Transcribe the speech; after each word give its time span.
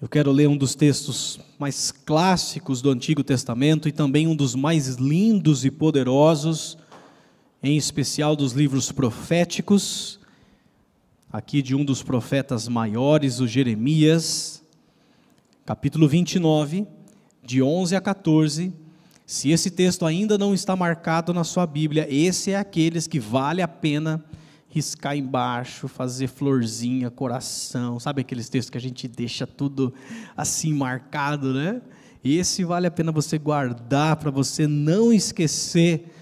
Eu 0.00 0.08
quero 0.08 0.30
ler 0.30 0.48
um 0.48 0.56
dos 0.56 0.76
textos 0.76 1.40
mais 1.58 1.90
clássicos 1.90 2.80
do 2.80 2.88
Antigo 2.88 3.24
Testamento 3.24 3.88
e 3.88 3.92
também 3.92 4.28
um 4.28 4.36
dos 4.36 4.54
mais 4.54 4.94
lindos 4.94 5.64
e 5.64 5.72
poderosos, 5.72 6.78
em 7.60 7.76
especial 7.76 8.36
dos 8.36 8.52
livros 8.52 8.92
proféticos, 8.92 10.20
aqui 11.32 11.60
de 11.60 11.74
um 11.74 11.84
dos 11.84 12.00
profetas 12.00 12.68
maiores, 12.68 13.40
o 13.40 13.48
Jeremias, 13.48 14.62
capítulo 15.66 16.06
29, 16.06 16.86
de 17.42 17.60
11 17.60 17.96
a 17.96 18.00
14. 18.00 18.72
Se 19.26 19.50
esse 19.50 19.68
texto 19.68 20.06
ainda 20.06 20.38
não 20.38 20.54
está 20.54 20.76
marcado 20.76 21.34
na 21.34 21.42
sua 21.42 21.66
Bíblia, 21.66 22.06
esse 22.08 22.52
é 22.52 22.56
aqueles 22.56 23.08
que 23.08 23.18
vale 23.18 23.60
a 23.60 23.66
pena 23.66 24.24
riscar 24.68 25.16
embaixo, 25.16 25.88
fazer 25.88 26.28
florzinha, 26.28 27.10
coração, 27.10 27.98
sabe 27.98 28.20
aqueles 28.20 28.48
textos 28.48 28.70
que 28.70 28.78
a 28.78 28.80
gente 28.80 29.08
deixa 29.08 29.46
tudo 29.46 29.92
assim 30.36 30.72
marcado, 30.72 31.54
né? 31.54 31.80
Esse 32.22 32.64
vale 32.64 32.86
a 32.86 32.90
pena 32.90 33.10
você 33.10 33.38
guardar 33.38 34.16
para 34.16 34.30
você 34.30 34.66
não 34.66 35.12
esquecer 35.12 36.12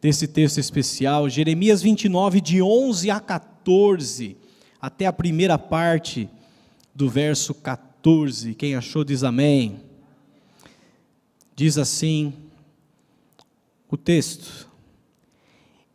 desse 0.00 0.26
texto 0.26 0.58
especial, 0.58 1.28
Jeremias 1.28 1.80
29 1.80 2.40
de 2.40 2.60
11 2.60 3.10
a 3.10 3.20
14, 3.20 4.36
até 4.80 5.06
a 5.06 5.12
primeira 5.12 5.56
parte 5.56 6.28
do 6.94 7.08
verso 7.08 7.54
14. 7.54 8.54
Quem 8.54 8.74
achou 8.74 9.04
diz 9.04 9.22
amém. 9.22 9.80
Diz 11.54 11.78
assim 11.78 12.34
o 13.88 13.96
texto: 13.96 14.68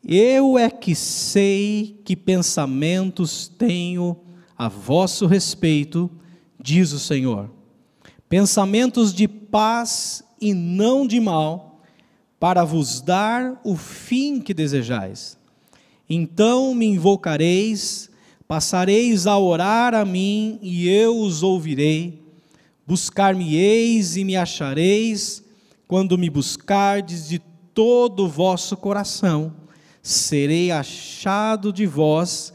eu 0.08 0.58
é 0.58 0.70
que 0.70 0.96
sei 0.96 2.00
que 2.06 2.16
pensamentos 2.16 3.50
tenho 3.50 4.16
a 4.58 4.70
vosso 4.70 5.28
respeito, 5.28 6.10
diz 6.58 6.94
o 6.94 7.00
Senhor. 7.00 7.52
Pensamentos 8.30 9.14
de 9.14 9.28
paz 9.28 10.24
e 10.40 10.54
não 10.54 11.06
de 11.06 11.20
mal, 11.20 11.82
para 12.40 12.64
vos 12.64 13.02
dar 13.02 13.60
o 13.66 13.76
fim 13.76 14.40
que 14.40 14.54
desejais. 14.54 15.38
Então 16.10 16.74
me 16.74 16.86
invocareis, 16.86 18.10
passareis 18.48 19.28
a 19.28 19.38
orar 19.38 19.94
a 19.94 20.06
mim, 20.06 20.58
e 20.62 20.88
eu 20.88 21.20
os 21.20 21.44
ouvirei. 21.44 22.24
Buscar-me-eis 22.86 24.16
e 24.16 24.24
me 24.24 24.38
achareis, 24.38 25.44
quando 25.86 26.18
me 26.18 26.30
buscardes 26.30 27.28
de 27.28 27.40
todo 27.74 28.24
o 28.24 28.30
vosso 28.30 28.78
coração 28.78 29.67
serei 30.08 30.72
achado 30.72 31.74
de 31.74 31.86
vós, 31.86 32.54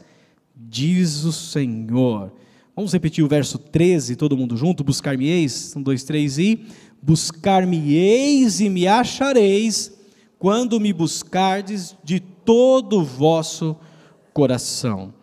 diz 0.55 1.23
o 1.23 1.31
Senhor. 1.31 2.33
Vamos 2.75 2.91
repetir 2.91 3.23
o 3.23 3.27
verso 3.27 3.59
13, 3.59 4.15
todo 4.15 4.35
mundo 4.35 4.57
junto? 4.57 4.83
Buscar-me-eis, 4.83 5.75
um, 5.75 5.83
dois, 5.83 6.03
três 6.03 6.39
e. 6.39 6.65
Buscar-me-eis 6.99 8.59
e 8.59 8.69
me 8.69 8.87
achareis, 8.87 9.93
quando 10.39 10.79
me 10.79 10.91
buscardes 10.91 11.95
de 12.03 12.19
todo 12.19 13.01
o 13.01 13.03
vosso 13.03 13.77
coração. 14.33 15.13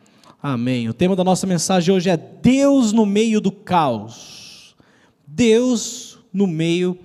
Amém. 0.40 0.88
O 0.88 0.94
tema 0.94 1.16
da 1.16 1.24
nossa 1.24 1.48
mensagem 1.48 1.92
hoje 1.92 2.10
é 2.10 2.16
Deus 2.16 2.92
no 2.92 3.04
meio 3.04 3.40
do 3.40 3.50
caos. 3.50 4.76
Deus 5.26 6.18
no 6.32 6.46
meio 6.46 6.96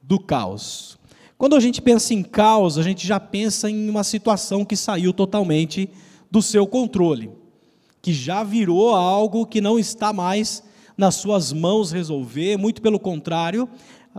do 0.00 0.20
caos. 0.20 0.95
Quando 1.38 1.54
a 1.54 1.60
gente 1.60 1.82
pensa 1.82 2.14
em 2.14 2.22
caos, 2.22 2.78
a 2.78 2.82
gente 2.82 3.06
já 3.06 3.20
pensa 3.20 3.68
em 3.68 3.90
uma 3.90 4.02
situação 4.02 4.64
que 4.64 4.74
saiu 4.74 5.12
totalmente 5.12 5.90
do 6.30 6.40
seu 6.40 6.66
controle, 6.66 7.30
que 8.00 8.10
já 8.10 8.42
virou 8.42 8.94
algo 8.94 9.44
que 9.44 9.60
não 9.60 9.78
está 9.78 10.14
mais 10.14 10.62
nas 10.96 11.16
suas 11.16 11.52
mãos 11.52 11.92
resolver, 11.92 12.56
muito 12.56 12.80
pelo 12.80 12.98
contrário, 12.98 13.68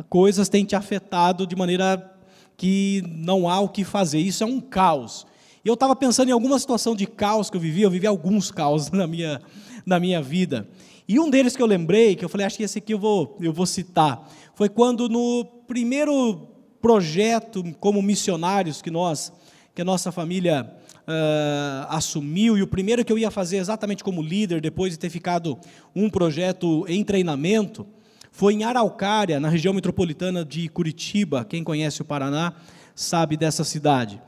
coisas 0.09 0.47
têm 0.47 0.63
te 0.63 0.75
afetado 0.75 1.47
de 1.47 1.55
maneira 1.55 2.15
que 2.55 3.03
não 3.07 3.49
há 3.49 3.59
o 3.61 3.69
que 3.69 3.83
fazer. 3.83 4.19
Isso 4.19 4.43
é 4.43 4.47
um 4.47 4.61
caos. 4.61 5.25
E 5.65 5.67
eu 5.67 5.73
estava 5.73 5.95
pensando 5.95 6.29
em 6.29 6.33
alguma 6.33 6.59
situação 6.59 6.95
de 6.95 7.07
caos 7.07 7.49
que 7.49 7.57
eu 7.57 7.61
vivi, 7.61 7.81
eu 7.81 7.89
vivi 7.89 8.05
alguns 8.05 8.51
caos 8.51 8.91
na 8.93 9.07
minha, 9.07 9.41
na 9.83 9.99
minha 9.99 10.21
vida. 10.21 10.69
E 11.07 11.19
um 11.19 11.31
deles 11.31 11.55
que 11.55 11.63
eu 11.63 11.67
lembrei, 11.67 12.15
que 12.15 12.23
eu 12.23 12.29
falei, 12.29 12.45
acho 12.45 12.57
que 12.57 12.63
esse 12.63 12.77
aqui 12.77 12.93
eu 12.93 12.99
vou, 12.99 13.35
eu 13.41 13.51
vou 13.51 13.65
citar, 13.65 14.29
foi 14.53 14.69
quando 14.69 15.09
no 15.09 15.43
primeiro 15.65 16.56
projeto 16.81 17.63
como 17.79 18.01
missionários 18.01 18.81
que 18.81 18.91
nós, 18.91 19.31
que 19.73 19.81
a 19.81 19.85
nossa 19.85 20.11
família 20.11 20.69
uh, 21.07 21.87
assumiu, 21.89 22.57
e 22.57 22.61
o 22.61 22.67
primeiro 22.67 23.03
que 23.03 23.11
eu 23.11 23.17
ia 23.17 23.31
fazer 23.31 23.57
exatamente 23.57 24.03
como 24.03 24.21
líder, 24.21 24.61
depois 24.61 24.91
de 24.91 24.99
ter 24.99 25.09
ficado 25.09 25.57
um 25.95 26.09
projeto 26.09 26.85
em 26.87 27.03
treinamento, 27.03 27.85
foi 28.31 28.53
em 28.53 28.63
Araucária, 28.63 29.39
na 29.39 29.49
região 29.49 29.73
metropolitana 29.73 30.45
de 30.45 30.69
Curitiba. 30.69 31.43
Quem 31.43 31.63
conhece 31.63 32.01
o 32.01 32.05
Paraná 32.05 32.53
sabe 32.93 33.35
dessa 33.35 33.63
cidade. 33.63 34.21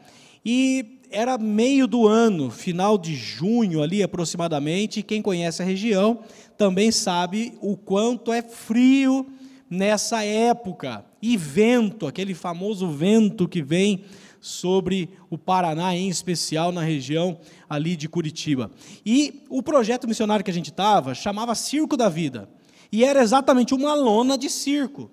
E 0.43 0.99
era 1.11 1.37
meio 1.37 1.87
do 1.87 2.07
ano, 2.07 2.49
final 2.49 2.97
de 2.97 3.15
junho 3.15 3.83
ali 3.83 4.01
aproximadamente. 4.01 5.03
Quem 5.03 5.21
conhece 5.21 5.61
a 5.61 5.65
região 5.65 6.19
também 6.57 6.91
sabe 6.91 7.53
o 7.61 7.77
quanto 7.77 8.31
é 8.31 8.41
frio 8.41 9.27
nessa 9.69 10.23
época. 10.23 11.05
E 11.21 11.37
vento, 11.37 12.07
aquele 12.07 12.33
famoso 12.33 12.89
vento 12.89 13.47
que 13.47 13.61
vem 13.61 14.03
sobre 14.41 15.09
o 15.29 15.37
Paraná, 15.37 15.95
em 15.95 16.07
especial 16.07 16.71
na 16.71 16.81
região 16.81 17.37
ali 17.69 17.95
de 17.95 18.07
Curitiba. 18.07 18.71
E 19.05 19.43
o 19.49 19.61
projeto 19.61 20.07
missionário 20.07 20.43
que 20.45 20.51
a 20.51 20.53
gente 20.53 20.69
estava 20.69 21.13
chamava 21.13 21.53
Circo 21.55 21.97
da 21.97 22.07
Vida. 22.07 22.49
E 22.91 23.03
era 23.03 23.21
exatamente 23.21 23.73
uma 23.73 23.93
lona 23.93 24.37
de 24.37 24.49
circo 24.49 25.11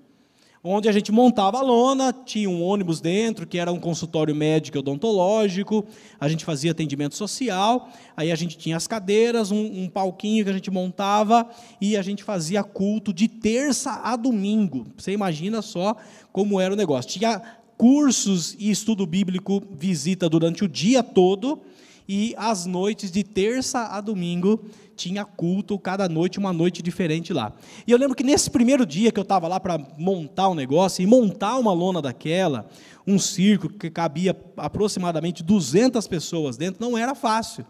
onde 0.67 0.89
a 0.89 0.93
gente 0.93 1.13
montava 1.13 1.59
a 1.59 1.63
lona, 1.63 2.13
tinha 2.13 2.51
um 2.51 2.63
ônibus 2.63 3.01
dentro, 3.01 3.47
que 3.47 3.59
era 3.59 3.71
um 3.71 3.79
consultório 3.79 4.35
médico 4.35 4.79
odontológico, 4.79 5.87
a 6.19 6.29
gente 6.29 6.45
fazia 6.45 6.73
atendimento 6.73 7.15
social, 7.15 7.89
aí 8.17 8.33
a 8.33 8.35
gente 8.35 8.59
tinha 8.59 8.77
as 8.77 8.87
cadeiras, 8.87 9.53
um, 9.53 9.85
um 9.85 9.89
palquinho 9.89 10.45
que 10.45 10.51
a 10.51 10.53
gente 10.53 10.71
montava 10.71 11.49
e 11.81 11.97
a 11.97 12.03
gente 12.03 12.25
fazia 12.25 12.65
culto 12.65 13.13
de 13.13 13.29
terça 13.29 14.01
a 14.03 14.17
domingo. 14.17 14.87
Você 14.97 15.13
imagina 15.13 15.63
só 15.63 15.97
como 16.33 16.61
era 16.61 16.75
o 16.75 16.77
negócio. 16.77 17.13
Tinha 17.13 17.41
cursos 17.79 18.57
e 18.59 18.71
estudo 18.71 19.07
bíblico, 19.07 19.63
visita 19.71 20.29
durante 20.29 20.65
o 20.65 20.69
dia 20.69 21.03
todo, 21.03 21.61
e 22.09 22.35
às 22.37 22.67
noites 22.67 23.11
de 23.11 23.23
terça 23.23 23.87
a 23.87 24.01
domingo 24.01 24.65
tinha 24.97 25.25
culto, 25.25 25.79
cada 25.79 26.09
noite 26.09 26.39
uma 26.39 26.53
noite 26.53 26.83
diferente 26.83 27.33
lá. 27.33 27.53
E 27.87 27.93
eu 27.93 27.99
lembro 27.99 28.17
que 28.17 28.25
nesse 28.25 28.51
primeiro 28.51 28.87
dia 28.87 29.13
que 29.13 29.19
eu 29.21 29.23
estava 29.23 29.47
lá 29.47 29.61
para 29.61 29.79
montar 29.99 30.49
um 30.49 30.55
negócio, 30.55 31.03
e 31.03 31.07
montar 31.07 31.59
uma 31.59 31.73
lona 31.73 32.01
daquela, 32.01 32.67
um 33.07 33.19
circo 33.19 33.69
que 33.69 33.91
cabia 33.91 34.35
aproximadamente 34.57 35.43
200 35.43 36.07
pessoas 36.09 36.57
dentro, 36.57 36.81
não 36.81 36.97
era 36.97 37.15
fácil. 37.15 37.65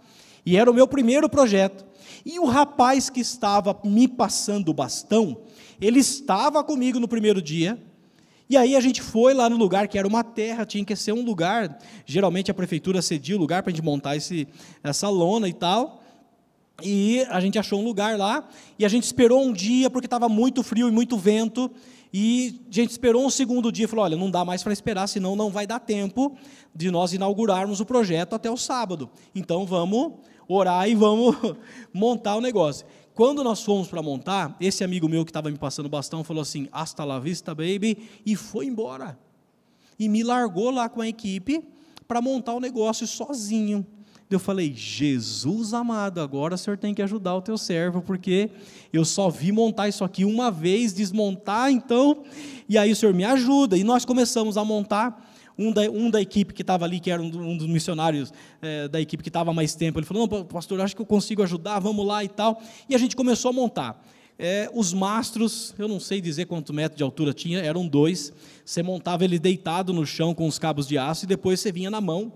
E 0.45 0.57
era 0.57 0.71
o 0.71 0.75
meu 0.75 0.87
primeiro 0.87 1.29
projeto. 1.29 1.85
E 2.25 2.39
o 2.39 2.47
rapaz 2.47 3.11
que 3.11 3.21
estava 3.21 3.77
me 3.85 4.07
passando 4.07 4.69
o 4.69 4.75
bastão, 4.75 5.37
ele 5.81 5.99
estava 5.99 6.63
comigo 6.63 7.01
no 7.01 7.09
primeiro 7.09 7.43
dia, 7.43 7.79
e 8.49 8.57
aí 8.57 8.77
a 8.77 8.81
gente 8.81 9.03
foi 9.03 9.35
lá 9.35 9.51
no 9.51 9.57
lugar 9.57 9.89
que 9.89 9.99
era 9.99 10.07
uma 10.07 10.23
terra, 10.23 10.65
tinha 10.65 10.85
que 10.85 10.95
ser 10.95 11.13
um 11.13 11.25
lugar. 11.25 11.79
Geralmente 12.05 12.49
a 12.49 12.55
prefeitura 12.55 13.03
cedia 13.03 13.35
o 13.37 13.39
lugar 13.39 13.63
para 13.63 13.73
a 13.73 13.75
gente 13.75 13.85
montar 13.85 14.15
esse, 14.15 14.47
essa 14.85 15.09
lona 15.09 15.49
e 15.49 15.53
tal. 15.53 16.01
E 16.83 17.25
a 17.31 17.41
gente 17.41 17.59
achou 17.59 17.81
um 17.81 17.85
lugar 17.85 18.19
lá, 18.19 18.47
e 18.79 18.85
a 18.85 18.89
gente 18.89 19.05
esperou 19.05 19.43
um 19.43 19.53
dia, 19.53 19.89
porque 19.89 20.07
estava 20.07 20.29
muito 20.29 20.63
frio 20.63 20.89
e 20.89 20.91
muito 20.91 21.17
vento, 21.17 21.71
e 22.13 22.61
a 22.71 22.73
gente 22.73 22.91
esperou 22.91 23.25
um 23.25 23.31
segundo 23.31 23.73
dia 23.73 23.85
e 23.87 23.89
falou: 23.89 24.05
olha, 24.05 24.17
não 24.17 24.31
dá 24.31 24.45
mais 24.45 24.63
para 24.63 24.73
esperar, 24.73 25.07
senão 25.07 25.35
não 25.35 25.51
vai 25.51 25.67
dar 25.67 25.81
tempo 25.81 26.37
de 26.75 26.91
nós 26.91 27.13
inaugurarmos 27.13 27.81
o 27.81 27.87
projeto 27.87 28.35
até 28.35 28.51
o 28.51 28.57
sábado. 28.57 29.11
Então 29.35 29.67
vamos 29.67 30.13
orar 30.49 30.89
e 30.89 30.95
vamos 30.95 31.37
montar 31.93 32.37
o 32.37 32.41
negócio. 32.41 32.87
Quando 33.15 33.43
nós 33.43 33.63
fomos 33.63 33.89
para 33.89 34.03
montar, 34.03 34.55
esse 34.61 34.85
amigo 34.85 35.09
meu 35.09 35.25
que 35.25 35.31
estava 35.31 35.51
me 35.51 35.59
passando 35.59 35.87
o 35.87 35.91
bastão 35.91 36.23
falou 36.23 36.43
assim: 36.43 36.69
hasta 36.71 37.05
la 37.05 37.19
vista, 37.19 37.55
baby, 37.55 37.99
e 38.25 38.37
foi 38.37 38.67
embora. 38.67 39.19
E 39.99 40.09
me 40.09 40.23
largou 40.23 40.71
lá 40.71 40.89
com 40.89 41.01
a 41.01 41.09
equipe 41.09 41.63
para 42.07 42.21
montar 42.21 42.55
o 42.55 42.61
negócio 42.61 43.07
sozinho. 43.07 43.87
Eu 44.29 44.41
falei, 44.41 44.73
Jesus 44.75 45.73
amado, 45.73 46.21
agora 46.21 46.57
o 46.57 46.59
senhor 46.59 46.77
tem 46.77 46.93
que 46.93 47.01
ajudar 47.01 47.37
o 47.37 47.43
teu 47.43 47.57
servo, 47.57 48.03
porque 48.03 48.51
eu 48.93 49.05
só 49.05 49.31
vi 49.31 49.53
montar 49.53 49.89
isso 49.89 50.03
aqui 50.03 50.25
uma 50.25 50.51
vez, 50.51 50.93
desmontar, 50.93 51.71
então, 51.71 52.25
e 52.69 52.77
aí 52.77 52.91
o 52.91 52.97
senhor 52.97 53.15
me 53.15 53.25
ajuda. 53.25 53.77
E 53.77 53.85
nós 53.85 54.05
começamos 54.05 54.57
a 54.57 54.65
montar. 54.65 55.25
Um 55.59 55.73
da, 55.73 55.83
um 55.85 56.11
da 56.11 56.21
equipe 56.21 56.53
que 56.53 56.61
estava 56.61 56.85
ali, 56.85 57.01
que 57.01 57.11
era 57.11 57.23
um, 57.23 57.29
um 57.29 57.57
dos 57.57 57.67
missionários 57.67 58.31
é, 58.61 58.89
da 58.89 59.01
equipe 59.01 59.23
que 59.23 59.31
estava 59.31 59.55
mais 59.55 59.75
tempo, 59.75 59.99
ele 59.99 60.05
falou: 60.05 60.29
Não, 60.29 60.45
pastor, 60.45 60.79
acho 60.83 60.95
que 60.95 61.01
eu 61.01 61.07
consigo 61.07 61.43
ajudar, 61.43 61.79
vamos 61.79 62.07
lá 62.07 62.23
e 62.23 62.29
tal. 62.29 62.61
E 62.87 62.95
a 62.95 62.99
gente 62.99 63.17
começou 63.17 63.49
a 63.49 63.53
montar. 63.55 64.05
É, 64.39 64.69
os 64.75 64.93
mastros, 64.93 65.75
eu 65.79 65.89
não 65.89 65.99
sei 65.99 66.21
dizer 66.21 66.45
quanto 66.45 66.75
metro 66.75 66.99
de 66.99 67.03
altura 67.03 67.33
tinha, 67.33 67.61
eram 67.61 67.89
dois. 67.89 68.35
Você 68.67 68.83
montava 68.83 69.25
ele 69.25 69.39
deitado 69.39 69.95
no 69.95 70.05
chão 70.05 70.35
com 70.35 70.47
os 70.47 70.59
cabos 70.59 70.87
de 70.87 70.99
aço 70.99 71.25
e 71.25 71.27
depois 71.27 71.59
você 71.59 71.73
vinha 71.73 71.89
na 71.91 72.03
mão 72.03 72.31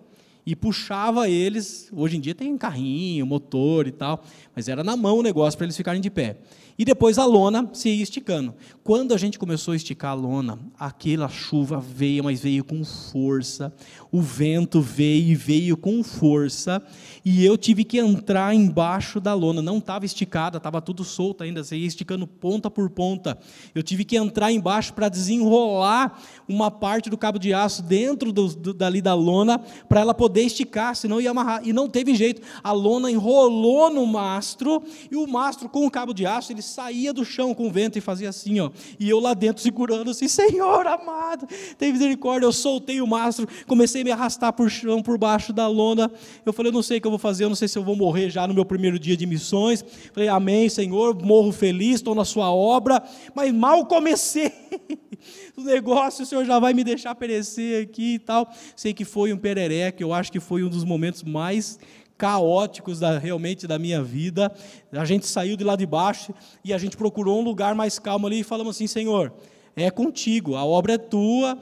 e 0.44 0.56
puxava 0.56 1.28
eles. 1.28 1.88
Hoje 1.92 2.16
em 2.16 2.20
dia 2.20 2.34
tem 2.34 2.56
carrinho, 2.56 3.26
motor 3.26 3.86
e 3.86 3.92
tal, 3.92 4.24
mas 4.54 4.68
era 4.68 4.82
na 4.82 4.96
mão 4.96 5.18
o 5.18 5.22
negócio 5.22 5.56
para 5.56 5.66
eles 5.66 5.76
ficarem 5.76 6.00
de 6.00 6.10
pé. 6.10 6.38
E 6.80 6.84
depois 6.86 7.18
a 7.18 7.26
lona 7.26 7.68
se 7.74 7.90
ia 7.90 8.02
esticando. 8.02 8.54
Quando 8.82 9.12
a 9.12 9.18
gente 9.18 9.38
começou 9.38 9.72
a 9.72 9.76
esticar 9.76 10.12
a 10.12 10.14
lona, 10.14 10.58
aquela 10.78 11.28
chuva 11.28 11.78
veio, 11.78 12.24
mas 12.24 12.40
veio 12.40 12.64
com 12.64 12.82
força. 12.82 13.70
O 14.10 14.22
vento 14.22 14.80
veio 14.80 15.32
e 15.32 15.34
veio 15.34 15.76
com 15.76 16.02
força. 16.02 16.82
E 17.22 17.44
eu 17.44 17.58
tive 17.58 17.84
que 17.84 17.98
entrar 17.98 18.54
embaixo 18.54 19.20
da 19.20 19.34
lona. 19.34 19.60
Não 19.60 19.76
estava 19.76 20.06
esticada, 20.06 20.56
estava 20.56 20.80
tudo 20.80 21.04
solto 21.04 21.44
ainda. 21.44 21.62
Você 21.62 21.76
ia 21.76 21.86
esticando 21.86 22.26
ponta 22.26 22.70
por 22.70 22.88
ponta. 22.88 23.38
Eu 23.74 23.82
tive 23.82 24.02
que 24.02 24.16
entrar 24.16 24.50
embaixo 24.50 24.94
para 24.94 25.10
desenrolar 25.10 26.18
uma 26.48 26.70
parte 26.70 27.10
do 27.10 27.18
cabo 27.18 27.38
de 27.38 27.52
aço 27.52 27.82
dentro 27.82 28.32
do, 28.32 28.48
do, 28.48 28.72
dali 28.72 29.02
da 29.02 29.12
lona 29.12 29.58
para 29.86 30.00
ela 30.00 30.14
poder 30.14 30.39
esticar, 30.42 30.94
senão 30.94 31.20
ia 31.20 31.30
amarrar. 31.30 31.62
E 31.66 31.72
não 31.72 31.88
teve 31.88 32.14
jeito. 32.14 32.42
A 32.62 32.72
lona 32.72 33.10
enrolou 33.10 33.90
no 33.90 34.06
mastro 34.06 34.82
e 35.10 35.16
o 35.16 35.26
mastro 35.26 35.68
com 35.68 35.86
o 35.86 35.90
cabo 35.90 36.12
de 36.12 36.26
aço 36.26 36.52
ele 36.52 36.62
saía 36.62 37.12
do 37.12 37.24
chão 37.24 37.54
com 37.54 37.68
o 37.68 37.70
vento 37.70 37.98
e 37.98 38.00
fazia 38.00 38.28
assim, 38.28 38.60
ó. 38.60 38.70
E 38.98 39.08
eu 39.08 39.20
lá 39.20 39.34
dentro 39.34 39.62
segurando 39.62 40.10
assim, 40.10 40.28
Senhor 40.28 40.86
amado, 40.86 41.46
tem 41.78 41.92
misericórdia. 41.92 42.46
Eu 42.46 42.52
soltei 42.52 43.00
o 43.00 43.06
mastro, 43.06 43.46
comecei 43.66 44.02
a 44.02 44.04
me 44.04 44.10
arrastar 44.10 44.52
por 44.52 44.70
chão, 44.70 45.02
por 45.02 45.18
baixo 45.18 45.52
da 45.52 45.66
lona. 45.66 46.10
Eu 46.44 46.52
falei, 46.52 46.70
eu 46.70 46.74
não 46.74 46.82
sei 46.82 46.98
o 46.98 47.00
que 47.00 47.06
eu 47.06 47.10
vou 47.12 47.18
fazer, 47.18 47.44
eu 47.44 47.48
não 47.48 47.56
sei 47.56 47.68
se 47.68 47.78
eu 47.78 47.82
vou 47.82 47.96
morrer 47.96 48.30
já 48.30 48.46
no 48.46 48.54
meu 48.54 48.64
primeiro 48.64 48.98
dia 48.98 49.16
de 49.16 49.26
missões. 49.26 49.84
Falei, 50.12 50.28
amém, 50.28 50.68
Senhor, 50.68 51.14
morro 51.22 51.52
feliz, 51.52 51.96
estou 51.96 52.14
na 52.14 52.24
sua 52.24 52.52
obra, 52.52 53.02
mas 53.34 53.52
mal 53.52 53.86
comecei. 53.86 54.52
o 55.56 55.62
negócio, 55.62 56.22
o 56.22 56.26
Senhor 56.26 56.44
já 56.44 56.58
vai 56.58 56.72
me 56.74 56.84
deixar 56.84 57.14
perecer 57.14 57.84
aqui 57.84 58.14
e 58.14 58.18
tal. 58.18 58.50
Sei 58.76 58.92
que 58.92 59.04
foi 59.04 59.32
um 59.32 59.38
perereque, 59.38 60.02
eu 60.02 60.12
acho 60.12 60.30
que 60.30 60.40
foi 60.40 60.62
um 60.62 60.68
dos 60.68 60.84
momentos 60.84 61.22
mais 61.22 61.78
caóticos 62.20 63.00
da, 63.00 63.18
realmente 63.18 63.66
da 63.66 63.78
minha 63.78 64.02
vida. 64.02 64.52
A 64.92 65.06
gente 65.06 65.26
saiu 65.26 65.56
de 65.56 65.64
lá 65.64 65.74
de 65.74 65.86
baixo 65.86 66.34
e 66.62 66.72
a 66.72 66.78
gente 66.78 66.96
procurou 66.96 67.40
um 67.40 67.42
lugar 67.42 67.74
mais 67.74 67.98
calmo 67.98 68.26
ali 68.26 68.40
e 68.40 68.44
falamos 68.44 68.76
assim: 68.76 68.86
Senhor, 68.86 69.32
é 69.74 69.90
contigo, 69.90 70.56
a 70.56 70.64
obra 70.64 70.94
é 70.94 70.98
tua. 70.98 71.58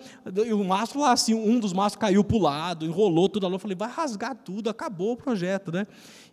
O 0.53 0.65
mastro 0.65 1.01
lá, 1.01 1.13
assim, 1.13 1.35
um 1.35 1.61
dos 1.61 1.73
mastros 1.73 2.01
caiu 2.01 2.25
para 2.25 2.37
o 2.37 2.41
lado, 2.41 2.85
enrolou 2.87 3.29
tudo 3.29 3.47
ali. 3.47 3.55
Eu 3.55 3.61
falei: 3.61 3.77
vai 3.77 3.89
rasgar 3.89 4.35
tudo, 4.35 4.69
acabou 4.69 5.13
o 5.13 5.17
projeto, 5.17 5.71
né? 5.71 5.87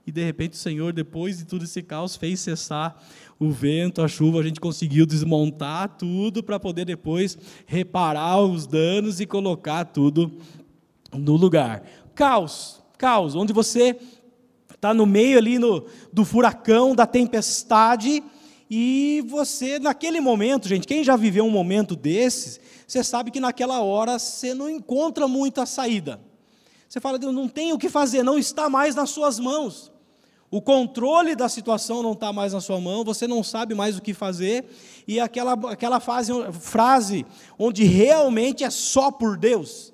E 0.05 0.11
de 0.11 0.23
repente 0.23 0.53
o 0.53 0.57
Senhor, 0.57 0.93
depois 0.93 1.39
de 1.39 1.45
tudo 1.45 1.63
esse 1.63 1.81
caos, 1.81 2.15
fez 2.15 2.39
cessar 2.39 3.01
o 3.39 3.49
vento, 3.49 4.01
a 4.01 4.07
chuva, 4.07 4.39
a 4.39 4.43
gente 4.43 4.59
conseguiu 4.59 5.05
desmontar 5.05 5.97
tudo 5.97 6.43
para 6.43 6.59
poder 6.59 6.85
depois 6.85 7.37
reparar 7.65 8.39
os 8.39 8.67
danos 8.67 9.19
e 9.19 9.25
colocar 9.25 9.85
tudo 9.85 10.31
no 11.11 11.35
lugar. 11.35 11.83
Caos, 12.13 12.81
caos, 12.97 13.35
onde 13.35 13.51
você 13.51 13.97
está 14.73 14.93
no 14.93 15.05
meio 15.05 15.37
ali 15.37 15.57
no, 15.57 15.85
do 16.13 16.23
furacão, 16.23 16.93
da 16.93 17.07
tempestade, 17.07 18.23
e 18.69 19.23
você, 19.27 19.79
naquele 19.79 20.19
momento, 20.19 20.67
gente, 20.67 20.87
quem 20.87 21.03
já 21.03 21.15
viveu 21.15 21.45
um 21.45 21.51
momento 21.51 21.95
desses, 21.95 22.59
você 22.87 23.03
sabe 23.03 23.31
que 23.31 23.39
naquela 23.39 23.81
hora 23.81 24.17
você 24.17 24.53
não 24.53 24.69
encontra 24.69 25.27
muita 25.27 25.65
saída. 25.65 26.19
Você 26.87 26.99
fala, 26.99 27.19
Deus, 27.19 27.33
não 27.33 27.47
tem 27.47 27.73
o 27.73 27.77
que 27.77 27.89
fazer, 27.89 28.23
não 28.23 28.37
está 28.37 28.69
mais 28.69 28.95
nas 28.95 29.09
suas 29.09 29.39
mãos. 29.39 29.91
O 30.51 30.61
controle 30.61 31.35
da 31.35 31.49
situação 31.49 32.03
não 32.03 32.13
está 32.13 32.31
mais 32.31 32.53
na 32.53 32.61
sua 32.61 32.79
mão, 32.79 33.03
você 33.03 33.27
não 33.27 33.43
sabe 33.43 33.73
mais 33.73 33.97
o 33.97 34.01
que 34.01 34.13
fazer, 34.13 34.65
e 35.07 35.19
aquela, 35.19 35.53
aquela 35.71 35.99
fase, 35.99 36.31
frase 36.53 37.25
onde 37.57 37.83
realmente 37.83 38.63
é 38.63 38.69
só 38.69 39.11
por 39.11 39.37
Deus, 39.37 39.93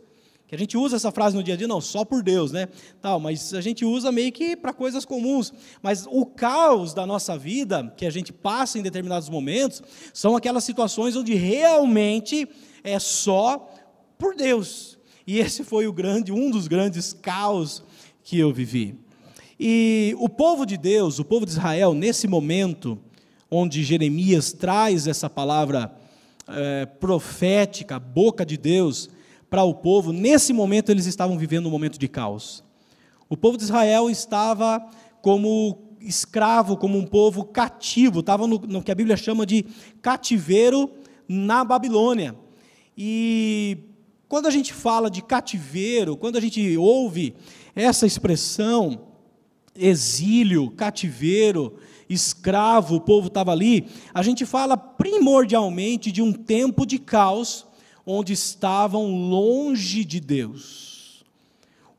que 0.52 0.56
a 0.56 0.60
gente 0.60 0.78
usa 0.78 0.98
essa 0.98 1.14
frase 1.14 1.34
no 1.34 1.42
dia 1.42 1.54
a 1.54 1.58
dia, 1.58 1.66
não, 1.66 1.80
só 1.80 2.04
por 2.04 2.22
Deus, 2.22 2.52
né? 2.52 2.68
Tal, 3.02 3.22
mas 3.22 3.54
a 3.54 3.62
gente 3.62 3.86
usa 3.86 4.12
meio 4.12 4.34
que 4.34 4.54
para 4.54 4.74
coisas 4.74 5.06
comuns. 5.06 5.54
Mas 5.82 6.06
o 6.12 6.26
caos 6.26 6.94
da 6.94 7.06
nossa 7.06 7.38
vida, 7.38 7.90
que 7.96 8.06
a 8.06 8.10
gente 8.10 8.34
passa 8.34 8.78
em 8.78 8.82
determinados 8.82 9.30
momentos, 9.30 9.82
são 10.14 10.36
aquelas 10.36 10.66
situações 10.66 11.16
onde 11.16 11.34
realmente 11.36 12.46
é 12.84 13.00
só 13.00 13.66
por 14.18 14.36
Deus. 14.36 15.00
E 15.26 15.40
esse 15.40 15.64
foi 15.64 15.88
o 15.88 15.94
grande, 15.94 16.34
um 16.34 16.52
dos 16.52 16.68
grandes 16.68 17.14
caos 17.14 17.82
que 18.22 18.38
eu 18.38 18.52
vivi. 18.52 19.00
E 19.64 20.16
o 20.18 20.28
povo 20.28 20.66
de 20.66 20.76
Deus, 20.76 21.20
o 21.20 21.24
povo 21.24 21.46
de 21.46 21.52
Israel, 21.52 21.94
nesse 21.94 22.28
momento 22.28 22.98
onde 23.48 23.84
Jeremias 23.84 24.52
traz 24.52 25.06
essa 25.06 25.30
palavra 25.30 25.96
é, 26.48 26.88
profética, 26.88 28.00
boca 28.00 28.44
de 28.44 28.58
Deus, 28.58 29.08
para 29.52 29.62
o 29.62 29.76
povo, 29.76 30.12
nesse 30.12 30.52
momento 30.52 30.90
eles 30.90 31.06
estavam 31.06 31.38
vivendo 31.38 31.68
um 31.68 31.70
momento 31.70 32.00
de 32.00 32.08
caos. 32.08 32.64
O 33.30 33.38
povo 33.38 33.56
de 33.56 33.64
Israel 33.66 34.10
estava 34.10 34.84
como 35.22 35.78
escravo, 36.00 36.76
como 36.76 36.98
um 36.98 37.06
povo 37.06 37.46
cativo, 37.46 38.22
estava 38.22 38.48
no, 38.48 38.58
no 38.58 38.82
que 38.82 38.92
a 38.92 38.96
Bíblia 38.96 39.16
chama 39.16 39.46
de 39.46 39.64
cativeiro 40.02 40.90
na 41.28 41.64
Babilônia. 41.64 42.36
E 42.98 43.78
quando 44.28 44.48
a 44.48 44.52
gente 44.52 44.74
fala 44.74 45.08
de 45.08 45.22
cativeiro, 45.22 46.18
quando 46.18 46.38
a 46.38 46.42
gente 46.42 46.76
ouve 46.78 47.36
essa 47.76 48.08
expressão, 48.08 49.11
exílio, 49.76 50.70
cativeiro, 50.72 51.78
escravo, 52.10 52.96
o 52.96 53.02
povo 53.02 53.28
estava 53.28 53.52
ali, 53.52 53.88
a 54.14 54.22
gente 54.22 54.46
fala 54.46 54.76
primordialmente 54.76 56.12
de 56.12 56.22
um 56.22 56.34
tempo 56.34 56.86
de 56.86 57.00
caos 57.00 57.66
onde 58.06 58.34
estavam 58.34 59.30
longe 59.30 60.04
de 60.04 60.20
Deus. 60.20 61.24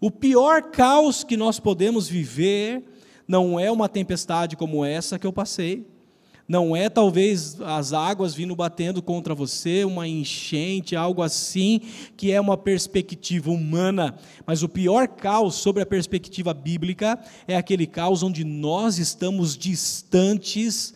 O 0.01 0.11
pior 0.11 0.71
caos 0.71 1.23
que 1.23 1.37
nós 1.37 1.61
podemos 1.61 2.09
viver 2.09 2.85
não 3.27 3.59
é 3.59 3.71
uma 3.71 3.89
tempestade 3.89 4.57
como 4.57 4.85
essa 4.85 5.19
que 5.19 5.27
eu 5.27 5.33
passei, 5.33 5.87
não 6.49 6.75
é 6.77 6.89
talvez 6.89 7.61
as 7.61 7.93
águas 7.93 8.35
vindo 8.35 8.55
batendo 8.55 9.01
contra 9.01 9.35
você, 9.35 9.85
uma 9.85 10.07
enchente, 10.07 10.97
algo 10.97 11.23
assim, 11.23 11.81
que 12.17 12.31
é 12.31 12.41
uma 12.41 12.57
perspectiva 12.57 13.51
humana, 13.51 14.17
mas 14.45 14.63
o 14.63 14.69
pior 14.69 15.09
caos 15.09 15.55
sobre 15.55 15.83
a 15.83 15.87
perspectiva 15.87 16.53
bíblica 16.53 17.19
é 17.47 17.57
aquele 17.57 17.87
caos 17.87 18.23
onde 18.23 18.45
nós 18.45 18.99
estamos 18.99 19.57
distantes 19.57 20.95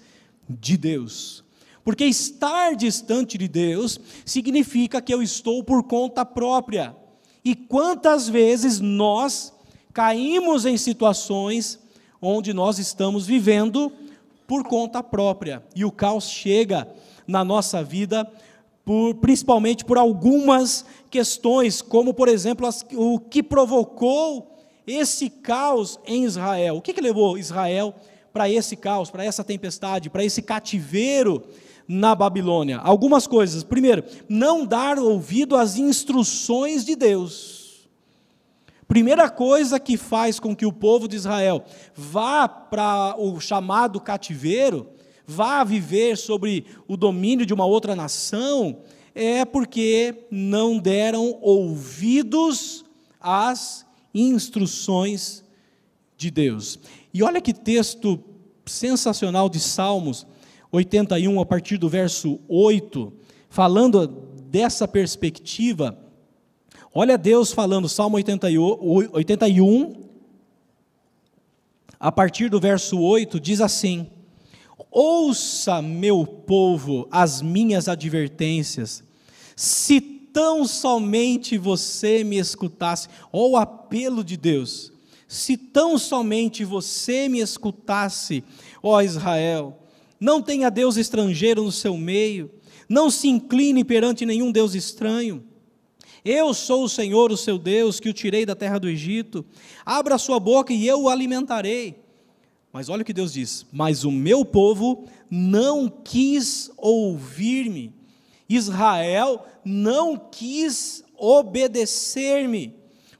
de 0.48 0.76
Deus. 0.76 1.44
Porque 1.84 2.04
estar 2.04 2.74
distante 2.74 3.38
de 3.38 3.46
Deus 3.46 4.00
significa 4.24 5.00
que 5.00 5.14
eu 5.14 5.22
estou 5.22 5.62
por 5.62 5.84
conta 5.84 6.24
própria. 6.24 6.96
E 7.44 7.54
quantas 7.54 8.28
vezes 8.28 8.80
nós 8.80 9.54
caímos 9.92 10.66
em 10.66 10.76
situações 10.76 11.78
onde 12.20 12.52
nós 12.52 12.80
estamos 12.80 13.24
vivendo 13.24 13.92
por 14.46 14.64
conta 14.64 15.02
própria 15.02 15.62
e 15.74 15.84
o 15.84 15.90
caos 15.90 16.28
chega 16.28 16.88
na 17.26 17.44
nossa 17.44 17.82
vida 17.82 18.30
por, 18.84 19.16
principalmente 19.16 19.84
por 19.84 19.98
algumas 19.98 20.84
questões, 21.10 21.82
como 21.82 22.14
por 22.14 22.28
exemplo 22.28 22.66
as, 22.66 22.86
o 22.94 23.18
que 23.18 23.42
provocou 23.42 24.56
esse 24.86 25.28
caos 25.28 25.98
em 26.06 26.24
Israel. 26.24 26.76
O 26.76 26.80
que, 26.80 26.92
que 26.92 27.00
levou 27.00 27.36
Israel 27.36 27.94
para 28.32 28.48
esse 28.48 28.76
caos, 28.76 29.10
para 29.10 29.24
essa 29.24 29.42
tempestade, 29.42 30.08
para 30.08 30.24
esse 30.24 30.40
cativeiro 30.40 31.42
na 31.88 32.14
Babilônia? 32.14 32.78
Algumas 32.78 33.26
coisas. 33.26 33.64
Primeiro, 33.64 34.04
não 34.28 34.64
dar 34.64 34.98
ouvido 34.98 35.56
às 35.56 35.76
instruções 35.76 36.84
de 36.84 36.94
Deus. 36.94 37.65
Primeira 38.88 39.28
coisa 39.28 39.80
que 39.80 39.96
faz 39.96 40.38
com 40.38 40.54
que 40.54 40.64
o 40.64 40.72
povo 40.72 41.08
de 41.08 41.16
Israel 41.16 41.64
vá 41.94 42.48
para 42.48 43.16
o 43.18 43.40
chamado 43.40 44.00
cativeiro, 44.00 44.88
vá 45.26 45.64
viver 45.64 46.16
sobre 46.16 46.64
o 46.86 46.96
domínio 46.96 47.44
de 47.44 47.52
uma 47.52 47.66
outra 47.66 47.96
nação, 47.96 48.78
é 49.14 49.44
porque 49.44 50.26
não 50.30 50.78
deram 50.78 51.38
ouvidos 51.40 52.84
às 53.20 53.84
instruções 54.14 55.44
de 56.16 56.30
Deus. 56.30 56.78
E 57.12 57.22
olha 57.22 57.40
que 57.40 57.52
texto 57.52 58.22
sensacional 58.64 59.48
de 59.48 59.58
Salmos, 59.58 60.26
81, 60.70 61.40
a 61.40 61.46
partir 61.46 61.76
do 61.76 61.88
verso 61.88 62.38
8, 62.48 63.12
falando 63.48 64.06
dessa 64.06 64.86
perspectiva, 64.86 65.98
olha 66.98 67.18
Deus 67.18 67.52
falando, 67.52 67.88
Salmo 67.88 68.16
81, 68.16 70.04
a 72.00 72.10
partir 72.10 72.48
do 72.48 72.58
verso 72.58 72.98
8, 72.98 73.38
diz 73.38 73.60
assim: 73.60 74.08
Ouça, 74.90 75.82
meu 75.82 76.26
povo, 76.26 77.06
as 77.10 77.42
minhas 77.42 77.86
advertências, 77.86 79.04
se 79.54 80.00
tão 80.00 80.66
somente 80.66 81.58
você 81.58 82.24
me 82.24 82.38
escutasse, 82.38 83.08
ó 83.32 83.46
o 83.48 83.56
apelo 83.56 84.24
de 84.24 84.36
Deus, 84.36 84.92
se 85.28 85.56
tão 85.56 85.98
somente 85.98 86.64
você 86.64 87.28
me 87.28 87.40
escutasse, 87.40 88.42
ó 88.82 89.02
Israel, 89.02 89.78
não 90.18 90.40
tenha 90.40 90.70
Deus 90.70 90.96
estrangeiro 90.96 91.62
no 91.62 91.72
seu 91.72 91.96
meio, 91.96 92.50
não 92.88 93.10
se 93.10 93.28
incline 93.28 93.84
perante 93.84 94.24
nenhum 94.24 94.50
Deus 94.50 94.74
estranho. 94.74 95.44
Eu 96.28 96.52
sou 96.52 96.82
o 96.82 96.88
Senhor, 96.88 97.30
o 97.30 97.36
seu 97.36 97.56
Deus, 97.56 98.00
que 98.00 98.08
o 98.08 98.12
tirei 98.12 98.44
da 98.44 98.56
terra 98.56 98.80
do 98.80 98.88
Egito. 98.88 99.46
Abra 99.84 100.18
sua 100.18 100.40
boca 100.40 100.72
e 100.72 100.84
eu 100.84 101.02
o 101.02 101.08
alimentarei. 101.08 102.02
Mas 102.72 102.88
olha 102.88 103.02
o 103.02 103.04
que 103.04 103.12
Deus 103.12 103.32
diz: 103.32 103.64
Mas 103.70 104.02
o 104.02 104.10
meu 104.10 104.44
povo 104.44 105.04
não 105.30 105.88
quis 105.88 106.68
ouvir-me. 106.76 107.94
Israel 108.48 109.46
não 109.64 110.16
quis 110.18 111.04
obedecer-me. 111.16 112.74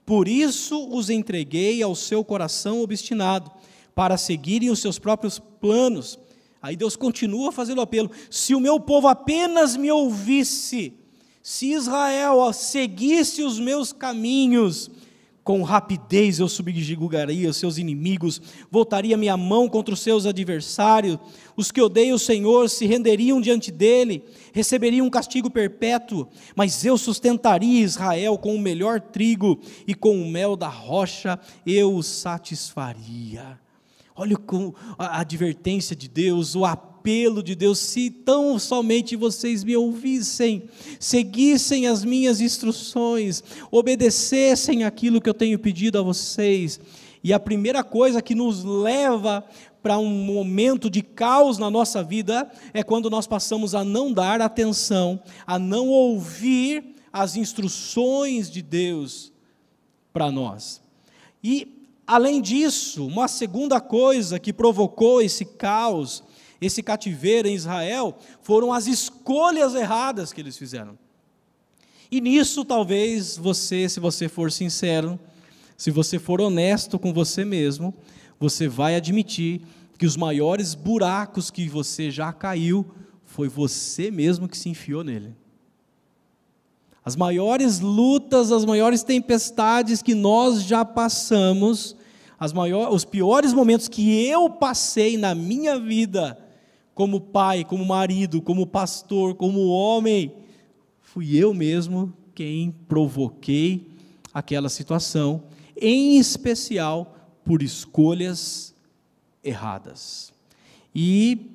Por 0.04 0.26
isso 0.26 0.88
os 0.88 1.08
entreguei 1.08 1.80
ao 1.84 1.94
seu 1.94 2.24
coração 2.24 2.82
obstinado, 2.82 3.52
para 3.94 4.16
seguirem 4.16 4.68
os 4.68 4.80
seus 4.80 4.98
próprios 4.98 5.38
planos. 5.38 6.18
Aí 6.60 6.74
Deus 6.74 6.96
continua 6.96 7.52
fazendo 7.52 7.78
o 7.78 7.82
apelo: 7.82 8.10
se 8.28 8.52
o 8.52 8.58
meu 8.58 8.80
povo 8.80 9.06
apenas 9.06 9.76
me 9.76 9.92
ouvisse, 9.92 11.05
se 11.48 11.70
Israel 11.72 12.52
seguisse 12.52 13.40
os 13.44 13.60
meus 13.60 13.92
caminhos, 13.92 14.90
com 15.44 15.62
rapidez 15.62 16.40
eu 16.40 16.48
subjugaria 16.48 17.48
os 17.48 17.56
seus 17.56 17.78
inimigos, 17.78 18.42
voltaria 18.68 19.16
minha 19.16 19.36
mão 19.36 19.68
contra 19.68 19.94
os 19.94 20.00
seus 20.00 20.26
adversários, 20.26 21.20
os 21.56 21.70
que 21.70 21.80
odeiam 21.80 22.16
o 22.16 22.18
Senhor 22.18 22.68
se 22.68 22.84
renderiam 22.84 23.40
diante 23.40 23.70
dele, 23.70 24.24
receberiam 24.52 25.06
um 25.06 25.10
castigo 25.10 25.48
perpétuo, 25.48 26.26
mas 26.56 26.84
eu 26.84 26.98
sustentaria 26.98 27.80
Israel 27.80 28.36
com 28.38 28.52
o 28.56 28.60
melhor 28.60 29.00
trigo 29.00 29.60
e 29.86 29.94
com 29.94 30.20
o 30.20 30.28
mel 30.28 30.56
da 30.56 30.68
rocha 30.68 31.38
eu 31.64 31.94
o 31.94 32.02
satisfaria. 32.02 33.56
Olha 34.16 34.36
a 34.98 35.20
advertência 35.20 35.94
de 35.94 36.08
Deus, 36.08 36.56
o 36.56 36.64
apelo 37.06 37.40
de 37.40 37.54
Deus, 37.54 37.78
se 37.78 38.10
tão 38.10 38.58
somente 38.58 39.14
vocês 39.14 39.62
me 39.62 39.76
ouvissem, 39.76 40.64
seguissem 40.98 41.86
as 41.86 42.04
minhas 42.04 42.40
instruções, 42.40 43.44
obedecessem 43.70 44.82
aquilo 44.82 45.20
que 45.20 45.30
eu 45.30 45.34
tenho 45.34 45.56
pedido 45.56 46.00
a 46.00 46.02
vocês. 46.02 46.80
E 47.22 47.32
a 47.32 47.38
primeira 47.38 47.84
coisa 47.84 48.20
que 48.20 48.34
nos 48.34 48.64
leva 48.64 49.44
para 49.84 49.96
um 49.98 50.10
momento 50.10 50.90
de 50.90 51.00
caos 51.00 51.58
na 51.58 51.70
nossa 51.70 52.02
vida 52.02 52.50
é 52.74 52.82
quando 52.82 53.08
nós 53.08 53.24
passamos 53.24 53.72
a 53.72 53.84
não 53.84 54.12
dar 54.12 54.40
atenção, 54.40 55.22
a 55.46 55.60
não 55.60 55.86
ouvir 55.86 56.96
as 57.12 57.36
instruções 57.36 58.50
de 58.50 58.62
Deus 58.62 59.32
para 60.12 60.28
nós. 60.32 60.82
E 61.40 61.76
Além 62.06 62.40
disso, 62.40 63.04
uma 63.04 63.26
segunda 63.26 63.80
coisa 63.80 64.38
que 64.38 64.52
provocou 64.52 65.20
esse 65.20 65.44
caos, 65.44 66.22
esse 66.60 66.82
cativeiro 66.82 67.48
em 67.48 67.54
Israel, 67.54 68.18
foram 68.40 68.72
as 68.72 68.86
escolhas 68.86 69.74
erradas 69.74 70.32
que 70.32 70.40
eles 70.40 70.56
fizeram. 70.56 70.98
E 72.10 72.20
nisso, 72.20 72.64
talvez 72.64 73.36
você, 73.36 73.88
se 73.88 74.00
você 74.00 74.28
for 74.28 74.50
sincero, 74.52 75.18
se 75.76 75.90
você 75.90 76.18
for 76.18 76.40
honesto 76.40 76.98
com 76.98 77.12
você 77.12 77.44
mesmo, 77.44 77.94
você 78.38 78.68
vai 78.68 78.94
admitir 78.94 79.60
que 79.98 80.06
os 80.06 80.16
maiores 80.16 80.74
buracos 80.74 81.50
que 81.50 81.68
você 81.68 82.10
já 82.10 82.32
caiu 82.32 82.86
foi 83.24 83.48
você 83.48 84.10
mesmo 84.10 84.48
que 84.48 84.56
se 84.56 84.68
enfiou 84.68 85.02
nele. 85.02 85.34
As 87.04 87.16
maiores 87.16 87.80
lutas, 87.80 88.50
as 88.50 88.64
maiores 88.64 89.02
tempestades 89.02 90.02
que 90.02 90.14
nós 90.14 90.62
já 90.62 90.84
passamos, 90.84 91.96
as 92.38 92.52
maiores, 92.52 92.94
os 92.94 93.04
piores 93.04 93.52
momentos 93.52 93.88
que 93.88 94.26
eu 94.26 94.50
passei 94.50 95.16
na 95.16 95.34
minha 95.34 95.78
vida, 95.78 96.36
como 96.96 97.20
pai, 97.20 97.62
como 97.62 97.84
marido, 97.84 98.40
como 98.40 98.66
pastor, 98.66 99.34
como 99.34 99.68
homem, 99.68 100.32
fui 101.02 101.36
eu 101.36 101.52
mesmo 101.52 102.10
quem 102.34 102.70
provoquei 102.88 103.86
aquela 104.32 104.70
situação, 104.70 105.44
em 105.78 106.16
especial 106.16 107.14
por 107.44 107.62
escolhas 107.62 108.74
erradas. 109.44 110.32
E 110.94 111.52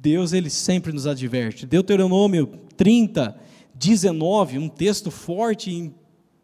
Deus 0.00 0.32
ele 0.32 0.48
sempre 0.48 0.92
nos 0.92 1.08
adverte. 1.08 1.66
Deuteronômio 1.66 2.46
30 2.76 3.36
19, 3.74 4.58
um 4.58 4.68
texto 4.68 5.10
forte 5.10 5.92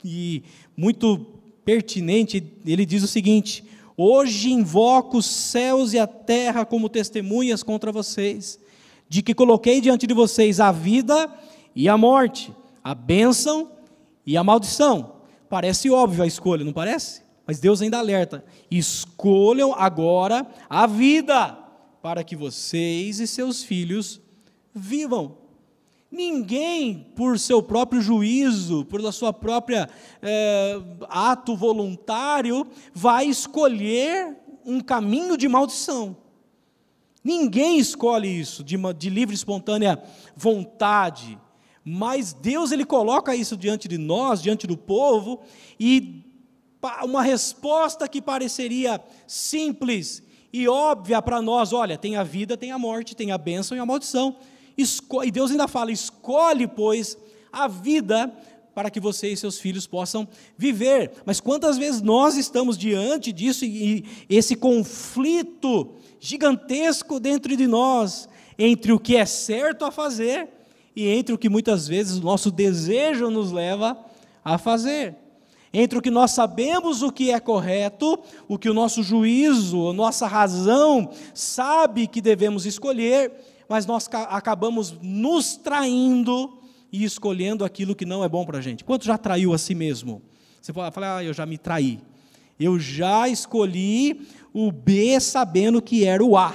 e 0.04 0.42
muito 0.76 1.18
pertinente, 1.64 2.42
ele 2.66 2.84
diz 2.84 3.04
o 3.04 3.06
seguinte: 3.06 3.62
Hoje 3.96 4.52
invoco 4.52 5.18
os 5.18 5.26
céus 5.26 5.92
e 5.92 5.98
a 5.98 6.06
terra 6.06 6.64
como 6.64 6.88
testemunhas 6.88 7.62
contra 7.62 7.92
vocês, 7.92 8.58
de 9.08 9.22
que 9.22 9.34
coloquei 9.34 9.80
diante 9.80 10.06
de 10.06 10.14
vocês 10.14 10.60
a 10.60 10.72
vida 10.72 11.32
e 11.74 11.88
a 11.88 11.96
morte, 11.96 12.54
a 12.82 12.94
bênção 12.94 13.70
e 14.24 14.36
a 14.36 14.44
maldição. 14.44 15.16
Parece 15.48 15.90
óbvio 15.90 16.22
a 16.22 16.26
escolha, 16.26 16.64
não 16.64 16.72
parece? 16.72 17.22
Mas 17.46 17.58
Deus 17.58 17.82
ainda 17.82 17.98
alerta: 17.98 18.44
escolham 18.70 19.74
agora 19.74 20.46
a 20.68 20.86
vida, 20.86 21.58
para 22.00 22.22
que 22.22 22.36
vocês 22.36 23.18
e 23.18 23.26
seus 23.26 23.62
filhos 23.62 24.20
vivam. 24.72 25.36
Ninguém, 26.10 27.06
por 27.14 27.38
seu 27.38 27.62
próprio 27.62 28.02
juízo, 28.02 28.84
por 28.84 29.00
sua 29.12 29.32
própria 29.32 29.88
é, 30.20 30.80
ato 31.08 31.54
voluntário, 31.54 32.66
vai 32.92 33.26
escolher 33.26 34.36
um 34.64 34.80
caminho 34.80 35.36
de 35.36 35.48
maldição. 35.48 36.16
Ninguém 37.22 37.78
escolhe 37.78 38.28
isso 38.28 38.64
de, 38.64 38.76
de 38.94 39.10
livre, 39.10 39.34
espontânea 39.34 40.02
vontade. 40.34 41.38
Mas 41.84 42.32
Deus 42.32 42.72
ele 42.72 42.84
coloca 42.84 43.36
isso 43.36 43.56
diante 43.56 43.86
de 43.86 43.96
nós, 43.96 44.42
diante 44.42 44.66
do 44.66 44.76
povo, 44.76 45.40
e 45.78 46.24
uma 47.04 47.22
resposta 47.22 48.08
que 48.08 48.20
pareceria 48.20 49.00
simples 49.26 50.22
e 50.52 50.66
óbvia 50.66 51.22
para 51.22 51.40
nós: 51.40 51.72
olha, 51.72 51.96
tem 51.96 52.16
a 52.16 52.22
vida, 52.22 52.56
tem 52.56 52.72
a 52.72 52.78
morte, 52.78 53.14
tem 53.14 53.32
a 53.32 53.38
bênção 53.38 53.76
e 53.76 53.80
a 53.80 53.86
maldição. 53.86 54.36
E 55.24 55.30
Deus 55.30 55.50
ainda 55.50 55.68
fala: 55.68 55.92
escolhe, 55.92 56.66
pois, 56.66 57.16
a 57.52 57.68
vida 57.68 58.32
para 58.74 58.90
que 58.90 59.00
você 59.00 59.28
e 59.28 59.36
seus 59.36 59.58
filhos 59.58 59.86
possam 59.86 60.26
viver. 60.56 61.12
Mas 61.24 61.40
quantas 61.40 61.76
vezes 61.76 62.00
nós 62.00 62.36
estamos 62.36 62.78
diante 62.78 63.32
disso 63.32 63.64
e 63.64 64.04
esse 64.28 64.54
conflito 64.54 65.96
gigantesco 66.18 67.18
dentro 67.18 67.56
de 67.56 67.66
nós, 67.66 68.28
entre 68.58 68.92
o 68.92 68.98
que 68.98 69.16
é 69.16 69.26
certo 69.26 69.84
a 69.84 69.90
fazer 69.90 70.48
e 70.94 71.08
entre 71.08 71.34
o 71.34 71.38
que 71.38 71.48
muitas 71.48 71.88
vezes 71.88 72.18
o 72.18 72.22
nosso 72.22 72.50
desejo 72.50 73.30
nos 73.30 73.52
leva 73.52 73.98
a 74.44 74.58
fazer. 74.58 75.16
Entre 75.72 75.96
o 75.98 76.02
que 76.02 76.10
nós 76.10 76.32
sabemos 76.32 77.00
o 77.00 77.12
que 77.12 77.30
é 77.30 77.38
correto, 77.38 78.18
o 78.48 78.58
que 78.58 78.68
o 78.68 78.74
nosso 78.74 79.02
juízo, 79.02 79.88
a 79.88 79.92
nossa 79.92 80.26
razão 80.26 81.10
sabe 81.32 82.08
que 82.08 82.20
devemos 82.20 82.66
escolher, 82.66 83.32
mas 83.70 83.86
nós 83.86 84.08
acabamos 84.28 84.96
nos 85.00 85.56
traindo 85.56 86.58
e 86.90 87.04
escolhendo 87.04 87.64
aquilo 87.64 87.94
que 87.94 88.04
não 88.04 88.24
é 88.24 88.28
bom 88.28 88.44
para 88.44 88.58
a 88.58 88.60
gente. 88.60 88.82
Quanto 88.82 89.04
já 89.04 89.16
traiu 89.16 89.54
a 89.54 89.58
si 89.58 89.76
mesmo? 89.76 90.20
Você 90.60 90.72
fala, 90.72 90.90
ah, 91.18 91.22
eu 91.22 91.32
já 91.32 91.46
me 91.46 91.56
traí. 91.56 92.00
Eu 92.58 92.80
já 92.80 93.28
escolhi 93.28 94.26
o 94.52 94.72
B 94.72 95.20
sabendo 95.20 95.80
que 95.80 96.04
era 96.04 96.22
o 96.22 96.36
A. 96.36 96.52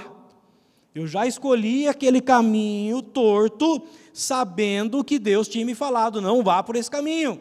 Eu 0.93 1.07
já 1.07 1.25
escolhi 1.25 1.87
aquele 1.87 2.19
caminho 2.19 3.01
torto, 3.01 3.81
sabendo 4.13 5.01
que 5.01 5.17
Deus 5.17 5.47
tinha 5.47 5.65
me 5.65 5.73
falado, 5.73 6.19
não 6.19 6.43
vá 6.43 6.61
por 6.61 6.75
esse 6.75 6.91
caminho. 6.91 7.39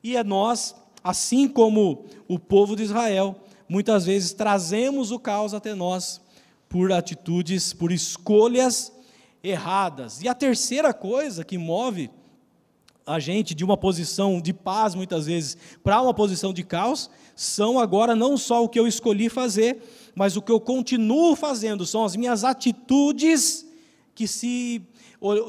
E 0.00 0.16
é 0.16 0.22
nós, 0.22 0.76
assim 1.02 1.48
como 1.48 2.04
o 2.28 2.38
povo 2.38 2.76
de 2.76 2.84
Israel, 2.84 3.34
muitas 3.68 4.06
vezes 4.06 4.32
trazemos 4.32 5.10
o 5.10 5.18
caos 5.18 5.52
até 5.54 5.74
nós 5.74 6.24
por 6.68 6.92
atitudes, 6.92 7.72
por 7.72 7.92
escolhas 7.92 8.92
erradas. 9.42 10.22
E 10.22 10.28
a 10.28 10.34
terceira 10.34 10.92
coisa 10.92 11.44
que 11.44 11.56
move 11.56 12.10
a 13.06 13.20
gente 13.20 13.54
de 13.54 13.64
uma 13.64 13.76
posição 13.76 14.40
de 14.40 14.52
paz, 14.52 14.94
muitas 14.94 15.26
vezes, 15.26 15.56
para 15.82 16.02
uma 16.02 16.12
posição 16.12 16.52
de 16.52 16.64
caos, 16.64 17.08
são 17.36 17.78
agora 17.78 18.16
não 18.16 18.36
só 18.36 18.64
o 18.64 18.68
que 18.68 18.80
eu 18.80 18.86
escolhi 18.86 19.28
fazer, 19.28 19.80
mas 20.14 20.36
o 20.36 20.42
que 20.42 20.50
eu 20.50 20.58
continuo 20.58 21.36
fazendo, 21.36 21.86
são 21.86 22.04
as 22.04 22.16
minhas 22.16 22.42
atitudes 22.42 23.64
que, 24.12 24.26
se, 24.26 24.82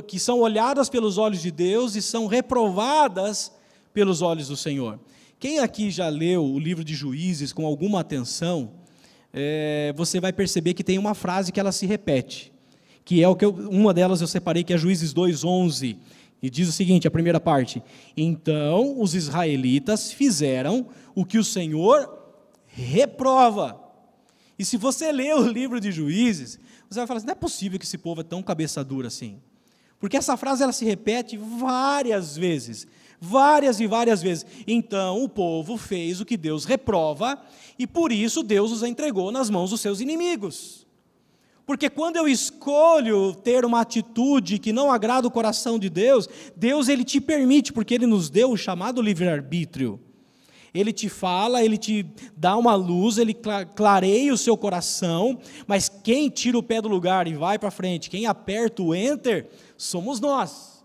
que 0.05 0.19
são 0.19 0.39
olhadas 0.41 0.88
pelos 0.88 1.17
olhos 1.17 1.41
de 1.41 1.50
Deus 1.50 1.95
e 1.95 2.01
são 2.01 2.27
reprovadas 2.27 3.51
pelos 3.91 4.21
olhos 4.21 4.50
do 4.50 4.55
Senhor. 4.55 5.00
Quem 5.39 5.59
aqui 5.59 5.89
já 5.89 6.09
leu 6.09 6.45
o 6.45 6.59
livro 6.59 6.83
de 6.83 6.93
Juízes 6.93 7.51
com 7.51 7.65
alguma 7.65 8.01
atenção, 8.01 8.71
é, 9.39 9.94
você 9.96 10.20
vai 10.20 10.34
perceber 10.34 10.74
que 10.74 10.84
tem 10.84 10.98
uma 10.98 11.13
frase 11.13 11.51
que 11.51 11.60
ela 11.60 11.72
se 11.72 11.86
repete, 11.86 12.51
que 13.06 13.22
é 13.22 13.27
o 13.27 13.36
que 13.36 13.46
eu, 13.46 13.51
uma 13.51 13.94
delas 13.94 14.20
eu 14.20 14.27
separei, 14.27 14.63
que 14.63 14.74
é 14.74 14.77
Juízes 14.77 15.13
2:11, 15.13 15.96
e 16.41 16.50
diz 16.50 16.67
o 16.67 16.72
seguinte, 16.72 17.08
a 17.08 17.12
primeira 17.12 17.39
parte: 17.39 17.84
Então 18.15 19.00
os 19.00 19.13
israelitas 19.13 20.12
fizeram 20.12 20.88
o 21.13 21.24
que 21.24 21.38
o 21.38 21.44
Senhor 21.44 22.17
reprova. 22.65 23.79
E 24.58 24.65
se 24.65 24.75
você 24.75 25.12
ler 25.12 25.36
o 25.36 25.48
livro 25.48 25.79
de 25.79 25.91
Juízes, 25.91 26.60
você 26.89 27.00
vai 27.00 27.06
falar 27.06 27.17
assim: 27.17 27.27
não 27.27 27.34
é 27.34 27.36
possível 27.36 27.77
que 27.77 27.86
esse 27.86 27.98
povo 28.00 28.22
é 28.22 28.24
tão 28.24 28.41
cabeça 28.41 28.84
dura 28.84 29.08
assim. 29.08 29.39
Porque 30.00 30.17
essa 30.17 30.36
frase 30.36 30.63
ela 30.63 30.74
se 30.74 30.84
repete 30.84 31.38
várias 31.38 32.36
vezes. 32.36 32.88
Várias 33.19 33.79
e 33.79 33.88
várias 33.88 34.21
vezes. 34.21 34.45
Então 34.67 35.24
o 35.24 35.29
povo 35.29 35.75
fez 35.77 36.21
o 36.21 36.25
que 36.25 36.38
Deus 36.38 36.65
reprova, 36.65 37.41
e 37.77 37.88
por 37.88 38.12
isso 38.12 38.43
Deus 38.43 38.71
os 38.71 38.83
entregou 38.83 39.31
nas 39.31 39.50
mãos 39.50 39.71
dos 39.71 39.81
seus 39.81 40.00
inimigos. 40.00 40.86
Porque 41.65 41.89
quando 41.89 42.15
eu 42.15 42.29
escolho 42.29 43.36
ter 43.36 43.65
uma 43.65 43.81
atitude 43.81 44.57
que 44.57 44.71
não 44.71 44.89
agrada 44.89 45.27
o 45.27 45.31
coração 45.31 45.77
de 45.77 45.89
Deus, 45.89 46.29
Deus 46.55 46.88
ele 46.88 47.03
te 47.03 47.19
permite, 47.19 47.74
porque 47.74 47.93
ele 47.93 48.05
nos 48.05 48.29
deu 48.29 48.51
o 48.51 48.57
chamado 48.57 49.01
livre-arbítrio. 49.01 50.00
Ele 50.74 50.93
te 50.93 51.09
fala, 51.09 51.63
ele 51.63 51.77
te 51.77 52.05
dá 52.38 52.55
uma 52.55 52.75
luz, 52.75 53.17
ele 53.17 53.36
clareia 53.75 54.33
o 54.33 54.38
seu 54.38 54.55
coração, 54.55 55.39
mas 55.65 55.89
quem 55.89 56.29
tira 56.29 56.57
o 56.57 56.63
pé 56.63 56.81
do 56.81 56.88
lugar 56.88 57.27
e 57.27 57.33
vai 57.33 57.57
para 57.59 57.71
frente, 57.71 58.09
quem 58.09 58.27
aperta 58.27 58.81
o 58.81 58.95
enter, 58.95 59.50
somos 59.75 60.19
nós. 60.19 60.76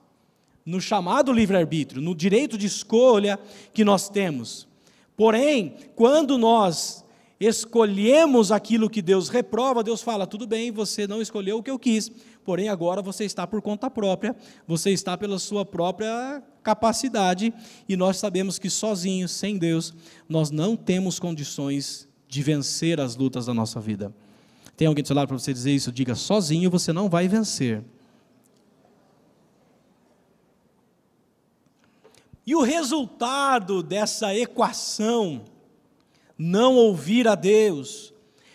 No 0.65 0.81
chamado 0.81 1.33
livre-arbítrio, 1.33 2.01
no 2.01 2.15
direito 2.15 2.57
de 2.57 2.67
escolha 2.67 3.39
que 3.73 3.85
nós 3.85 4.09
temos. 4.09 4.69
Porém, 5.17 5.77
quando 5.95 6.39
nós 6.39 7.05
escolhemos 7.39 8.53
aquilo 8.53 8.89
que 8.89 9.03
Deus 9.03 9.29
reprova, 9.29 9.83
Deus 9.83 10.03
fala: 10.03 10.27
tudo 10.27 10.47
bem, 10.47 10.71
você 10.71 11.07
não 11.07 11.21
escolheu 11.21 11.59
o 11.59 11.63
que 11.63 11.71
eu 11.71 11.79
quis, 11.79 12.11
porém 12.45 12.69
agora 12.69 13.03
você 13.03 13.25
está 13.25 13.47
por 13.47 13.61
conta 13.61 13.91
própria, 13.91 14.37
você 14.67 14.91
está 14.91 15.17
pela 15.17 15.39
sua 15.39 15.65
própria 15.65 16.43
capacidade, 16.63 17.53
e 17.89 17.97
nós 17.97 18.17
sabemos 18.19 18.59
que 18.59 18.71
sozinhos, 18.71 19.33
sem 19.33 19.59
Deus, 19.59 19.93
nós 20.29 20.51
não 20.51 20.77
temos 20.77 21.19
condições 21.19 22.09
de 22.29 22.43
vencer 22.43 23.01
as 23.01 23.17
lutas 23.17 23.47
da 23.47 23.55
nossa 23.55 23.81
vida. 23.81 24.15
Tem 24.77 24.87
alguém 24.87 25.03
do 25.03 25.07
seu 25.07 25.17
lado 25.17 25.29
para 25.29 25.39
você 25.39 25.53
dizer 25.53 25.73
isso? 25.73 25.93
Diga: 25.93 26.15
sozinho 26.15 26.71
você 26.71 26.93
não 26.93 27.09
vai 27.09 27.27
vencer. 27.29 27.83
E 32.47 32.55
o 32.55 32.63
resultado 32.63 33.83
dessa 33.83 34.35
equação 34.35 35.43
não 36.37 36.75
ouvir 36.75 37.29
a 37.29 37.37
Deus, 37.37 38.13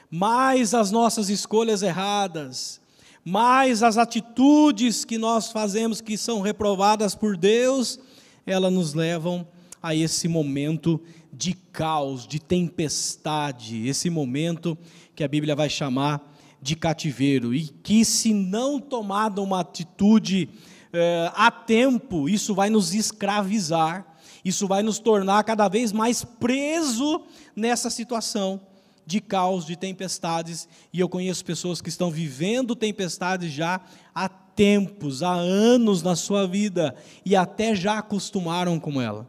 mais 0.10 0.74
as 0.74 0.92
nossas 0.92 1.30
escolhas 1.30 1.82
erradas, 1.82 2.82
mais 3.24 3.84
as 3.84 3.98
atitudes 3.98 5.06
que 5.06 5.18
nós 5.18 5.52
fazemos 5.52 6.02
que 6.02 6.18
são 6.18 6.42
reprovadas 6.42 7.16
por 7.16 7.38
Deus, 7.38 8.00
elas 8.46 8.72
nos 8.74 8.94
levam 8.94 9.48
a 9.82 9.96
esse 9.96 10.28
momento 10.28 11.00
de 11.32 11.54
caos, 11.54 12.28
de 12.28 12.40
tempestade, 12.40 13.88
esse 13.88 14.10
momento 14.10 14.78
que 15.16 15.24
a 15.24 15.28
Bíblia 15.28 15.56
vai 15.56 15.70
chamar 15.70 16.36
de 16.62 16.76
cativeiro, 16.76 17.54
e 17.54 17.68
que 17.68 18.04
se 18.04 18.34
não 18.34 18.80
tomada 18.80 19.42
uma 19.42 19.60
atitude 19.60 20.50
eh, 20.94 21.32
a 21.36 21.52
tempo, 21.52 22.30
isso 22.30 22.54
vai 22.56 22.70
nos 22.70 22.94
escravizar, 22.94 24.06
isso 24.44 24.68
vai 24.68 24.82
nos 24.82 25.00
tornar 25.00 25.44
cada 25.44 25.68
vez 25.68 25.92
mais 25.92 26.24
preso 26.24 27.24
nessa 27.56 27.90
situação 27.90 28.62
de 29.08 29.22
caos, 29.22 29.66
de 29.66 29.78
tempestades, 29.78 30.68
e 30.92 31.00
eu 31.00 31.08
conheço 31.08 31.44
pessoas 31.46 31.80
que 31.80 31.88
estão 31.88 32.12
vivendo 32.12 32.76
tempestades 32.76 33.52
já 33.54 33.80
há 34.14 34.28
tempos, 34.28 35.24
há 35.24 35.34
anos 35.34 36.04
na 36.04 36.14
sua 36.14 36.46
vida, 36.46 36.94
e 37.26 37.34
até 37.34 37.74
já 37.74 38.00
acostumaram 38.00 38.78
com 38.78 39.02
ela. 39.02 39.26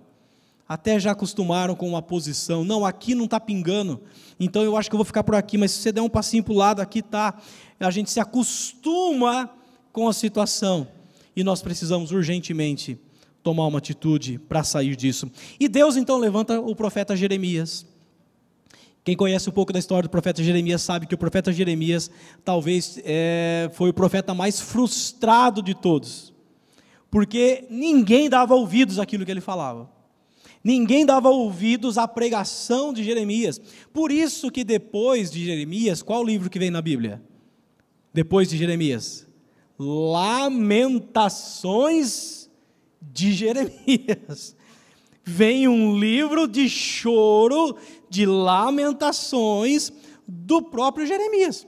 Até 0.68 0.98
já 0.98 1.12
acostumaram 1.12 1.76
com 1.76 1.88
uma 1.88 2.02
posição. 2.02 2.64
Não, 2.64 2.84
aqui 2.84 3.14
não 3.14 3.26
está 3.26 3.38
pingando, 3.38 4.02
então 4.38 4.62
eu 4.62 4.76
acho 4.76 4.90
que 4.90 4.96
eu 4.96 4.98
vou 4.98 5.04
ficar 5.04 5.22
por 5.22 5.36
aqui, 5.36 5.56
mas 5.56 5.70
se 5.70 5.78
você 5.78 5.92
der 5.92 6.00
um 6.00 6.08
passinho 6.08 6.42
para 6.42 6.52
o 6.52 6.56
lado, 6.56 6.80
aqui 6.80 6.98
está. 6.98 7.40
A 7.78 7.90
gente 7.92 8.10
se 8.10 8.18
acostuma 8.18 9.48
com 9.92 10.08
a 10.08 10.12
situação, 10.12 10.88
e 11.38 11.44
nós 11.44 11.62
precisamos 11.62 12.10
urgentemente 12.10 12.98
tomar 13.44 13.68
uma 13.68 13.78
atitude 13.78 14.40
para 14.40 14.64
sair 14.64 14.96
disso. 14.96 15.30
E 15.60 15.68
Deus 15.68 15.96
então 15.96 16.18
levanta 16.18 16.60
o 16.60 16.74
profeta 16.74 17.14
Jeremias. 17.14 17.86
Quem 19.04 19.16
conhece 19.16 19.48
um 19.48 19.52
pouco 19.52 19.72
da 19.72 19.78
história 19.78 20.08
do 20.08 20.10
profeta 20.10 20.42
Jeremias 20.42 20.82
sabe 20.82 21.06
que 21.06 21.14
o 21.14 21.18
profeta 21.18 21.52
Jeremias 21.52 22.10
talvez 22.44 23.00
é, 23.04 23.70
foi 23.74 23.90
o 23.90 23.94
profeta 23.94 24.34
mais 24.34 24.60
frustrado 24.60 25.62
de 25.62 25.74
todos, 25.74 26.34
porque 27.08 27.68
ninguém 27.70 28.28
dava 28.28 28.56
ouvidos 28.56 28.98
àquilo 28.98 29.24
que 29.24 29.30
ele 29.30 29.40
falava. 29.40 29.88
Ninguém 30.64 31.06
dava 31.06 31.28
ouvidos 31.28 31.98
à 31.98 32.08
pregação 32.08 32.92
de 32.92 33.04
Jeremias. 33.04 33.60
Por 33.92 34.10
isso 34.10 34.50
que 34.50 34.64
depois 34.64 35.30
de 35.30 35.44
Jeremias, 35.44 36.02
qual 36.02 36.24
livro 36.24 36.50
que 36.50 36.58
vem 36.58 36.72
na 36.72 36.82
Bíblia? 36.82 37.22
Depois 38.12 38.48
de 38.48 38.56
Jeremias? 38.56 39.27
Lamentações 39.78 42.50
de 43.00 43.32
Jeremias. 43.32 44.56
Vem 45.24 45.68
um 45.68 45.98
livro 45.98 46.48
de 46.48 46.68
choro 46.68 47.76
de 48.08 48.24
lamentações 48.24 49.92
do 50.26 50.62
próprio 50.62 51.06
Jeremias, 51.06 51.66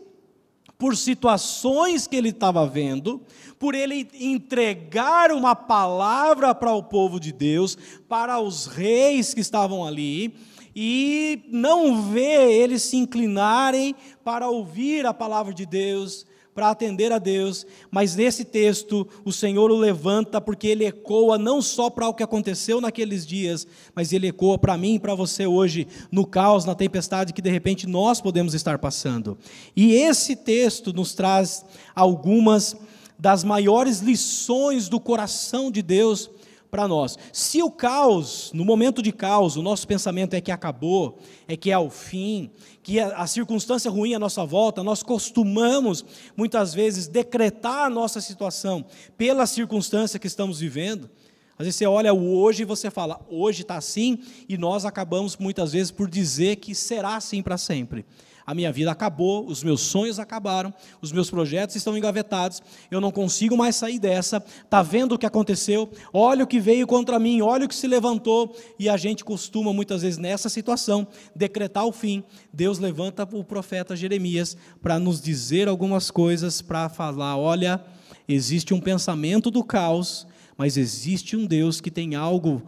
por 0.79 0.97
situações 0.97 2.07
que 2.07 2.17
ele 2.17 2.31
estava 2.31 2.67
vendo, 2.67 3.21
por 3.59 3.75
ele 3.75 4.09
entregar 4.15 5.31
uma 5.31 5.55
palavra 5.55 6.55
para 6.55 6.73
o 6.73 6.83
povo 6.83 7.21
de 7.21 7.33
Deus, 7.33 7.77
para 8.09 8.41
os 8.41 8.67
reis 8.67 9.35
que 9.35 9.41
estavam 9.41 9.87
ali, 9.87 10.35
e 10.75 11.43
não 11.49 12.11
ver 12.11 12.51
eles 12.51 12.83
se 12.83 12.97
inclinarem 12.97 13.95
para 14.25 14.49
ouvir 14.49 15.05
a 15.05 15.13
palavra 15.13 15.53
de 15.53 15.67
Deus, 15.67 16.25
para 16.61 16.73
atender 16.73 17.11
a 17.11 17.19
Deus, 17.19 17.67
mas 17.91 18.15
nesse 18.15 18.45
texto 18.45 19.09
o 19.25 19.33
Senhor 19.33 19.71
o 19.71 19.79
levanta 19.79 20.43
porque 20.43 20.67
ele 20.67 20.85
ecoa 20.85 21.39
não 21.39 21.63
só 21.63 21.89
para 21.89 22.07
o 22.07 22.13
que 22.13 22.23
aconteceu 22.23 22.83
naqueles 22.83 23.27
dias, 23.27 23.67
mas 23.95 24.13
ele 24.13 24.29
ecoa 24.29 24.59
para 24.59 24.77
mim 24.77 24.97
e 24.97 24.99
para 24.99 25.15
você 25.15 25.47
hoje, 25.47 25.89
no 26.13 26.27
caos, 26.27 26.67
na 26.67 26.75
tempestade 26.75 27.33
que 27.33 27.41
de 27.41 27.49
repente 27.49 27.87
nós 27.87 28.21
podemos 28.21 28.53
estar 28.53 28.79
passando. 28.79 29.39
E 29.75 29.95
esse 29.95 30.37
texto 30.37 30.93
nos 30.93 31.15
traz 31.15 31.65
algumas 31.97 32.77
das 33.19 33.43
maiores 33.43 34.01
lições 34.01 34.87
do 34.87 35.01
coração 35.01 35.71
de 35.71 35.81
Deus 35.81 36.29
para 36.71 36.87
nós. 36.87 37.19
Se 37.33 37.63
o 37.63 37.71
caos, 37.71 38.51
no 38.55 38.65
momento 38.65 39.03
de 39.03 39.13
caos, 39.13 39.57
o 39.57 39.63
nosso 39.63 39.87
pensamento 39.87 40.35
é 40.35 40.41
que 40.41 40.53
acabou, 40.53 41.19
é 41.49 41.57
que 41.57 41.71
é 41.71 41.79
o 41.79 41.91
fim, 41.91 42.51
que 42.83 43.01
a, 43.01 43.17
a 43.17 43.27
circunstância 43.27 43.91
ruim 43.91 44.15
à 44.15 44.19
nossa 44.19 44.45
volta, 44.45 44.83
nós 44.83 45.03
costumamos 45.03 46.05
muitas 46.37 46.73
vezes 46.73 47.09
decretar 47.09 47.87
a 47.87 47.91
nossa 47.91 48.21
situação 48.21 48.85
pela 49.19 49.47
circunstância 49.47 50.19
que 50.19 50.27
estamos 50.27 50.61
vivendo. 50.61 51.11
Às 51.59 51.67
vezes 51.67 51.77
você 51.77 51.87
olha 51.87 52.15
o 52.15 52.39
hoje 52.39 52.63
e 52.63 52.65
você 52.65 52.91
fala, 52.91 53.21
hoje 53.29 53.63
está 53.63 53.77
assim, 53.77 54.19
e 54.49 54.57
nós 54.57 54.87
acabamos 54.87 55.37
muitas 55.37 55.73
vezes 55.73 55.91
por 55.91 56.09
dizer 56.09 56.57
que 56.57 56.75
será 56.75 57.17
assim 57.17 57.43
para 57.43 57.59
sempre 57.59 58.07
a 58.51 58.55
minha 58.55 58.73
vida 58.73 58.91
acabou, 58.91 59.47
os 59.47 59.63
meus 59.63 59.81
sonhos 59.81 60.19
acabaram, 60.19 60.75
os 61.01 61.13
meus 61.13 61.31
projetos 61.31 61.77
estão 61.77 61.97
engavetados, 61.97 62.61
eu 62.91 63.01
não 63.01 63.13
consigo 63.13 63.57
mais 63.57 63.77
sair 63.77 64.01
dessa. 64.01 64.43
Está 64.65 64.83
vendo 64.83 65.13
o 65.13 65.19
que 65.19 65.25
aconteceu? 65.25 65.89
Olha 66.13 66.43
o 66.43 66.47
que 66.49 66.59
veio 66.59 66.85
contra 66.85 67.17
mim, 67.21 67.41
olha 67.43 67.65
o 67.65 67.69
que 67.69 67.75
se 67.77 67.87
levantou. 67.87 68.57
E 68.77 68.89
a 68.89 68.97
gente 68.97 69.25
costuma, 69.25 69.73
muitas 69.73 70.03
vezes, 70.03 70.19
nessa 70.19 70.49
situação, 70.49 71.07
decretar 71.33 71.87
o 71.87 71.93
fim. 71.93 72.25
Deus 72.53 72.81
levanta 72.81 73.23
o 73.33 73.45
profeta 73.45 73.95
Jeremias 73.95 74.57
para 74.83 74.99
nos 74.99 75.21
dizer 75.21 75.69
algumas 75.69 76.11
coisas, 76.11 76.61
para 76.61 76.89
falar: 76.89 77.37
olha, 77.37 77.81
existe 78.27 78.75
um 78.75 78.81
pensamento 78.81 79.49
do 79.49 79.63
caos 79.63 80.27
mas 80.59 80.77
existe 80.77 81.39
um 81.39 81.47
Deus 81.47 81.81
que 81.81 81.91
tem 81.91 82.15
algo 82.15 82.63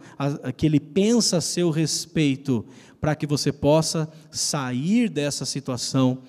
que 0.57 0.65
ele 0.65 0.79
pensa 0.79 1.37
a 1.37 1.41
seu 1.41 1.69
respeito 1.69 2.65
para 3.03 3.15
que 3.15 3.27
você 3.27 3.51
possa 3.51 4.09
sair 4.31 5.09
dessa 5.09 5.43
situação 5.43 6.19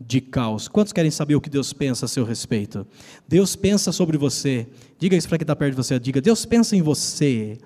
de 0.00 0.20
caos. 0.20 0.66
Quantos 0.66 0.92
querem 0.92 1.12
saber 1.12 1.36
o 1.36 1.40
que 1.40 1.48
Deus 1.48 1.72
pensa 1.72 2.06
a 2.06 2.08
seu 2.08 2.24
respeito? 2.24 2.84
Deus 3.28 3.54
pensa 3.54 3.92
sobre 3.92 4.18
você. 4.18 4.66
Diga 4.98 5.16
isso 5.16 5.28
para 5.28 5.38
quem 5.38 5.44
está 5.44 5.54
perto 5.54 5.70
de 5.70 5.76
você. 5.76 5.96
Diga, 6.00 6.20
Deus 6.20 6.44
pensa 6.44 6.74
em 6.74 6.82
você. 6.82 7.56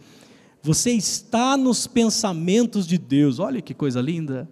Você 0.63 0.91
está 0.91 1.57
nos 1.57 1.87
pensamentos 1.87 2.87
de 2.87 2.99
Deus. 2.99 3.39
Olha 3.39 3.63
que 3.63 3.73
coisa 3.73 4.03
linda. 4.03 4.47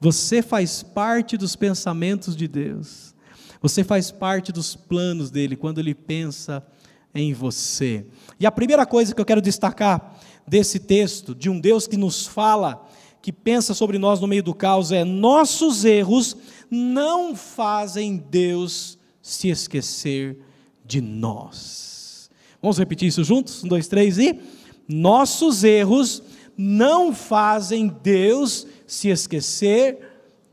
Você 0.00 0.40
faz 0.40 0.84
parte 0.84 1.36
dos 1.36 1.56
pensamentos 1.56 2.36
de 2.36 2.46
Deus. 2.46 3.16
Você 3.60 3.82
faz 3.82 4.12
parte 4.12 4.52
dos 4.52 4.76
planos 4.76 5.32
dele 5.32 5.56
quando 5.56 5.80
ele 5.80 5.92
pensa 5.92 6.64
em 7.12 7.34
você. 7.34 8.06
E 8.38 8.46
a 8.46 8.52
primeira 8.52 8.86
coisa 8.86 9.12
que 9.12 9.20
eu 9.20 9.26
quero 9.26 9.42
destacar 9.42 10.20
desse 10.46 10.78
texto, 10.78 11.34
de 11.34 11.50
um 11.50 11.58
Deus 11.58 11.88
que 11.88 11.96
nos 11.96 12.28
fala 12.28 12.86
que 13.24 13.32
pensa 13.32 13.72
sobre 13.72 13.96
nós 13.96 14.20
no 14.20 14.26
meio 14.26 14.42
do 14.42 14.52
caos 14.52 14.92
é: 14.92 15.02
nossos 15.02 15.82
erros 15.82 16.36
não 16.70 17.34
fazem 17.34 18.18
Deus 18.18 18.98
se 19.22 19.48
esquecer 19.48 20.36
de 20.84 21.00
nós. 21.00 22.28
Vamos 22.60 22.76
repetir 22.76 23.08
isso 23.08 23.24
juntos? 23.24 23.64
Um, 23.64 23.68
dois, 23.68 23.88
três 23.88 24.18
e. 24.18 24.38
Nossos 24.86 25.64
erros 25.64 26.22
não 26.54 27.14
fazem 27.14 27.88
Deus 28.02 28.66
se 28.86 29.08
esquecer 29.08 30.06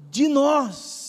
de 0.09 0.29
nós. 0.29 1.00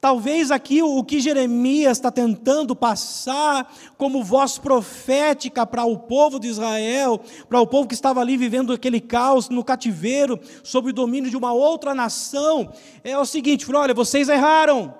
Talvez 0.00 0.52
aqui 0.52 0.80
o 0.80 1.02
que 1.02 1.18
Jeremias 1.18 1.98
está 1.98 2.10
tentando 2.10 2.76
passar 2.76 3.74
como 3.96 4.22
voz 4.22 4.56
profética 4.56 5.66
para 5.66 5.84
o 5.84 5.98
povo 5.98 6.38
de 6.38 6.46
Israel, 6.46 7.20
para 7.48 7.60
o 7.60 7.66
povo 7.66 7.88
que 7.88 7.94
estava 7.94 8.20
ali 8.20 8.36
vivendo 8.36 8.72
aquele 8.72 9.00
caos 9.00 9.48
no 9.48 9.64
cativeiro, 9.64 10.38
sob 10.62 10.90
o 10.90 10.92
domínio 10.92 11.30
de 11.30 11.36
uma 11.36 11.52
outra 11.52 11.96
nação, 11.96 12.72
é 13.02 13.18
o 13.18 13.26
seguinte: 13.26 13.68
olha, 13.74 13.92
vocês 13.92 14.28
erraram, 14.28 14.94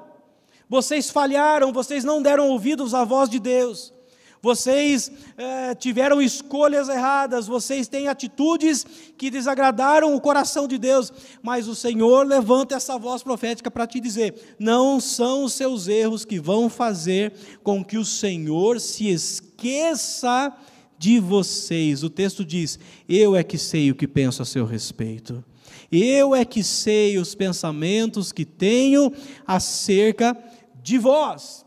vocês 0.69 1.11
falharam, 1.11 1.73
vocês 1.73 2.03
não 2.03 2.21
deram 2.21 2.49
ouvidos 2.49 2.93
à 2.93 3.05
voz 3.05 3.31
de 3.31 3.39
Deus 3.39 3.97
vocês 4.41 5.11
é, 5.37 5.75
tiveram 5.75 6.23
escolhas 6.23 6.89
erradas, 6.89 7.47
vocês 7.47 7.89
têm 7.89 8.09
atitudes 8.09 8.87
que 9.17 9.31
desagradaram 9.31 10.15
o 10.15 10.21
coração 10.21 10.69
de 10.69 10.79
Deus, 10.79 11.13
mas 11.43 11.67
o 11.67 11.75
Senhor 11.75 12.27
levanta 12.27 12.75
essa 12.75 12.99
voz 12.99 13.23
profética 13.23 13.71
para 13.71 13.87
te 13.87 14.01
dizer: 14.01 14.57
não 14.59 15.01
são 15.01 15.45
os 15.45 15.53
seus 15.53 15.89
erros 15.89 16.25
que 16.25 16.39
vão 16.39 16.69
fazer 16.69 17.33
com 17.63 17.85
que 17.85 17.99
o 17.99 18.05
Senhor 18.05 18.81
se 18.81 19.09
esqueça 19.09 20.55
de 20.99 21.21
vocês. 21.21 22.03
O 22.03 22.11
texto 22.11 22.45
diz: 22.45 22.79
Eu 23.09 23.37
é 23.37 23.43
que 23.43 23.57
sei 23.57 23.91
o 23.91 23.95
que 23.95 24.07
penso 24.07 24.43
a 24.43 24.45
seu 24.45 24.65
respeito. 24.65 25.45
Eu 25.91 26.35
é 26.35 26.45
que 26.45 26.63
sei 26.63 27.19
os 27.19 27.35
pensamentos 27.35 28.31
que 28.31 28.45
tenho 28.45 29.13
acerca 29.47 30.37
de 30.83 30.99
vós. 30.99 31.65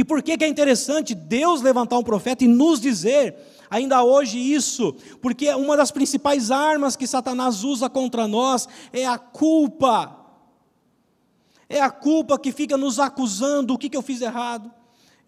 E 0.00 0.04
por 0.04 0.22
que, 0.22 0.38
que 0.38 0.44
é 0.44 0.48
interessante 0.48 1.14
Deus 1.14 1.60
levantar 1.60 1.98
um 1.98 2.02
profeta 2.02 2.42
e 2.42 2.48
nos 2.48 2.80
dizer 2.80 3.36
ainda 3.68 4.02
hoje 4.02 4.38
isso? 4.38 4.96
Porque 5.20 5.52
uma 5.52 5.76
das 5.76 5.90
principais 5.90 6.50
armas 6.50 6.96
que 6.96 7.06
Satanás 7.06 7.64
usa 7.64 7.86
contra 7.90 8.26
nós 8.26 8.66
é 8.94 9.04
a 9.04 9.18
culpa. 9.18 10.16
É 11.68 11.82
a 11.82 11.90
culpa 11.90 12.38
que 12.38 12.50
fica 12.50 12.78
nos 12.78 12.98
acusando: 12.98 13.74
o 13.74 13.78
que, 13.78 13.90
que 13.90 13.96
eu 13.96 14.00
fiz 14.00 14.22
errado? 14.22 14.72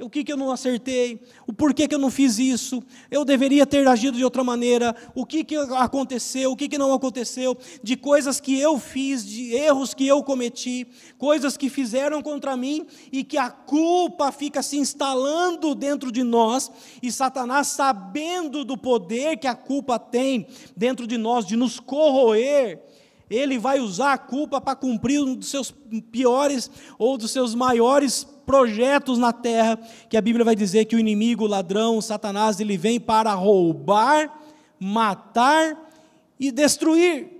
O 0.02 0.10
que, 0.10 0.24
que 0.24 0.32
eu 0.32 0.36
não 0.36 0.50
acertei, 0.50 1.22
o 1.46 1.52
porquê 1.52 1.86
que 1.86 1.94
eu 1.94 1.98
não 1.98 2.10
fiz 2.10 2.38
isso, 2.38 2.82
eu 3.10 3.24
deveria 3.24 3.64
ter 3.64 3.86
agido 3.86 4.16
de 4.16 4.24
outra 4.24 4.42
maneira, 4.42 4.94
o 5.14 5.24
que, 5.24 5.44
que 5.44 5.56
aconteceu, 5.56 6.50
o 6.50 6.56
que, 6.56 6.68
que 6.68 6.76
não 6.76 6.92
aconteceu, 6.92 7.56
de 7.82 7.96
coisas 7.96 8.40
que 8.40 8.58
eu 8.58 8.78
fiz, 8.78 9.24
de 9.24 9.54
erros 9.54 9.94
que 9.94 10.06
eu 10.06 10.22
cometi, 10.22 10.86
coisas 11.16 11.56
que 11.56 11.70
fizeram 11.70 12.20
contra 12.20 12.56
mim 12.56 12.86
e 13.12 13.22
que 13.22 13.38
a 13.38 13.48
culpa 13.48 14.32
fica 14.32 14.62
se 14.62 14.76
instalando 14.76 15.74
dentro 15.74 16.10
de 16.10 16.22
nós, 16.22 16.70
e 17.02 17.12
Satanás, 17.12 17.68
sabendo 17.68 18.64
do 18.64 18.76
poder 18.76 19.36
que 19.36 19.46
a 19.46 19.54
culpa 19.54 19.98
tem 19.98 20.46
dentro 20.76 21.06
de 21.06 21.16
nós, 21.16 21.46
de 21.46 21.56
nos 21.56 21.78
corroer, 21.78 22.82
ele 23.30 23.58
vai 23.58 23.80
usar 23.80 24.12
a 24.12 24.18
culpa 24.18 24.60
para 24.60 24.76
cumprir 24.76 25.20
um 25.20 25.34
dos 25.34 25.48
seus 25.48 25.72
piores 26.10 26.70
ou 26.98 27.16
dos 27.16 27.30
seus 27.30 27.54
maiores 27.54 28.26
projetos 28.46 29.18
na 29.18 29.32
terra, 29.32 29.78
que 30.08 30.16
a 30.16 30.20
Bíblia 30.20 30.44
vai 30.44 30.54
dizer 30.54 30.84
que 30.84 30.96
o 30.96 30.98
inimigo, 30.98 31.44
o 31.44 31.48
ladrão, 31.48 31.96
o 31.96 32.02
Satanás, 32.02 32.60
ele 32.60 32.76
vem 32.76 33.00
para 33.00 33.32
roubar, 33.34 34.32
matar 34.78 35.90
e 36.38 36.50
destruir. 36.50 37.30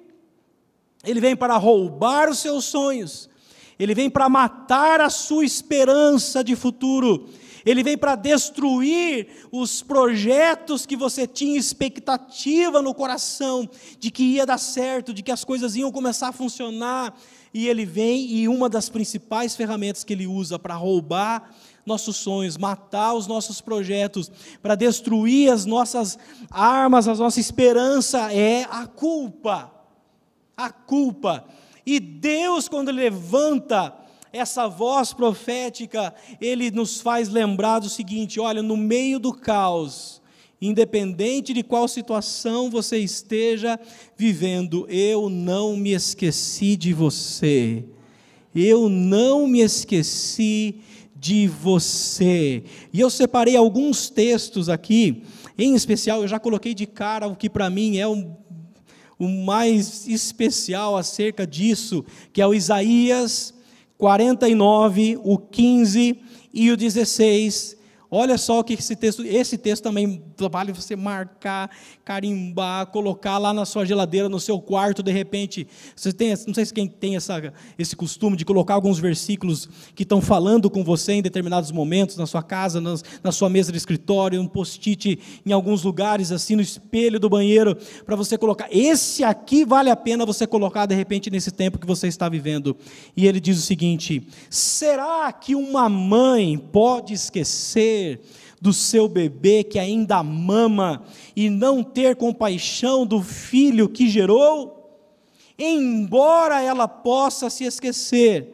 Ele 1.05 1.21
vem 1.21 1.35
para 1.35 1.57
roubar 1.57 2.31
os 2.31 2.39
seus 2.39 2.65
sonhos, 2.65 3.29
ele 3.79 3.95
vem 3.95 4.09
para 4.09 4.29
matar 4.29 5.01
a 5.01 5.11
sua 5.11 5.45
esperança 5.45 6.45
de 6.45 6.55
futuro, 6.55 7.29
ele 7.65 7.83
vem 7.83 7.97
para 7.97 8.15
destruir 8.15 9.29
os 9.51 9.83
projetos 9.83 10.87
que 10.87 10.97
você 10.97 11.27
tinha 11.27 11.59
expectativa 11.59 12.81
no 12.83 12.95
coração 12.95 13.69
de 13.99 14.11
que 14.11 14.23
ia 14.23 14.47
dar 14.47 14.59
certo, 14.59 15.15
de 15.15 15.23
que 15.23 15.31
as 15.31 15.45
coisas 15.45 15.77
iam 15.77 15.91
começar 15.91 16.29
a 16.29 16.33
funcionar. 16.33 17.15
E 17.55 17.69
ele 17.69 17.85
vem 17.85 18.27
e 18.31 18.49
uma 18.49 18.69
das 18.69 18.89
principais 18.89 19.55
ferramentas 19.55 20.05
que 20.05 20.13
ele 20.13 20.27
usa 20.27 20.59
para 20.59 20.75
roubar 20.75 21.55
nossos 21.85 22.17
sonhos, 22.17 22.57
matar 22.57 23.13
os 23.15 23.27
nossos 23.27 23.61
projetos, 23.61 24.31
para 24.63 24.75
destruir 24.75 25.53
as 25.53 25.67
nossas 25.67 26.19
armas, 26.51 27.09
a 27.09 27.15
nossa 27.15 27.41
esperança 27.41 28.33
é 28.33 28.65
a 28.71 28.87
culpa. 28.87 29.71
A 30.57 30.71
culpa. 30.71 31.45
E 31.85 31.99
Deus, 31.99 32.69
quando 32.69 32.91
levanta 32.91 33.95
essa 34.33 34.67
voz 34.69 35.13
profética, 35.13 36.15
ele 36.41 36.71
nos 36.71 37.01
faz 37.01 37.29
lembrar 37.29 37.81
do 37.81 37.89
seguinte: 37.89 38.41
olha, 38.41 38.63
no 38.63 38.77
meio 38.77 39.19
do 39.19 39.33
caos, 39.33 40.22
independente 40.63 41.53
de 41.53 41.65
qual 41.65 41.89
situação 41.89 42.71
você 42.71 42.99
esteja 42.99 43.79
vivendo, 44.17 44.87
eu 44.89 45.29
não 45.29 45.77
me 45.77 45.93
esqueci 45.93 46.77
de 46.77 46.95
você. 46.95 47.85
Eu 48.55 48.89
não 48.89 49.49
me 49.49 49.61
esqueci 49.61 50.77
de 51.17 51.49
você. 51.49 52.63
E 52.93 53.01
eu 53.01 53.11
separei 53.11 53.57
alguns 53.57 54.09
textos 54.09 54.69
aqui, 54.69 55.25
em 55.59 55.75
especial, 55.75 56.23
eu 56.23 56.29
já 56.29 56.39
coloquei 56.39 56.75
de 56.75 56.87
cara 56.87 57.27
o 57.27 57.35
que 57.35 57.51
para 57.51 57.69
mim 57.69 57.99
é 57.99 58.07
um, 58.07 58.37
o 59.19 59.27
mais 59.27 60.07
especial 60.07 60.97
acerca 60.97 61.47
disso, 61.47 62.05
que 62.33 62.41
é 62.41 62.47
o 62.47 62.55
Isaías 62.55 63.53
49, 63.99 65.19
o 65.23 65.39
15 65.39 66.19
e 66.53 66.71
o 66.71 66.77
16. 66.77 67.77
Olha 68.11 68.37
só 68.37 68.59
o 68.59 68.65
que 68.65 68.75
esse 68.75 68.95
texto, 68.95 69.25
esse 69.25 69.57
texto 69.57 69.85
também 69.85 70.23
vale 70.49 70.73
você 70.73 70.97
marcar, 70.97 71.71
carimbar, 72.05 72.87
colocar 72.87 73.39
lá 73.39 73.53
na 73.53 73.65
sua 73.65 73.85
geladeira, 73.85 74.29
no 74.29 74.41
seu 74.41 74.61
quarto, 74.61 75.03
de 75.03 75.13
repente. 75.13 75.67
Você 75.95 76.13
tem, 76.13 76.31
não 76.47 76.55
sei 76.55 76.65
se 76.65 76.75
quem 76.75 76.87
tem 76.87 77.17
essa, 77.17 77.53
esse 77.79 77.97
costume 77.97 78.37
de 78.37 78.45
colocar 78.45 78.75
alguns 78.75 78.99
versículos 78.99 79.69
que 79.95 80.03
estão 80.03 80.21
falando 80.21 80.71
com 80.71 80.85
você 80.85 81.13
em 81.13 81.23
determinados 81.23 81.71
momentos, 81.71 82.17
na 82.17 82.27
sua 82.27 82.43
casa, 82.43 82.81
na, 82.81 82.95
na 83.23 83.33
sua 83.33 83.49
mesa 83.49 83.73
de 83.73 83.79
escritório, 83.79 84.41
um 84.41 84.47
post-it 84.47 85.19
em 85.45 85.53
alguns 85.53 85.83
lugares, 85.83 86.33
assim, 86.33 86.57
no 86.57 86.63
espelho 86.63 87.19
do 87.19 87.29
banheiro, 87.29 87.77
para 88.05 88.17
você 88.17 88.37
colocar. 88.39 88.69
Esse 88.71 89.25
aqui 89.25 89.65
vale 89.65 89.91
a 89.91 89.97
pena 89.97 90.27
você 90.27 90.47
colocar, 90.47 90.87
de 90.87 90.95
repente, 90.95 91.31
nesse 91.31 91.51
tempo 91.51 91.79
que 91.79 91.87
você 91.87 92.09
está 92.09 92.29
vivendo. 92.29 92.77
E 93.17 93.27
ele 93.27 93.41
diz 93.41 93.59
o 93.59 93.63
seguinte: 93.63 94.27
será 94.51 95.33
que 95.33 95.55
uma 95.55 95.89
mãe 95.89 96.59
pode 96.59 97.15
esquecer? 97.15 98.21
Do 98.63 98.73
seu 98.73 99.09
bebê 99.09 99.65
que 99.65 99.77
ainda 99.77 100.23
mama 100.23 101.03
e 101.35 101.51
não 101.51 101.83
ter 101.83 102.15
compaixão 102.15 103.05
do 103.05 103.21
filho 103.21 103.89
que 103.89 104.09
gerou? 104.09 105.03
Embora 105.59 106.63
ela 106.63 106.87
possa 106.87 107.51
se 107.51 107.65
esquecer, 107.65 108.47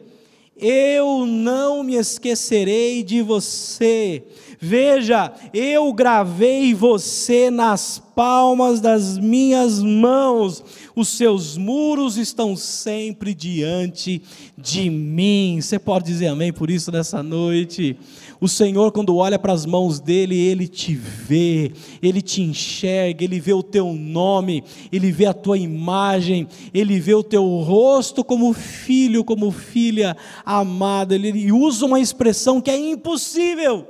eu 0.57 1.27
não 1.27 1.83
me 1.83 1.93
esquecerei 1.93 3.03
de 3.03 3.21
você. 3.21 4.23
Veja, 4.61 5.31
eu 5.53 5.93
gravei 5.93 6.73
você 6.73 7.49
nas 7.49 8.03
palmas 8.13 8.81
das 8.81 9.17
minhas 9.17 9.81
mãos, 9.81 10.61
os 10.93 11.07
seus 11.07 11.55
muros 11.55 12.17
estão 12.17 12.57
sempre 12.57 13.33
diante 13.33 14.21
de 14.57 14.89
mim. 14.89 15.59
Você 15.61 15.79
pode 15.79 16.07
dizer 16.07 16.27
amém 16.27 16.51
por 16.51 16.69
isso 16.69 16.91
nessa 16.91 17.23
noite? 17.23 17.95
O 18.41 18.49
Senhor, 18.49 18.91
quando 18.91 19.15
olha 19.15 19.39
para 19.39 19.53
as 19.53 19.65
mãos 19.65 20.01
dele, 20.01 20.37
ele 20.37 20.67
te 20.67 20.93
vê, 20.93 21.71
ele 22.01 22.21
te 22.21 22.41
enxerga, 22.41 23.23
ele 23.23 23.39
vê 23.39 23.53
o 23.53 23.63
teu 23.63 23.93
nome, 23.93 24.61
ele 24.91 25.09
vê 25.09 25.25
a 25.25 25.33
tua 25.33 25.57
imagem, 25.57 26.49
ele 26.73 26.99
vê 26.99 27.13
o 27.13 27.23
teu 27.23 27.45
rosto 27.59 28.25
como 28.25 28.51
filho, 28.51 29.23
como 29.23 29.51
filha 29.51 30.17
amada. 30.45 31.15
Ele 31.15 31.49
usa 31.49 31.85
uma 31.85 32.01
expressão 32.01 32.59
que 32.59 32.69
é 32.69 32.77
impossível. 32.77 33.87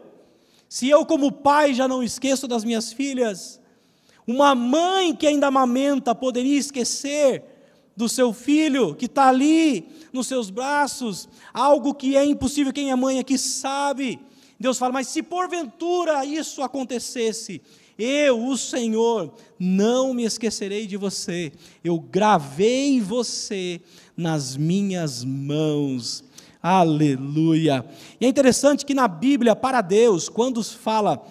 Se 0.70 0.88
eu, 0.88 1.04
como 1.04 1.32
pai, 1.32 1.74
já 1.74 1.88
não 1.88 2.04
esqueço 2.04 2.48
das 2.48 2.64
minhas 2.64 2.94
filhas, 2.94 3.60
uma 4.28 4.54
mãe 4.54 5.16
que 5.16 5.26
ainda 5.26 5.48
amamenta 5.48 6.14
poderia 6.14 6.60
esquecer 6.60 7.44
do 7.98 8.08
seu 8.08 8.32
filho 8.32 8.94
que 8.94 9.08
está 9.08 9.28
ali 9.28 9.90
nos 10.14 10.28
seus 10.28 10.52
braços, 10.52 11.28
algo 11.52 11.96
que 11.96 12.16
é 12.16 12.24
impossível, 12.24 12.72
quem 12.72 12.92
é 12.92 12.96
mãe 12.96 13.18
aqui 13.18 13.36
sabe. 13.36 14.20
Deus 14.60 14.78
fala: 14.78 14.94
Mas 14.94 15.08
se 15.08 15.24
porventura 15.24 16.24
isso 16.24 16.62
acontecesse, 16.62 17.62
eu, 17.98 18.46
o 18.46 18.56
Senhor, 18.56 19.34
não 19.58 20.14
me 20.14 20.24
esquecerei 20.24 20.86
de 20.86 20.96
você, 20.96 21.52
eu 21.84 22.00
gravei 22.00 23.02
você 23.02 23.82
nas 24.16 24.56
minhas 24.56 25.24
mãos. 25.24 26.24
Aleluia. 26.62 27.86
E 28.20 28.26
é 28.26 28.30
interessante 28.30 28.86
que 28.86 28.94
na 28.94 29.08
Bíblia, 29.08 29.56
para 29.56 29.82
Deus, 29.82 30.28
quando 30.28 30.62
fala 30.64 31.26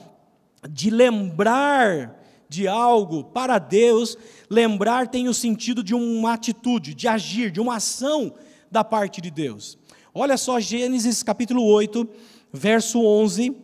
de 0.68 0.88
lembrar 0.88 2.18
de 2.48 2.66
algo, 2.66 3.24
para 3.24 3.58
Deus, 3.58 4.16
lembrar 4.48 5.08
tem 5.08 5.28
o 5.28 5.34
sentido 5.34 5.82
de 5.82 5.94
uma 5.94 6.32
atitude, 6.32 6.94
de 6.94 7.06
agir, 7.06 7.50
de 7.50 7.60
uma 7.60 7.76
ação 7.76 8.32
da 8.70 8.82
parte 8.82 9.20
de 9.20 9.30
Deus. 9.30 9.76
Olha 10.14 10.38
só 10.38 10.58
Gênesis 10.58 11.22
capítulo 11.22 11.62
8, 11.62 12.08
verso 12.50 13.02
11. 13.04 13.54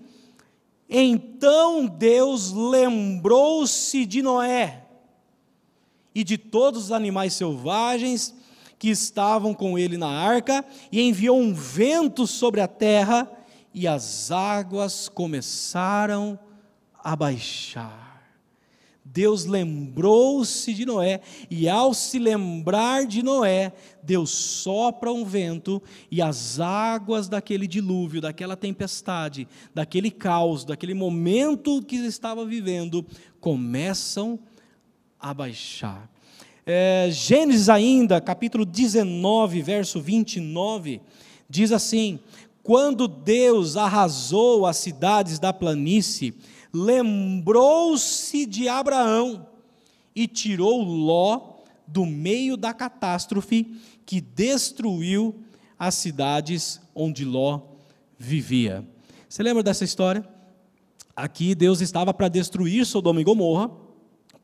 Então 0.88 1.86
Deus 1.86 2.52
lembrou-se 2.52 4.04
de 4.04 4.20
Noé 4.20 4.84
e 6.14 6.22
de 6.22 6.36
todos 6.36 6.84
os 6.84 6.92
animais 6.92 7.32
selvagens 7.32 8.34
que 8.78 8.88
estavam 8.88 9.54
com 9.54 9.78
ele 9.78 9.96
na 9.96 10.08
arca, 10.08 10.64
e 10.90 11.00
enviou 11.00 11.38
um 11.38 11.52
vento 11.52 12.26
sobre 12.26 12.60
a 12.60 12.68
terra, 12.68 13.30
e 13.72 13.88
as 13.88 14.30
águas 14.30 15.08
começaram 15.08 16.38
a 17.02 17.16
baixar. 17.16 18.04
Deus 19.04 19.44
lembrou-se 19.44 20.72
de 20.72 20.86
Noé, 20.86 21.20
e 21.50 21.68
ao 21.68 21.92
se 21.92 22.18
lembrar 22.18 23.06
de 23.06 23.22
Noé, 23.22 23.72
Deus 24.02 24.30
sopra 24.30 25.12
um 25.12 25.24
vento, 25.24 25.82
e 26.10 26.22
as 26.22 26.58
águas 26.58 27.28
daquele 27.28 27.66
dilúvio, 27.66 28.20
daquela 28.20 28.56
tempestade, 28.56 29.46
daquele 29.74 30.10
caos, 30.10 30.64
daquele 30.64 30.94
momento 30.94 31.82
que 31.82 31.96
estava 31.96 32.46
vivendo, 32.46 33.06
começam 33.40 34.38
a 35.20 35.34
baixar. 35.34 36.13
É, 36.66 37.08
Gênesis 37.10 37.68
ainda, 37.68 38.20
capítulo 38.22 38.64
19, 38.64 39.60
verso 39.60 40.00
29, 40.00 41.00
diz 41.48 41.70
assim: 41.72 42.18
Quando 42.62 43.06
Deus 43.06 43.76
arrasou 43.76 44.64
as 44.64 44.78
cidades 44.78 45.38
da 45.38 45.52
planície, 45.52 46.34
lembrou-se 46.72 48.46
de 48.46 48.66
Abraão 48.66 49.46
e 50.16 50.26
tirou 50.26 50.82
Ló 50.82 51.54
do 51.86 52.06
meio 52.06 52.56
da 52.56 52.72
catástrofe 52.72 53.78
que 54.06 54.22
destruiu 54.22 55.34
as 55.78 55.94
cidades 55.96 56.80
onde 56.94 57.26
Ló 57.26 57.60
vivia. 58.18 58.86
Você 59.28 59.42
lembra 59.42 59.62
dessa 59.62 59.84
história? 59.84 60.26
Aqui 61.14 61.54
Deus 61.54 61.82
estava 61.82 62.14
para 62.14 62.28
destruir 62.28 62.86
Sodoma 62.86 63.20
e 63.20 63.24
Gomorra, 63.24 63.70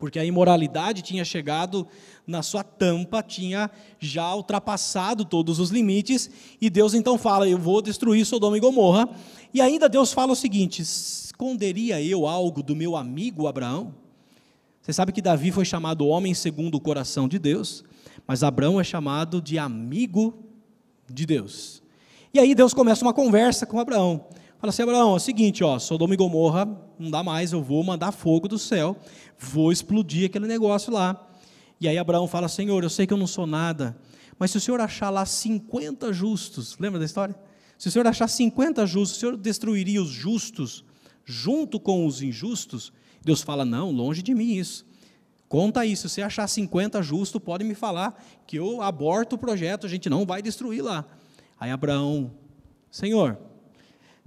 porque 0.01 0.19
a 0.19 0.25
imoralidade 0.25 1.03
tinha 1.03 1.25
chegado 1.27 1.87
na 2.27 2.43
sua 2.43 2.65
tampa, 2.65 3.23
tinha 3.23 3.71
já 3.99 4.35
ultrapassado 4.35 5.27
todos 5.27 5.59
os 5.61 5.71
limites, 5.71 6.31
e 6.59 6.71
Deus 6.71 6.95
então 6.95 7.19
fala: 7.19 7.47
Eu 7.47 7.59
vou 7.59 7.83
destruir 7.83 8.25
Sodoma 8.25 8.57
e 8.57 8.61
Gomorra. 8.61 9.09
E 9.53 9.61
ainda 9.61 9.89
Deus 9.89 10.13
fala 10.13 10.33
o 10.33 10.37
seguinte: 10.37 10.81
esconderia 10.81 12.03
eu 12.03 12.27
algo 12.27 12.63
do 12.63 12.75
meu 12.75 12.97
amigo 12.97 13.47
Abraão? 13.47 13.95
Você 14.81 14.95
sabe 14.95 15.13
que 15.13 15.21
Davi 15.21 15.53
foi 15.53 15.67
chamado 15.67 16.07
homem 16.07 16.33
segundo 16.33 16.77
o 16.77 16.81
coração 16.81 17.29
de 17.29 17.39
Deus, 17.39 17.85
mas 18.27 18.43
Abraão 18.43 18.81
é 18.81 18.85
chamado 18.85 19.41
de 19.43 19.59
amigo 19.59 20.35
de 21.07 21.27
Deus. 21.27 21.83
E 22.33 22.41
aí 22.41 22.55
Deus 22.55 22.73
começa 22.73 23.05
uma 23.05 23.13
conversa 23.13 23.67
com 23.67 23.79
Abraão. 23.79 24.25
Fala 24.61 24.68
assim, 24.68 24.83
Abraão, 24.83 25.12
é 25.12 25.16
o 25.16 25.18
seguinte, 25.18 25.64
ó, 25.64 25.79
Sodoma 25.79 26.12
e 26.12 26.18
Gomorra 26.18 26.68
não 26.99 27.11
dá 27.11 27.23
mais, 27.23 27.51
eu 27.51 27.62
vou 27.62 27.83
mandar 27.83 28.12
fogo 28.12 28.46
do 28.46 28.59
céu, 28.59 28.94
vou 29.38 29.73
explodir 29.73 30.27
aquele 30.27 30.46
negócio 30.46 30.92
lá. 30.92 31.27
E 31.81 31.88
aí 31.88 31.96
Abraão 31.96 32.29
fala, 32.29 32.46
Senhor, 32.46 32.83
eu 32.83 32.90
sei 32.90 33.07
que 33.07 33.12
eu 33.14 33.16
não 33.16 33.27
sou 33.27 33.46
nada, 33.46 33.96
mas 34.38 34.51
se 34.51 34.59
o 34.59 34.61
Senhor 34.61 34.79
achar 34.79 35.09
lá 35.09 35.25
50 35.25 36.12
justos, 36.12 36.77
lembra 36.79 36.99
da 36.99 37.07
história? 37.07 37.35
Se 37.79 37.88
o 37.88 37.90
Senhor 37.90 38.07
achar 38.07 38.29
50 38.29 38.85
justos, 38.85 39.16
o 39.16 39.20
Senhor 39.20 39.37
destruiria 39.38 40.03
os 40.03 40.11
justos 40.11 40.85
junto 41.25 41.81
com 41.81 42.05
os 42.05 42.20
injustos, 42.20 42.92
Deus 43.25 43.40
fala: 43.40 43.64
não, 43.64 43.90
longe 43.90 44.20
de 44.20 44.35
mim 44.35 44.53
isso. 44.57 44.85
Conta 45.49 45.87
isso, 45.87 46.07
se 46.07 46.20
achar 46.20 46.46
50 46.46 47.03
justo, 47.03 47.40
pode 47.40 47.64
me 47.64 47.75
falar 47.75 48.23
que 48.46 48.57
eu 48.57 48.83
aborto 48.83 49.37
o 49.37 49.38
projeto, 49.38 49.87
a 49.87 49.88
gente 49.88 50.11
não 50.11 50.27
vai 50.27 50.42
destruir 50.42 50.83
lá. 50.83 51.07
Aí 51.59 51.70
Abraão, 51.70 52.31
Senhor, 52.90 53.38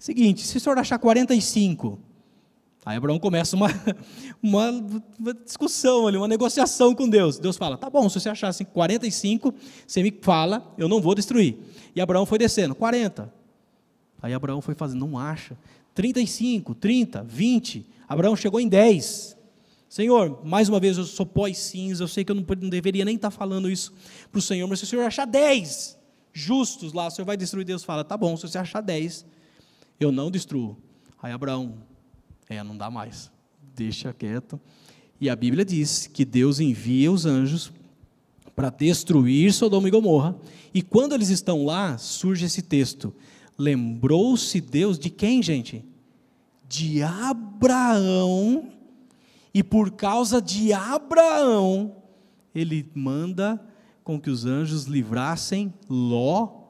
seguinte, 0.03 0.45
se 0.45 0.57
o 0.57 0.59
senhor 0.59 0.77
achar 0.77 0.99
45, 0.99 1.97
aí 2.85 2.97
Abraão 2.97 3.17
começa 3.17 3.55
uma, 3.55 3.69
uma, 4.43 4.69
uma 5.17 5.33
discussão 5.33 6.07
ali, 6.07 6.17
uma 6.17 6.27
negociação 6.27 6.93
com 6.93 7.07
Deus. 7.07 7.39
Deus 7.39 7.55
fala, 7.55 7.77
tá 7.77 7.89
bom, 7.89 8.09
se 8.09 8.19
você 8.19 8.27
achar 8.27 8.53
45, 8.53 9.53
você 9.87 10.03
me 10.03 10.13
fala, 10.21 10.73
eu 10.77 10.89
não 10.89 10.99
vou 10.99 11.15
destruir. 11.15 11.57
E 11.95 12.01
Abraão 12.01 12.25
foi 12.25 12.37
descendo, 12.37 12.75
40. 12.75 13.33
Aí 14.21 14.33
Abraão 14.33 14.61
foi 14.61 14.75
fazendo, 14.75 15.07
não 15.07 15.17
acha. 15.17 15.57
35, 15.95 16.75
30, 16.75 17.23
20. 17.23 17.85
Abraão 18.05 18.35
chegou 18.35 18.59
em 18.59 18.67
10. 18.67 19.37
Senhor, 19.87 20.41
mais 20.43 20.67
uma 20.67 20.81
vez 20.81 20.97
eu 20.97 21.05
sou 21.05 21.25
pó 21.25 21.47
e 21.47 21.55
cinza, 21.55 22.03
eu 22.03 22.09
sei 22.09 22.25
que 22.25 22.31
eu 22.33 22.35
não, 22.35 22.45
não 22.59 22.69
deveria 22.69 23.05
nem 23.05 23.15
estar 23.15 23.31
falando 23.31 23.71
isso 23.71 23.93
para 24.29 24.39
o 24.39 24.41
Senhor, 24.41 24.67
mas 24.67 24.79
se 24.79 24.85
o 24.85 24.87
Senhor 24.89 25.05
achar 25.05 25.25
10 25.25 25.97
justos 26.33 26.91
lá, 26.91 27.07
o 27.07 27.09
Senhor 27.09 27.25
vai 27.25 27.37
destruir. 27.37 27.63
Deus 27.63 27.85
fala: 27.85 28.03
tá 28.03 28.17
bom, 28.17 28.35
se 28.35 28.45
você 28.45 28.57
achar 28.57 28.81
10, 28.81 29.31
eu 30.03 30.11
não 30.11 30.29
destruo. 30.29 30.77
Aí 31.21 31.31
Abraão, 31.31 31.75
é, 32.49 32.63
não 32.63 32.77
dá 32.77 32.89
mais, 32.91 33.31
deixa 33.75 34.13
quieto. 34.13 34.59
E 35.19 35.29
a 35.29 35.35
Bíblia 35.35 35.63
diz 35.63 36.07
que 36.07 36.25
Deus 36.25 36.59
envia 36.59 37.11
os 37.11 37.25
anjos 37.25 37.71
para 38.55 38.69
destruir 38.69 39.53
Sodoma 39.53 39.87
e 39.87 39.91
Gomorra, 39.91 40.35
e 40.73 40.81
quando 40.81 41.13
eles 41.13 41.29
estão 41.29 41.65
lá, 41.65 41.97
surge 41.97 42.45
esse 42.45 42.61
texto: 42.61 43.13
Lembrou-se 43.57 44.59
Deus 44.61 44.99
de 44.99 45.09
quem, 45.09 45.41
gente? 45.41 45.83
De 46.67 47.01
Abraão, 47.01 48.69
e 49.53 49.63
por 49.63 49.91
causa 49.91 50.41
de 50.41 50.73
Abraão, 50.73 51.95
ele 52.53 52.89
manda 52.93 53.63
com 54.03 54.19
que 54.19 54.29
os 54.29 54.45
anjos 54.45 54.85
livrassem 54.85 55.73
Ló 55.89 56.63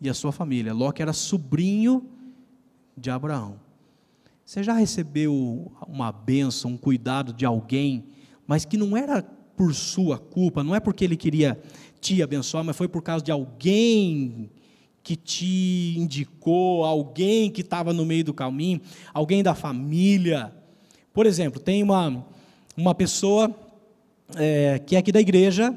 e 0.00 0.08
a 0.08 0.14
sua 0.14 0.32
família. 0.32 0.74
Ló, 0.74 0.92
que 0.92 1.02
era 1.02 1.12
sobrinho 1.12 2.06
de 2.98 3.10
Abraão. 3.10 3.60
Você 4.44 4.62
já 4.62 4.72
recebeu 4.72 5.70
uma 5.86 6.10
bênção, 6.10 6.72
um 6.72 6.76
cuidado 6.76 7.32
de 7.32 7.44
alguém, 7.44 8.06
mas 8.46 8.64
que 8.64 8.76
não 8.76 8.96
era 8.96 9.22
por 9.22 9.74
sua 9.74 10.18
culpa, 10.18 10.64
não 10.64 10.74
é 10.74 10.80
porque 10.80 11.04
ele 11.04 11.16
queria 11.16 11.60
te 12.00 12.22
abençoar, 12.22 12.64
mas 12.64 12.76
foi 12.76 12.88
por 12.88 13.02
causa 13.02 13.24
de 13.24 13.30
alguém 13.30 14.50
que 15.02 15.16
te 15.16 15.94
indicou, 15.98 16.84
alguém 16.84 17.50
que 17.50 17.60
estava 17.60 17.92
no 17.92 18.06
meio 18.06 18.24
do 18.24 18.32
caminho, 18.32 18.80
alguém 19.12 19.42
da 19.42 19.54
família. 19.54 20.52
Por 21.12 21.26
exemplo, 21.26 21.60
tem 21.60 21.82
uma, 21.82 22.24
uma 22.76 22.94
pessoa 22.94 23.54
é, 24.36 24.78
que 24.78 24.96
é 24.96 24.98
aqui 24.98 25.10
da 25.10 25.20
igreja, 25.20 25.76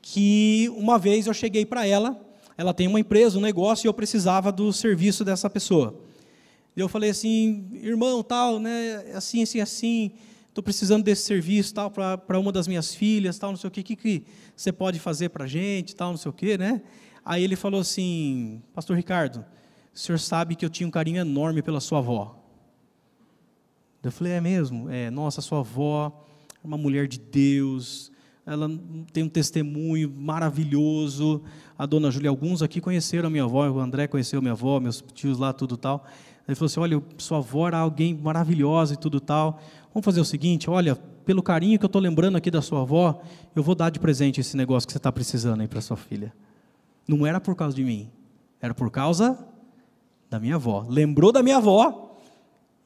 que 0.00 0.70
uma 0.76 0.98
vez 0.98 1.26
eu 1.26 1.34
cheguei 1.34 1.66
para 1.66 1.86
ela, 1.86 2.18
ela 2.56 2.72
tem 2.72 2.86
uma 2.86 3.00
empresa, 3.00 3.38
um 3.38 3.42
negócio, 3.42 3.86
e 3.86 3.88
eu 3.88 3.94
precisava 3.94 4.50
do 4.50 4.72
serviço 4.72 5.24
dessa 5.24 5.48
pessoa. 5.50 6.07
Eu 6.80 6.88
falei 6.88 7.10
assim, 7.10 7.68
irmão, 7.72 8.22
tal, 8.22 8.60
né, 8.60 9.04
assim, 9.12 9.42
assim, 9.42 9.60
assim, 9.60 10.12
estou 10.48 10.62
precisando 10.62 11.02
desse 11.02 11.22
serviço, 11.22 11.74
tal, 11.74 11.90
para 11.90 12.38
uma 12.38 12.52
das 12.52 12.68
minhas 12.68 12.94
filhas, 12.94 13.36
tal, 13.36 13.50
não 13.50 13.56
sei 13.56 13.68
o 13.68 13.70
que, 13.70 13.82
que, 13.82 13.96
que 13.96 14.24
você 14.54 14.70
pode 14.70 15.00
fazer 15.00 15.30
para 15.30 15.44
a 15.44 15.46
gente, 15.48 15.96
tal, 15.96 16.10
não 16.10 16.16
sei 16.16 16.30
o 16.30 16.32
que, 16.32 16.56
né? 16.56 16.82
Aí 17.24 17.42
ele 17.42 17.56
falou 17.56 17.80
assim: 17.80 18.62
Pastor 18.72 18.96
Ricardo, 18.96 19.44
o 19.94 19.98
senhor 19.98 20.18
sabe 20.18 20.54
que 20.54 20.64
eu 20.64 20.70
tinha 20.70 20.86
um 20.86 20.90
carinho 20.90 21.20
enorme 21.20 21.62
pela 21.62 21.80
sua 21.80 21.98
avó. 21.98 22.42
Eu 24.02 24.12
falei: 24.12 24.34
É 24.34 24.40
mesmo? 24.40 24.88
É, 24.88 25.10
nossa, 25.10 25.40
sua 25.40 25.58
avó 25.58 26.24
é 26.62 26.66
uma 26.66 26.78
mulher 26.78 27.06
de 27.08 27.18
Deus, 27.18 28.10
ela 28.46 28.66
tem 29.12 29.24
um 29.24 29.28
testemunho 29.28 30.10
maravilhoso. 30.16 31.42
A 31.76 31.84
dona 31.84 32.10
Júlia, 32.10 32.30
alguns 32.30 32.62
aqui 32.62 32.80
conheceram 32.80 33.26
a 33.26 33.30
minha 33.30 33.44
avó, 33.44 33.68
o 33.68 33.78
André 33.78 34.06
conheceu 34.06 34.38
a 34.38 34.42
minha 34.42 34.52
avó, 34.52 34.80
meus 34.80 35.04
tios 35.12 35.38
lá, 35.38 35.52
tudo 35.52 35.76
tal. 35.76 36.06
Ele 36.48 36.54
falou 36.54 36.66
assim: 36.66 36.80
Olha, 36.80 37.02
sua 37.18 37.38
avó 37.38 37.68
era 37.68 37.78
alguém 37.78 38.14
maravilhosa 38.14 38.94
e 38.94 38.96
tudo 38.96 39.20
tal. 39.20 39.60
Vamos 39.92 40.04
fazer 40.04 40.20
o 40.20 40.24
seguinte: 40.24 40.70
olha, 40.70 40.96
pelo 40.96 41.42
carinho 41.42 41.78
que 41.78 41.84
eu 41.84 41.88
estou 41.88 42.00
lembrando 42.00 42.36
aqui 42.36 42.50
da 42.50 42.62
sua 42.62 42.80
avó, 42.82 43.20
eu 43.54 43.62
vou 43.62 43.74
dar 43.74 43.90
de 43.90 44.00
presente 44.00 44.40
esse 44.40 44.56
negócio 44.56 44.86
que 44.86 44.92
você 44.92 44.98
está 44.98 45.12
precisando 45.12 45.60
aí 45.60 45.68
para 45.68 45.80
sua 45.80 45.96
filha. 45.96 46.32
Não 47.06 47.26
era 47.26 47.38
por 47.38 47.54
causa 47.54 47.76
de 47.76 47.84
mim, 47.84 48.08
era 48.60 48.72
por 48.72 48.90
causa 48.90 49.38
da 50.30 50.40
minha 50.40 50.54
avó. 50.54 50.86
Lembrou 50.88 51.30
da 51.30 51.42
minha 51.42 51.58
avó, 51.58 52.16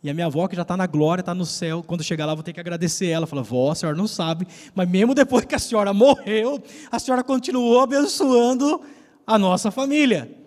e 0.03 0.11
a 0.11 0.15
minha 0.15 0.27
avó, 0.27 0.49
que 0.49 0.57
já 0.57 0.63
está 0.63 0.77
na 0.77 0.87
glória, 0.87 1.23
está 1.23 1.35
no 1.35 1.47
céu, 1.47 1.85
quando 1.87 2.03
chegar 2.03 2.27
lá, 2.27 2.35
vou 2.35 2.43
ter 2.43 2.53
que 2.53 2.59
agradecer 2.59 3.07
ela. 3.07 3.27
Fala, 3.27 3.43
vó, 3.43 3.71
a 3.71 3.75
senhora 3.77 3.97
não 3.97 4.09
sabe, 4.09 4.47
mas 4.75 4.89
mesmo 4.89 5.15
depois 5.15 5.45
que 5.45 5.55
a 5.55 5.61
senhora 5.61 5.93
morreu, 5.93 6.61
a 6.91 6.99
senhora 6.99 7.23
continuou 7.23 7.81
abençoando 7.81 8.81
a 9.25 9.39
nossa 9.39 9.71
família. 9.71 10.42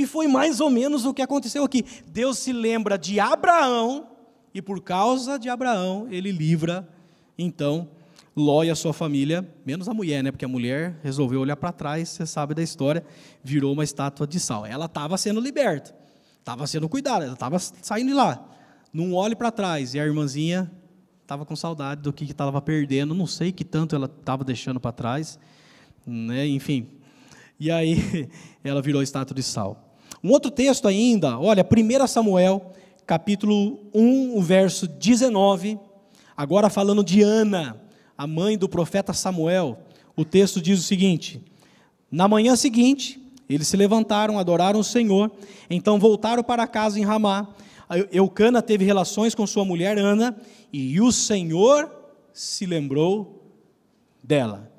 E 0.00 0.06
foi 0.06 0.26
mais 0.26 0.62
ou 0.62 0.70
menos 0.70 1.04
o 1.04 1.12
que 1.12 1.20
aconteceu 1.20 1.62
aqui. 1.62 1.84
Deus 2.10 2.38
se 2.38 2.54
lembra 2.54 2.96
de 2.96 3.20
Abraão, 3.20 4.08
e 4.54 4.62
por 4.62 4.82
causa 4.82 5.38
de 5.38 5.50
Abraão, 5.50 6.08
ele 6.10 6.32
livra, 6.32 6.88
então, 7.36 7.86
Ló 8.34 8.64
e 8.64 8.70
a 8.70 8.74
sua 8.74 8.94
família, 8.94 9.46
menos 9.62 9.90
a 9.90 9.92
mulher, 9.92 10.22
né? 10.24 10.30
Porque 10.30 10.46
a 10.46 10.48
mulher 10.48 10.98
resolveu 11.02 11.42
olhar 11.42 11.56
para 11.56 11.70
trás, 11.70 12.08
você 12.08 12.24
sabe 12.24 12.54
da 12.54 12.62
história, 12.62 13.04
virou 13.44 13.74
uma 13.74 13.84
estátua 13.84 14.26
de 14.26 14.40
sal. 14.40 14.64
Ela 14.64 14.86
estava 14.86 15.18
sendo 15.18 15.38
liberta, 15.38 15.94
estava 16.38 16.66
sendo 16.66 16.88
cuidada, 16.88 17.26
ela 17.26 17.34
estava 17.34 17.58
saindo 17.58 18.08
de 18.08 18.14
lá. 18.14 18.42
Não 18.94 19.12
olhe 19.12 19.36
para 19.36 19.50
trás. 19.50 19.92
E 19.92 20.00
a 20.00 20.06
irmãzinha 20.06 20.70
estava 21.20 21.44
com 21.44 21.54
saudade 21.54 22.00
do 22.00 22.10
que 22.10 22.24
estava 22.24 22.62
perdendo, 22.62 23.14
não 23.14 23.26
sei 23.26 23.52
que 23.52 23.66
tanto 23.66 23.94
ela 23.94 24.06
estava 24.06 24.44
deixando 24.44 24.80
para 24.80 24.92
trás, 24.92 25.38
né? 26.06 26.46
Enfim. 26.46 26.88
E 27.58 27.70
aí 27.70 28.30
ela 28.64 28.80
virou 28.80 29.02
estátua 29.02 29.34
de 29.34 29.42
sal. 29.42 29.89
Um 30.22 30.30
outro 30.30 30.50
texto 30.50 30.86
ainda, 30.86 31.38
olha, 31.38 31.64
1 31.64 32.06
Samuel, 32.06 32.72
capítulo 33.06 33.80
1, 33.94 34.36
o 34.36 34.42
verso 34.42 34.86
19, 34.86 35.78
agora 36.36 36.68
falando 36.68 37.02
de 37.02 37.22
Ana 37.22 37.80
a 38.18 38.26
mãe 38.26 38.58
do 38.58 38.68
profeta 38.68 39.14
Samuel, 39.14 39.78
o 40.14 40.26
texto 40.26 40.60
diz 40.60 40.78
o 40.78 40.82
seguinte: 40.82 41.42
Na 42.10 42.28
manhã 42.28 42.54
seguinte, 42.54 43.18
eles 43.48 43.66
se 43.66 43.78
levantaram, 43.78 44.38
adoraram 44.38 44.78
o 44.78 44.84
Senhor, 44.84 45.30
então 45.70 45.98
voltaram 45.98 46.44
para 46.44 46.66
casa 46.66 47.00
em 47.00 47.02
Ramá. 47.02 47.48
Eucana 48.12 48.60
teve 48.60 48.84
relações 48.84 49.34
com 49.34 49.46
sua 49.46 49.64
mulher 49.64 49.96
Ana, 49.96 50.36
e 50.70 51.00
o 51.00 51.10
Senhor 51.10 51.90
se 52.30 52.66
lembrou 52.66 53.42
dela. 54.22 54.70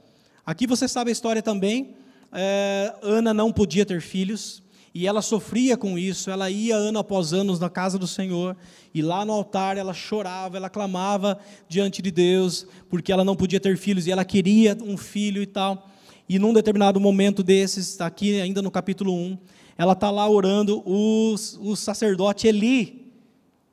Aqui 0.46 0.68
você 0.68 0.88
sabe 0.88 1.10
a 1.10 1.12
história 1.12 1.42
também. 1.42 1.96
É, 2.32 2.94
Ana 3.02 3.34
não 3.34 3.52
podia 3.52 3.88
ter 3.88 4.02
filhos, 4.02 4.61
e 4.94 5.08
ela 5.08 5.22
sofria 5.22 5.78
com 5.78 5.98
isso. 5.98 6.30
Ela 6.30 6.50
ia 6.50 6.76
ano 6.76 7.00
após 7.00 7.34
ano 7.34 7.58
na 7.58 7.70
casa 7.70 7.98
do 7.98 8.08
Senhor, 8.08 8.56
e 8.94 9.02
lá 9.02 9.24
no 9.24 9.34
altar 9.34 9.78
ela 9.78 9.94
chorava, 9.94 10.58
ela 10.58 10.70
clamava 10.70 11.40
diante 11.68 12.02
de 12.02 12.12
Deus, 12.12 12.68
porque 12.90 13.12
ela 13.12 13.24
não 13.24 13.36
podia 13.36 13.60
ter 13.60 13.78
filhos, 13.78 14.08
e 14.08 14.12
ela 14.12 14.26
queria 14.26 14.78
um 14.82 14.98
filho 14.98 15.42
e 15.42 15.46
tal. 15.46 15.90
E 16.28 16.38
num 16.40 16.54
determinado 16.54 17.00
momento 17.00 17.44
desses, 17.44 18.00
aqui 18.00 18.40
ainda 18.40 18.62
no 18.62 18.72
capítulo 18.72 19.14
1, 19.14 19.38
ela 19.78 19.94
está 19.94 20.12
lá 20.12 20.30
orando, 20.30 20.82
o, 20.86 21.34
o 21.34 21.76
sacerdote 21.76 22.48
Eli, 22.48 23.12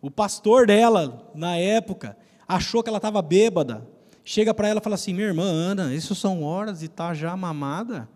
o 0.00 0.10
pastor 0.10 0.66
dela, 0.66 1.30
na 1.34 1.56
época, 1.56 2.16
achou 2.46 2.82
que 2.82 2.88
ela 2.88 2.98
estava 2.98 3.20
bêbada. 3.20 3.86
Chega 4.24 4.54
para 4.54 4.68
ela 4.68 4.80
e 4.80 4.82
fala 4.82 4.94
assim: 4.94 5.12
Minha 5.12 5.26
irmã 5.26 5.44
Ana, 5.44 5.94
isso 5.94 6.14
são 6.14 6.42
horas 6.42 6.80
de 6.80 6.86
estar 6.86 7.08
tá 7.08 7.14
já 7.14 7.36
mamada? 7.36 8.08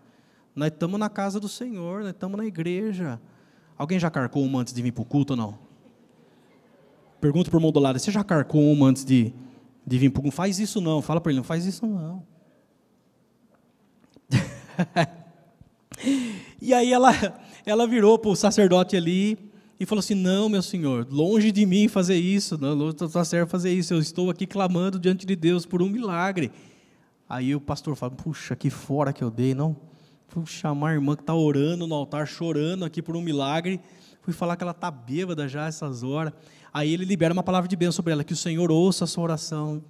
Nós 0.55 0.71
estamos 0.71 0.99
na 0.99 1.09
casa 1.09 1.39
do 1.39 1.49
Senhor, 1.49 2.01
nós 2.01 2.11
estamos 2.11 2.37
na 2.37 2.45
igreja. 2.45 3.19
Alguém 3.77 3.99
já 3.99 4.09
carcou 4.09 4.43
uma 4.43 4.59
antes 4.59 4.73
de 4.73 4.81
vir 4.81 4.91
para 4.91 5.01
o 5.01 5.05
culto 5.05 5.33
ou 5.33 5.37
não? 5.37 5.57
Pergunta 7.19 7.49
para 7.49 7.57
o 7.57 7.59
irmão 7.59 7.71
do 7.71 7.79
lado: 7.79 7.97
Você 7.97 8.11
já 8.11 8.23
carcou 8.23 8.71
uma 8.71 8.87
antes 8.87 9.03
de, 9.03 9.33
de 9.85 9.97
vir 9.97 10.11
para 10.11 10.19
o 10.19 10.23
culto? 10.23 10.35
Faz 10.35 10.59
isso 10.59 10.79
não. 10.79 11.01
Fala 11.01 11.19
para 11.19 11.31
ele: 11.31 11.37
Não 11.37 11.43
faz 11.43 11.65
isso 11.65 11.87
não. 11.87 12.23
e 16.61 16.73
aí 16.73 16.93
ela, 16.93 17.11
ela 17.65 17.87
virou 17.87 18.19
para 18.19 18.29
o 18.29 18.35
sacerdote 18.35 18.95
ali 18.95 19.51
e 19.79 19.85
falou 19.85 19.99
assim: 20.01 20.15
Não, 20.15 20.47
meu 20.49 20.61
senhor, 20.61 21.07
longe 21.09 21.51
de 21.51 21.65
mim 21.65 21.87
fazer 21.87 22.17
isso, 22.17 22.57
não, 22.59 22.75
longe 22.75 22.95
da 22.95 23.25
serva 23.25 23.49
fazer 23.49 23.73
isso, 23.73 23.93
eu 23.93 23.99
estou 23.99 24.29
aqui 24.29 24.45
clamando 24.45 24.99
diante 24.99 25.25
de 25.25 25.35
Deus 25.35 25.65
por 25.65 25.81
um 25.81 25.89
milagre. 25.89 26.51
Aí 27.27 27.55
o 27.55 27.61
pastor 27.61 27.95
fala: 27.95 28.11
Puxa, 28.11 28.55
que 28.55 28.69
fora 28.69 29.11
que 29.11 29.23
eu 29.23 29.31
dei, 29.31 29.55
não? 29.55 29.75
Fui 30.33 30.47
chamar 30.47 30.89
a 30.89 30.93
irmã 30.93 31.15
que 31.15 31.21
está 31.21 31.35
orando 31.35 31.85
no 31.85 31.93
altar, 31.93 32.25
chorando 32.25 32.83
aqui 32.83 33.03
por 33.03 33.15
um 33.15 33.21
milagre. 33.21 33.79
Fui 34.23 34.33
falar 34.33 34.55
que 34.55 34.63
ela 34.63 34.71
está 34.71 34.89
bêbada 34.89 35.47
já 35.47 35.67
essas 35.67 36.01
horas. 36.01 36.33
Aí 36.73 36.91
ele 36.91 37.05
libera 37.05 37.31
uma 37.31 37.43
palavra 37.43 37.67
de 37.67 37.75
bênção 37.75 37.91
sobre 37.91 38.13
ela, 38.13 38.23
que 38.23 38.33
o 38.33 38.35
Senhor 38.35 38.71
ouça 38.71 39.03
a 39.03 39.07
sua 39.07 39.25
oração 39.25 39.83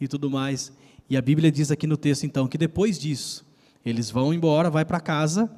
e 0.00 0.08
tudo 0.08 0.30
mais. 0.30 0.72
E 1.06 1.18
a 1.18 1.20
Bíblia 1.20 1.52
diz 1.52 1.70
aqui 1.70 1.86
no 1.86 1.98
texto, 1.98 2.24
então, 2.24 2.48
que 2.48 2.56
depois 2.56 2.98
disso, 2.98 3.44
eles 3.84 4.10
vão 4.10 4.32
embora, 4.32 4.70
vai 4.70 4.86
para 4.86 5.00
casa. 5.00 5.50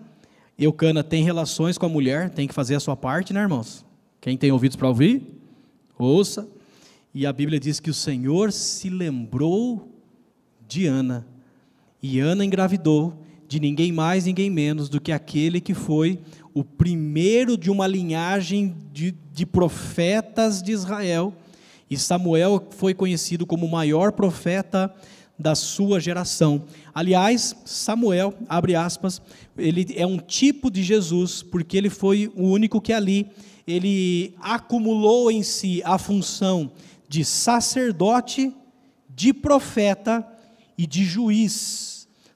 Eucana 0.58 1.04
tem 1.04 1.22
relações 1.22 1.78
com 1.78 1.86
a 1.86 1.88
mulher, 1.88 2.28
tem 2.28 2.48
que 2.48 2.54
fazer 2.54 2.74
a 2.74 2.80
sua 2.80 2.96
parte, 2.96 3.32
né, 3.32 3.42
irmãos? 3.42 3.84
Quem 4.20 4.36
tem 4.36 4.50
ouvidos 4.50 4.76
para 4.76 4.88
ouvir, 4.88 5.24
ouça. 5.96 6.48
E 7.14 7.24
a 7.26 7.32
Bíblia 7.32 7.60
diz 7.60 7.78
que 7.78 7.90
o 7.90 7.94
Senhor 7.94 8.50
se 8.50 8.90
lembrou 8.90 9.88
de 10.66 10.84
Ana. 10.86 11.24
E 12.02 12.18
Ana 12.18 12.44
engravidou 12.44 13.21
de 13.52 13.60
ninguém 13.60 13.92
mais, 13.92 14.24
ninguém 14.24 14.48
menos 14.48 14.88
do 14.88 14.98
que 14.98 15.12
aquele 15.12 15.60
que 15.60 15.74
foi 15.74 16.18
o 16.54 16.64
primeiro 16.64 17.54
de 17.54 17.70
uma 17.70 17.86
linhagem 17.86 18.74
de, 18.90 19.14
de 19.30 19.44
profetas 19.44 20.62
de 20.62 20.72
Israel. 20.72 21.34
E 21.90 21.98
Samuel 21.98 22.66
foi 22.70 22.94
conhecido 22.94 23.44
como 23.44 23.66
o 23.66 23.70
maior 23.70 24.12
profeta 24.12 24.90
da 25.38 25.54
sua 25.54 26.00
geração. 26.00 26.64
Aliás, 26.94 27.54
Samuel, 27.66 28.32
abre 28.48 28.74
aspas, 28.74 29.20
ele 29.58 29.86
é 29.96 30.06
um 30.06 30.16
tipo 30.16 30.70
de 30.70 30.82
Jesus, 30.82 31.42
porque 31.42 31.76
ele 31.76 31.90
foi 31.90 32.32
o 32.34 32.44
único 32.44 32.80
que 32.80 32.94
ali 32.94 33.26
ele 33.66 34.34
acumulou 34.40 35.30
em 35.30 35.42
si 35.42 35.82
a 35.84 35.98
função 35.98 36.72
de 37.06 37.22
sacerdote, 37.22 38.50
de 39.10 39.34
profeta 39.34 40.26
e 40.78 40.86
de 40.86 41.04
juiz. 41.04 41.91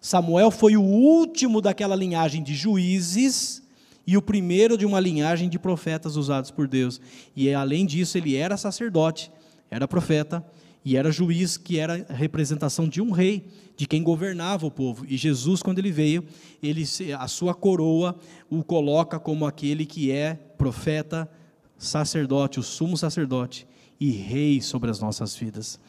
Samuel 0.06 0.52
foi 0.52 0.76
o 0.76 0.82
último 0.82 1.60
daquela 1.60 1.96
linhagem 1.96 2.40
de 2.40 2.54
juízes 2.54 3.60
e 4.06 4.16
o 4.16 4.22
primeiro 4.22 4.78
de 4.78 4.86
uma 4.86 5.00
linhagem 5.00 5.48
de 5.48 5.58
profetas 5.58 6.14
usados 6.14 6.48
por 6.48 6.68
Deus. 6.68 7.00
E 7.34 7.52
além 7.52 7.84
disso, 7.84 8.16
ele 8.16 8.36
era 8.36 8.56
sacerdote, 8.56 9.32
era 9.68 9.88
profeta 9.88 10.46
e 10.84 10.96
era 10.96 11.10
juiz, 11.10 11.56
que 11.56 11.80
era 11.80 12.06
representação 12.08 12.88
de 12.88 13.02
um 13.02 13.10
rei, 13.10 13.48
de 13.76 13.84
quem 13.84 14.00
governava 14.00 14.64
o 14.64 14.70
povo. 14.70 15.04
E 15.08 15.16
Jesus, 15.16 15.60
quando 15.60 15.80
ele 15.80 15.90
veio, 15.90 16.22
ele 16.62 16.84
a 17.18 17.26
sua 17.26 17.52
coroa 17.52 18.16
o 18.48 18.62
coloca 18.62 19.18
como 19.18 19.44
aquele 19.44 19.84
que 19.84 20.12
é 20.12 20.34
profeta, 20.56 21.28
sacerdote, 21.76 22.60
o 22.60 22.62
sumo 22.62 22.96
sacerdote 22.96 23.66
e 23.98 24.12
rei 24.12 24.60
sobre 24.60 24.88
as 24.88 25.00
nossas 25.00 25.34
vidas. 25.34 25.80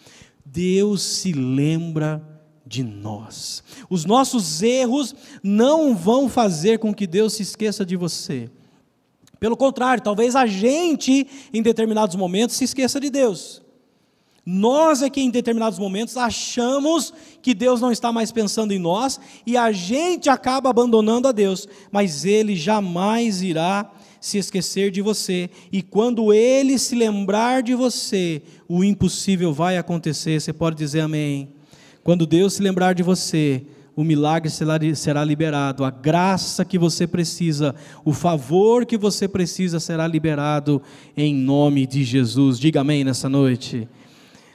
Deus 0.44 1.04
se 1.04 1.34
lembra 1.34 2.37
de 2.68 2.84
nós. 2.84 3.64
Os 3.90 4.06
nossos 4.06 4.62
erros 4.62 5.16
não 5.42 5.96
vão 5.96 6.28
fazer 6.28 6.80
com 6.80 6.94
que 6.94 7.08
Deus 7.08 7.34
se 7.34 7.44
esqueça 7.44 7.86
de 7.86 7.96
você. 7.96 8.50
Pelo 9.40 9.56
contrário, 9.56 10.04
talvez 10.04 10.36
a 10.36 10.46
gente, 10.46 11.28
em 11.54 11.62
determinados 11.62 12.16
momentos, 12.16 12.56
se 12.56 12.64
esqueça 12.64 13.00
de 13.00 13.10
Deus. 13.10 13.62
Nós 14.46 15.02
é 15.02 15.10
que 15.10 15.22
em 15.22 15.30
determinados 15.30 15.78
momentos 15.78 16.16
achamos 16.16 17.14
que 17.42 17.54
Deus 17.54 17.82
não 17.82 17.92
está 17.92 18.14
mais 18.14 18.32
pensando 18.32 18.74
em 18.74 18.80
nós 18.80 19.20
e 19.46 19.58
a 19.58 19.72
gente 19.72 20.30
acaba 20.30 20.70
abandonando 20.70 21.28
a 21.28 21.34
Deus, 21.34 21.68
mas 21.92 22.24
Ele 22.24 22.56
jamais 22.56 23.42
irá 23.42 23.92
se 24.20 24.38
esquecer 24.38 24.90
de 24.90 25.02
você, 25.02 25.50
e 25.72 25.82
quando 25.82 26.34
Ele 26.34 26.80
se 26.80 26.96
lembrar 26.96 27.62
de 27.62 27.76
você, 27.76 28.42
o 28.68 28.84
impossível 28.84 29.54
vai 29.54 29.78
acontecer. 29.78 30.42
Você 30.42 30.52
pode 30.52 30.76
dizer 30.76 31.02
amém. 31.02 31.57
Quando 32.08 32.26
Deus 32.26 32.54
se 32.54 32.64
lembrar 32.64 32.94
de 32.94 33.04
você, 33.04 33.64
o 33.94 34.02
milagre 34.02 34.50
será 34.50 35.26
liberado, 35.26 35.84
a 35.84 35.90
graça 35.90 36.64
que 36.64 36.80
você 36.80 37.06
precisa, 37.06 37.76
o 38.06 38.14
favor 38.14 38.86
que 38.86 38.98
você 38.98 39.28
precisa 39.28 39.78
será 39.78 40.08
liberado 40.08 40.82
em 41.18 41.36
nome 41.36 41.86
de 41.86 42.06
Jesus. 42.06 42.60
Diga 42.60 42.80
amém 42.80 43.04
nessa 43.04 43.28
noite. 43.28 43.90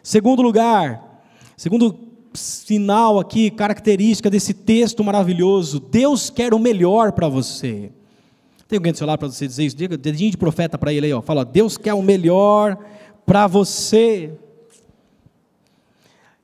Segundo 0.02 0.40
lugar, 0.40 1.22
segundo 1.54 1.94
sinal 2.32 3.20
aqui, 3.20 3.50
característica 3.50 4.30
desse 4.30 4.54
texto 4.54 5.04
maravilhoso, 5.04 5.78
Deus 5.78 6.30
quer 6.30 6.54
o 6.54 6.58
melhor 6.58 7.12
para 7.12 7.28
você. 7.28 7.92
Tem 8.66 8.78
alguém 8.78 8.92
do 8.92 8.96
seu 8.96 9.06
lado 9.06 9.18
para 9.18 9.28
você 9.28 9.46
dizer 9.46 9.64
isso? 9.64 9.76
Diga, 9.76 9.98
dedinho 9.98 10.30
de 10.30 10.38
profeta 10.38 10.78
para 10.78 10.90
ele 10.90 11.04
aí, 11.04 11.12
ó. 11.12 11.20
Fala, 11.20 11.44
Deus 11.44 11.76
quer 11.76 11.92
o 11.92 12.00
melhor 12.00 12.78
para 13.26 13.46
você. 13.46 14.32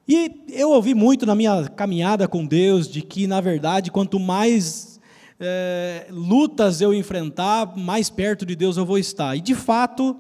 E 0.09 0.45
eu 0.49 0.71
ouvi 0.71 0.95
muito 0.95 1.27
na 1.27 1.35
minha 1.35 1.69
caminhada 1.69 2.27
com 2.27 2.47
Deus 2.47 2.89
de 2.89 3.03
que, 3.03 3.27
na 3.27 3.43
verdade, 3.43 3.91
quanto 3.91 4.19
mais 4.19 4.99
é, 5.39 6.07
lutas 6.11 6.81
eu 6.81 6.95
enfrentar, 6.95 7.77
mais 7.77 8.09
perto 8.09 8.47
de 8.47 8.57
Deus 8.57 8.79
eu 8.79 8.87
vou 8.87 8.97
estar. 8.99 9.37
E 9.37 9.41
de 9.43 9.55
fato, 9.55 10.17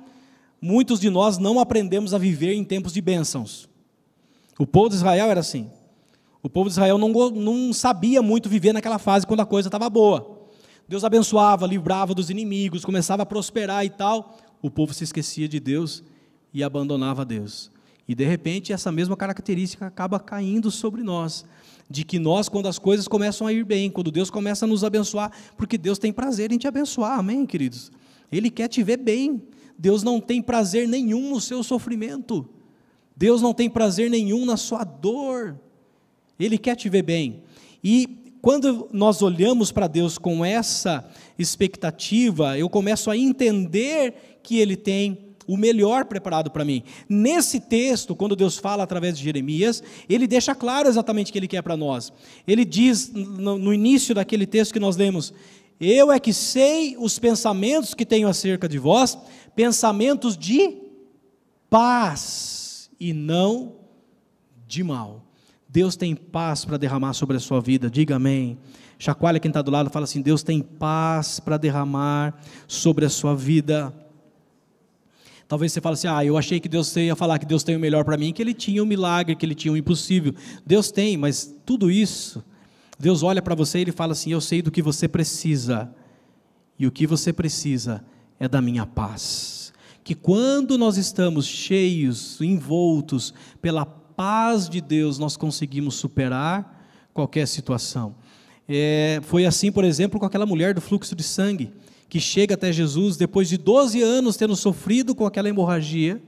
muitos 0.60 1.00
de 1.00 1.08
nós 1.08 1.38
não 1.38 1.58
aprendemos 1.58 2.12
a 2.12 2.18
viver 2.18 2.52
em 2.52 2.64
tempos 2.64 2.92
de 2.92 3.00
bênçãos. 3.00 3.66
O 4.58 4.66
povo 4.66 4.90
de 4.90 4.96
Israel 4.96 5.30
era 5.30 5.40
assim. 5.40 5.70
O 6.42 6.50
povo 6.50 6.68
de 6.68 6.74
Israel 6.74 6.98
não, 6.98 7.10
não 7.30 7.72
sabia 7.72 8.20
muito 8.20 8.46
viver 8.46 8.74
naquela 8.74 8.98
fase 8.98 9.26
quando 9.26 9.40
a 9.40 9.46
coisa 9.46 9.68
estava 9.68 9.88
boa. 9.88 10.38
Deus 10.86 11.02
abençoava, 11.02 11.66
livrava 11.66 12.14
dos 12.14 12.28
inimigos, 12.28 12.84
começava 12.84 13.22
a 13.22 13.26
prosperar 13.26 13.86
e 13.86 13.90
tal. 13.90 14.36
O 14.60 14.70
povo 14.70 14.92
se 14.92 15.04
esquecia 15.04 15.48
de 15.48 15.58
Deus 15.58 16.04
e 16.52 16.62
abandonava 16.62 17.24
Deus. 17.24 17.70
E 18.08 18.14
de 18.14 18.24
repente 18.24 18.72
essa 18.72 18.90
mesma 18.90 19.16
característica 19.16 19.86
acaba 19.86 20.18
caindo 20.18 20.70
sobre 20.70 21.02
nós, 21.02 21.44
de 21.90 22.04
que 22.04 22.18
nós, 22.18 22.48
quando 22.48 22.66
as 22.66 22.78
coisas 22.78 23.06
começam 23.06 23.46
a 23.46 23.52
ir 23.52 23.64
bem, 23.64 23.90
quando 23.90 24.10
Deus 24.10 24.30
começa 24.30 24.64
a 24.64 24.68
nos 24.68 24.82
abençoar, 24.82 25.30
porque 25.56 25.76
Deus 25.76 25.98
tem 25.98 26.12
prazer 26.12 26.50
em 26.50 26.58
te 26.58 26.66
abençoar, 26.66 27.18
amém, 27.18 27.44
queridos? 27.44 27.92
Ele 28.32 28.50
quer 28.50 28.68
te 28.68 28.82
ver 28.82 28.96
bem, 28.96 29.42
Deus 29.78 30.02
não 30.02 30.20
tem 30.20 30.42
prazer 30.42 30.88
nenhum 30.88 31.30
no 31.30 31.40
seu 31.40 31.62
sofrimento. 31.62 32.48
Deus 33.16 33.42
não 33.42 33.52
tem 33.52 33.68
prazer 33.68 34.10
nenhum 34.10 34.44
na 34.44 34.56
sua 34.56 34.84
dor. 34.84 35.58
Ele 36.38 36.56
quer 36.56 36.76
te 36.76 36.88
ver 36.88 37.02
bem. 37.02 37.42
E 37.82 38.18
quando 38.40 38.88
nós 38.92 39.22
olhamos 39.22 39.72
para 39.72 39.86
Deus 39.86 40.18
com 40.18 40.44
essa 40.44 41.08
expectativa, 41.38 42.58
eu 42.58 42.68
começo 42.68 43.10
a 43.10 43.16
entender 43.16 44.40
que 44.42 44.58
Ele 44.58 44.76
tem 44.76 45.27
o 45.48 45.56
melhor 45.56 46.04
preparado 46.04 46.50
para 46.50 46.64
mim. 46.64 46.82
Nesse 47.08 47.58
texto, 47.58 48.14
quando 48.14 48.36
Deus 48.36 48.58
fala 48.58 48.82
através 48.82 49.16
de 49.16 49.24
Jeremias, 49.24 49.82
ele 50.06 50.26
deixa 50.26 50.54
claro 50.54 50.86
exatamente 50.86 51.30
o 51.30 51.32
que 51.32 51.38
ele 51.38 51.48
quer 51.48 51.62
para 51.62 51.76
nós. 51.76 52.12
Ele 52.46 52.66
diz 52.66 53.10
no, 53.10 53.72
início 53.72 54.14
daquele 54.14 54.46
texto 54.46 54.74
que 54.74 54.78
nós 54.78 54.96
lemos: 54.96 55.32
Eu 55.80 56.12
é 56.12 56.20
que 56.20 56.34
sei 56.34 56.96
os 56.98 57.18
pensamentos 57.18 57.94
que 57.94 58.04
tenho 58.04 58.28
acerca 58.28 58.68
de 58.68 58.78
vós, 58.78 59.16
pensamentos 59.56 60.36
de 60.36 60.76
paz 61.70 62.90
e 63.00 63.14
não 63.14 63.76
de 64.66 64.84
mal. 64.84 65.24
Deus 65.66 65.96
tem 65.96 66.14
paz 66.14 66.64
para 66.64 66.76
derramar 66.76 67.14
sobre 67.14 67.38
a 67.38 67.40
sua 67.40 67.60
vida, 67.60 67.90
diga 67.90 68.16
amém. 68.16 68.58
Chacoalha 68.98 69.38
quem 69.40 69.48
está 69.48 69.62
do 69.62 69.70
lado, 69.70 69.88
fala 69.88 70.04
assim: 70.04 70.20
Deus 70.20 70.42
tem 70.42 70.60
paz 70.60 71.40
para 71.40 71.56
derramar 71.56 72.38
sobre 72.66 73.06
a 73.06 73.08
sua 73.08 73.34
vida. 73.34 73.94
Talvez 75.48 75.72
você 75.72 75.80
fale 75.80 75.94
assim: 75.94 76.06
ah, 76.06 76.22
eu 76.22 76.36
achei 76.36 76.60
que 76.60 76.68
Deus 76.68 76.94
ia 76.94 77.16
falar 77.16 77.38
que 77.38 77.46
Deus 77.46 77.64
tem 77.64 77.74
o 77.74 77.80
melhor 77.80 78.04
para 78.04 78.18
mim, 78.18 78.32
que 78.32 78.42
Ele 78.42 78.52
tinha 78.52 78.82
um 78.82 78.86
milagre, 78.86 79.34
que 79.34 79.46
Ele 79.46 79.54
tinha 79.54 79.72
um 79.72 79.76
impossível. 79.76 80.34
Deus 80.64 80.92
tem, 80.92 81.16
mas 81.16 81.56
tudo 81.64 81.90
isso, 81.90 82.44
Deus 82.98 83.22
olha 83.22 83.40
para 83.40 83.54
você 83.54 83.78
e 83.78 83.80
Ele 83.80 83.92
fala 83.92 84.12
assim: 84.12 84.30
eu 84.30 84.42
sei 84.42 84.60
do 84.60 84.70
que 84.70 84.82
você 84.82 85.08
precisa, 85.08 85.90
e 86.78 86.86
o 86.86 86.92
que 86.92 87.06
você 87.06 87.32
precisa 87.32 88.04
é 88.38 88.46
da 88.46 88.60
minha 88.60 88.84
paz. 88.84 89.72
Que 90.04 90.14
quando 90.14 90.76
nós 90.76 90.98
estamos 90.98 91.46
cheios, 91.46 92.40
envoltos 92.40 93.32
pela 93.60 93.86
paz 93.86 94.68
de 94.68 94.80
Deus, 94.80 95.18
nós 95.18 95.36
conseguimos 95.36 95.94
superar 95.94 96.78
qualquer 97.14 97.46
situação. 97.48 98.14
É, 98.68 99.20
foi 99.22 99.46
assim, 99.46 99.72
por 99.72 99.82
exemplo, 99.82 100.20
com 100.20 100.26
aquela 100.26 100.44
mulher 100.44 100.74
do 100.74 100.80
fluxo 100.80 101.16
de 101.16 101.22
sangue, 101.22 101.72
que 102.08 102.20
chega 102.20 102.54
até 102.54 102.72
Jesus 102.72 103.16
depois 103.16 103.48
de 103.48 103.56
12 103.56 104.00
anos 104.00 104.36
tendo 104.36 104.56
sofrido 104.56 105.14
com 105.14 105.26
aquela 105.26 105.48
hemorragia. 105.48 106.22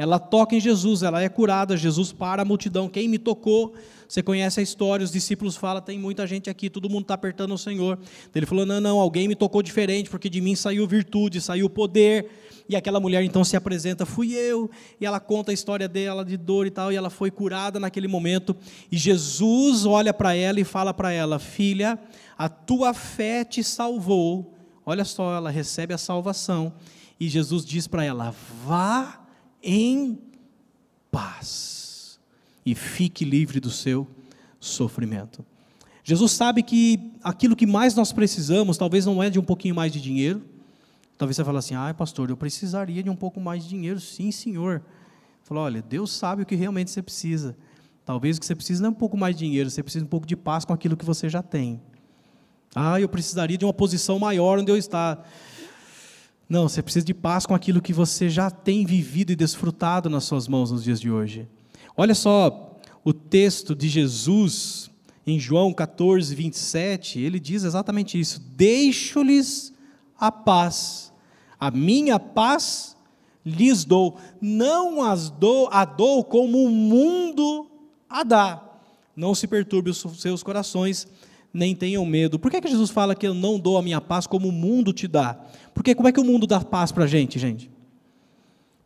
Ela 0.00 0.18
toca 0.18 0.56
em 0.56 0.60
Jesus, 0.60 1.02
ela 1.02 1.22
é 1.22 1.28
curada, 1.28 1.76
Jesus 1.76 2.10
para 2.10 2.40
a 2.40 2.44
multidão. 2.44 2.88
Quem 2.88 3.06
me 3.06 3.18
tocou? 3.18 3.74
Você 4.08 4.22
conhece 4.22 4.58
a 4.58 4.62
história, 4.62 5.04
os 5.04 5.12
discípulos 5.12 5.56
falam, 5.56 5.82
tem 5.82 5.98
muita 5.98 6.26
gente 6.26 6.48
aqui, 6.48 6.70
todo 6.70 6.88
mundo 6.88 7.02
está 7.02 7.12
apertando 7.12 7.52
o 7.52 7.58
Senhor. 7.58 7.98
Ele 8.34 8.46
falou: 8.46 8.64
não, 8.64 8.80
não, 8.80 8.98
alguém 8.98 9.28
me 9.28 9.36
tocou 9.36 9.62
diferente, 9.62 10.08
porque 10.08 10.30
de 10.30 10.40
mim 10.40 10.56
saiu 10.56 10.86
virtude, 10.86 11.38
saiu 11.38 11.68
poder. 11.68 12.30
E 12.66 12.74
aquela 12.74 12.98
mulher 12.98 13.22
então 13.22 13.44
se 13.44 13.56
apresenta, 13.56 14.06
fui 14.06 14.32
eu, 14.32 14.70
e 14.98 15.04
ela 15.04 15.20
conta 15.20 15.50
a 15.50 15.54
história 15.54 15.86
dela 15.86 16.24
de 16.24 16.36
dor 16.36 16.66
e 16.66 16.70
tal, 16.70 16.90
e 16.90 16.96
ela 16.96 17.10
foi 17.10 17.30
curada 17.30 17.78
naquele 17.78 18.08
momento. 18.08 18.56
E 18.90 18.96
Jesus 18.96 19.84
olha 19.84 20.14
para 20.14 20.34
ela 20.34 20.58
e 20.58 20.64
fala 20.64 20.94
para 20.94 21.12
ela: 21.12 21.38
Filha, 21.38 21.98
a 22.38 22.48
tua 22.48 22.94
fé 22.94 23.44
te 23.44 23.62
salvou. 23.62 24.59
Olha 24.84 25.04
só, 25.04 25.34
ela 25.34 25.50
recebe 25.50 25.94
a 25.94 25.98
salvação. 25.98 26.72
E 27.18 27.28
Jesus 27.28 27.64
diz 27.64 27.86
para 27.86 28.04
ela: 28.04 28.34
Vá 28.64 29.20
em 29.62 30.18
paz 31.10 32.18
e 32.64 32.74
fique 32.74 33.24
livre 33.24 33.60
do 33.60 33.70
seu 33.70 34.06
sofrimento. 34.58 35.44
Jesus 36.02 36.32
sabe 36.32 36.62
que 36.62 37.12
aquilo 37.22 37.54
que 37.54 37.66
mais 37.66 37.94
nós 37.94 38.12
precisamos, 38.12 38.76
talvez 38.76 39.06
não 39.06 39.22
é 39.22 39.30
de 39.30 39.38
um 39.38 39.44
pouquinho 39.44 39.74
mais 39.74 39.92
de 39.92 40.00
dinheiro, 40.00 40.42
Talvez 41.20 41.36
você 41.36 41.44
fale 41.44 41.58
assim, 41.58 41.74
ah, 41.74 41.92
pastor, 41.92 42.30
eu 42.30 42.36
precisaria 42.36 43.02
de 43.02 43.10
um 43.10 43.14
pouco 43.14 43.38
mais 43.38 43.64
de 43.64 43.68
dinheiro. 43.68 44.00
Sim, 44.00 44.32
senhor. 44.32 44.82
Falou, 45.42 45.64
olha, 45.64 45.82
Deus 45.82 46.10
sabe 46.12 46.44
o 46.44 46.46
que 46.46 46.54
realmente 46.54 46.90
você 46.90 47.02
precisa. 47.02 47.54
Talvez 48.06 48.38
o 48.38 48.40
que 48.40 48.46
você 48.46 48.54
precisa 48.54 48.82
não 48.82 48.88
é 48.88 48.90
um 48.90 48.94
pouco 48.94 49.18
mais 49.18 49.36
de 49.36 49.44
dinheiro, 49.44 49.68
você 49.68 49.82
precisa 49.82 50.02
um 50.02 50.08
pouco 50.08 50.26
de 50.26 50.34
paz 50.34 50.64
com 50.64 50.72
aquilo 50.72 50.96
que 50.96 51.04
você 51.04 51.28
já 51.28 51.42
tem. 51.42 51.78
Ah, 52.74 53.00
eu 53.00 53.08
precisaria 53.08 53.58
de 53.58 53.64
uma 53.64 53.72
posição 53.72 54.18
maior 54.18 54.58
onde 54.58 54.70
eu 54.70 54.76
estou. 54.76 55.18
Não, 56.48 56.68
você 56.68 56.82
precisa 56.82 57.04
de 57.04 57.14
paz 57.14 57.46
com 57.46 57.54
aquilo 57.54 57.80
que 57.80 57.92
você 57.92 58.28
já 58.28 58.50
tem 58.50 58.84
vivido 58.84 59.30
e 59.30 59.36
desfrutado 59.36 60.10
nas 60.10 60.24
suas 60.24 60.48
mãos 60.48 60.70
nos 60.70 60.84
dias 60.84 61.00
de 61.00 61.10
hoje. 61.10 61.48
Olha 61.96 62.14
só 62.14 62.78
o 63.04 63.12
texto 63.12 63.74
de 63.74 63.88
Jesus 63.88 64.90
em 65.26 65.38
João 65.38 65.72
14, 65.72 66.34
27, 66.34 67.20
ele 67.20 67.38
diz 67.38 67.62
exatamente 67.62 68.18
isso: 68.18 68.40
Deixo-lhes 68.56 69.72
a 70.18 70.32
paz 70.32 71.10
a 71.60 71.70
minha 71.70 72.18
paz 72.18 72.96
lhes 73.44 73.84
dou, 73.84 74.18
não 74.40 75.04
as 75.04 75.28
dou, 75.28 75.68
a 75.70 75.84
dou 75.84 76.24
como 76.24 76.64
o 76.64 76.70
mundo 76.70 77.70
a 78.08 78.24
dá. 78.24 78.66
Não 79.14 79.34
se 79.34 79.46
perturbe 79.46 79.90
os 79.90 79.98
seus 80.18 80.42
corações, 80.42 81.06
nem 81.52 81.74
tenham 81.74 82.04
medo. 82.06 82.38
Por 82.38 82.50
que, 82.50 82.60
que 82.60 82.68
Jesus 82.68 82.90
fala 82.90 83.14
que 83.14 83.26
eu 83.26 83.34
não 83.34 83.58
dou 83.58 83.76
a 83.76 83.82
minha 83.82 84.00
paz 84.00 84.26
como 84.26 84.48
o 84.48 84.52
mundo 84.52 84.92
te 84.92 85.08
dá? 85.08 85.38
Porque 85.74 85.94
como 85.94 86.08
é 86.08 86.12
que 86.12 86.20
o 86.20 86.24
mundo 86.24 86.46
dá 86.46 86.60
paz 86.60 86.92
para 86.92 87.04
a 87.04 87.06
gente, 87.06 87.38
gente? 87.38 87.70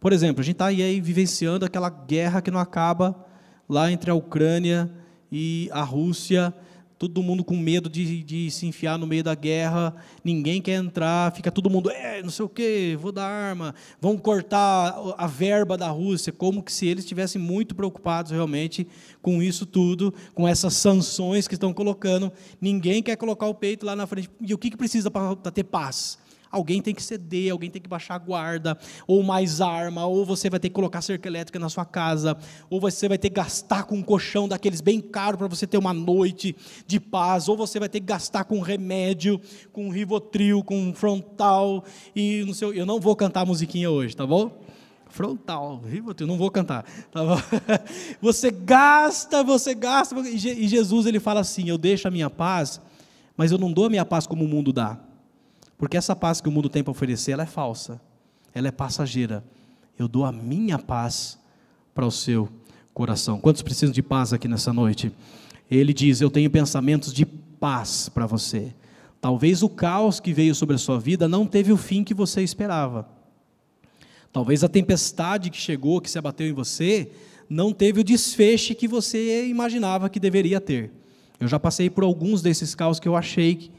Por 0.01 0.13
exemplo, 0.13 0.41
a 0.41 0.45
gente 0.45 0.55
está 0.55 0.67
aí 0.67 1.01
vivenciando 1.01 1.65
aquela 1.65 1.89
guerra 1.89 2.43
que 2.43 2.51
não 2.51 2.61
acaba 2.61 3.25
lá 3.69 3.91
entre 3.91 4.11
a 4.11 4.15
Ucrânia 4.15 4.91
e 5.33 5.69
a 5.73 5.83
Rússia, 5.83 6.53
todo 6.99 7.23
mundo 7.23 7.45
com 7.45 7.57
medo 7.57 7.89
de, 7.89 8.23
de 8.23 8.51
se 8.51 8.67
enfiar 8.67 8.99
no 8.99 9.07
meio 9.07 9.25
da 9.25 9.35
guerra, 9.35 9.95
ninguém 10.23 10.63
quer 10.63 10.75
entrar, 10.75 11.33
fica 11.33 11.51
todo 11.51 11.69
mundo, 11.69 11.91
é, 11.91 12.23
não 12.23 12.31
sei 12.31 12.45
o 12.45 12.49
quê, 12.49 12.97
vou 13.01 13.13
dar 13.13 13.27
arma, 13.27 13.75
vão 14.01 14.17
cortar 14.17 14.97
a 15.17 15.27
verba 15.27 15.77
da 15.77 15.89
Rússia, 15.89 16.33
como 16.33 16.63
que 16.63 16.73
se 16.73 16.87
eles 16.87 17.05
estivessem 17.05 17.41
muito 17.41 17.75
preocupados 17.75 18.31
realmente 18.33 18.87
com 19.21 19.43
isso 19.43 19.67
tudo, 19.67 20.15
com 20.35 20.47
essas 20.47 20.75
sanções 20.75 21.49
que 21.49 21.55
estão 21.55 21.73
colocando, 21.73 22.33
ninguém 22.61 23.03
quer 23.03 23.17
colocar 23.17 23.47
o 23.47 23.55
peito 23.55 23.85
lá 23.85 23.97
na 23.97 24.07
frente. 24.07 24.31
E 24.41 24.55
o 24.55 24.59
que, 24.59 24.71
que 24.71 24.77
precisa 24.77 25.11
para 25.11 25.35
ter 25.51 25.65
paz? 25.65 26.19
Alguém 26.55 26.81
tem 26.81 26.95
que 26.95 27.03
ceder, 27.03 27.51
alguém 27.51 27.69
tem 27.69 27.83
que 27.83 27.89
baixar 27.89 28.15
a 28.15 28.19
guarda, 28.19 28.79
ou 29.07 29.23
mais 29.23 29.61
arma, 29.61 30.07
ou 30.07 30.25
você 30.25 30.49
vai 30.49 30.61
ter 30.61 30.69
que 30.69 30.75
colocar 30.75 31.03
cerca 31.03 31.29
elétrica 31.29 31.59
na 31.59 31.69
sua 31.69 31.85
casa, 31.85 32.37
ou 32.71 32.81
você 32.81 33.09
vai 33.09 33.19
ter 33.19 33.29
que 33.29 33.35
gastar 33.35 33.85
com 33.85 33.97
um 33.97 34.03
colchão 34.03 34.49
daqueles 34.49 34.81
bem 34.81 35.01
caro 35.01 35.37
para 35.37 35.49
você 35.49 35.67
ter 35.67 35.77
uma 35.77 35.93
noite 35.93 36.55
de 36.87 37.01
paz, 37.01 37.49
ou 37.49 37.57
você 37.57 37.81
vai 37.81 37.89
ter 37.89 38.01
que 38.01 38.07
gastar 38.07 38.45
com 38.45 38.61
remédio, 38.61 39.41
com 39.73 39.91
rivotril, 39.91 40.63
com 40.63 40.95
frontal, 40.95 41.85
e 42.15 42.45
não 42.47 42.55
sei, 42.55 42.81
eu 42.81 42.87
não 42.87 43.01
vou 43.01 43.17
cantar 43.17 43.41
a 43.41 43.47
musiquinha 43.47 43.91
hoje, 43.91 44.15
tá 44.15 44.27
bom? 44.27 44.63
frontal, 45.15 45.81
rivotril, 45.89 46.27
não 46.27 46.37
vou 46.37 46.51
cantar. 46.51 46.85
Tá 47.13 47.21
você 48.21 48.51
gasta, 48.51 49.45
você 49.45 49.73
gasta, 49.73 50.19
e 50.29 50.67
Jesus 50.67 51.07
ele 51.07 51.21
fala 51.21 51.39
assim: 51.41 51.69
eu 51.69 51.79
deixo 51.79 52.09
a 52.09 52.11
minha 52.11 52.29
paz, 52.29 52.81
mas 53.37 53.53
eu 53.53 53.59
não 53.59 53.73
dou 53.73 53.87
a 53.87 53.91
minha 53.91 54.05
paz 54.05 54.27
como 54.27 54.45
o 54.45 54.49
mundo 54.49 54.73
dá. 54.73 54.99
Porque 55.77 55.97
essa 55.97 56.15
paz 56.15 56.41
que 56.41 56.49
o 56.49 56.53
mundo 56.53 56.69
tem 56.69 56.83
para 56.83 56.91
oferecer, 56.91 57.33
ela 57.33 57.43
é 57.43 57.47
falsa. 57.47 58.01
Ela 58.55 58.69
é 58.69 58.71
passageira. 58.71 59.45
Eu 59.99 60.09
dou 60.09 60.25
a 60.25 60.33
minha 60.33 60.79
paz 60.79 61.39
para 61.95 62.07
o 62.07 62.11
seu 62.11 62.49
coração. 62.93 63.41
Quantos 63.41 63.63
precisam 63.63 63.93
de 63.93 64.03
paz 64.03 64.33
aqui 64.33 64.49
nessa 64.49 64.73
noite? 64.73 65.13
Ele 65.71 65.93
diz: 65.93 66.21
Eu 66.21 66.31
tenho 66.31 66.51
pensamentos 66.51 67.13
de 67.13 67.25
paz 67.25 68.09
para 68.09 68.27
você. 68.27 68.75
Talvez 69.21 69.63
o 69.63 69.69
caos 69.69 70.21
que 70.21 70.33
veio 70.33 70.55
sobre 70.55 70.75
a 70.75 70.79
sua 70.79 70.99
vida 70.99 71.27
não 71.27 71.47
teve 71.47 71.73
o 71.73 71.77
fim 71.77 72.05
que 72.05 72.13
você 72.13 72.43
esperava. 72.43 73.09
Talvez 74.33 74.63
a 74.63 74.69
tempestade 74.69 75.49
que 75.49 75.57
chegou, 75.57 76.01
que 76.01 76.11
se 76.11 76.19
abateu 76.19 76.47
em 76.47 76.53
você, 76.53 77.11
não 77.49 77.73
teve 77.73 78.01
o 78.01 78.05
desfecho 78.05 78.75
que 78.75 78.89
você 78.89 79.47
imaginava 79.47 80.11
que 80.11 80.21
deveria 80.21 80.61
ter. 80.61 80.93
Eu 81.39 81.49
já 81.49 81.59
passei 81.59 81.89
por 81.89 82.05
alguns 82.05 82.43
desses 82.43 82.75
caos 82.75 83.01
que 83.01 83.09
eu 83.09 83.17
achei 83.17 83.55
que 83.55 83.71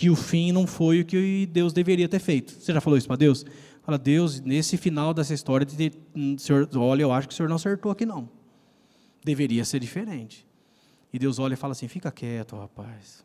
que 0.00 0.08
o 0.08 0.16
fim 0.16 0.50
não 0.50 0.66
foi 0.66 1.02
o 1.02 1.04
que 1.04 1.44
Deus 1.44 1.74
deveria 1.74 2.08
ter 2.08 2.20
feito. 2.20 2.54
Você 2.58 2.72
já 2.72 2.80
falou 2.80 2.96
isso 2.96 3.06
para 3.06 3.16
Deus? 3.16 3.44
Fala, 3.82 3.98
Deus, 3.98 4.40
nesse 4.40 4.78
final 4.78 5.12
dessa 5.12 5.34
história, 5.34 5.66
de, 5.66 5.92
hum, 6.16 6.38
senhor, 6.38 6.66
olha, 6.74 7.02
eu 7.02 7.12
acho 7.12 7.28
que 7.28 7.34
o 7.34 7.36
Senhor 7.36 7.50
não 7.50 7.56
acertou 7.56 7.92
aqui 7.92 8.06
não. 8.06 8.26
Deveria 9.22 9.62
ser 9.62 9.78
diferente. 9.78 10.46
E 11.12 11.18
Deus 11.18 11.38
olha 11.38 11.52
e 11.52 11.56
fala 11.56 11.72
assim: 11.72 11.86
fica 11.86 12.10
quieto, 12.10 12.56
rapaz. 12.56 13.22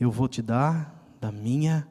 Eu 0.00 0.10
vou 0.10 0.26
te 0.26 0.40
dar 0.40 1.04
da 1.20 1.30
minha 1.30 1.86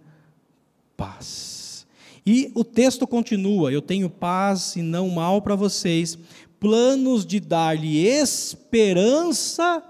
paz. 0.98 1.86
E 2.26 2.52
o 2.56 2.64
texto 2.64 3.06
continua: 3.06 3.72
Eu 3.72 3.84
tenho 3.84 4.10
paz 4.10 4.76
e 4.76 4.82
não 4.82 5.08
mal 5.08 5.40
para 5.40 5.54
vocês, 5.54 6.18
planos 6.60 7.28
de 7.28 7.40
dar-lhe 7.40 8.08
esperança 8.08 9.84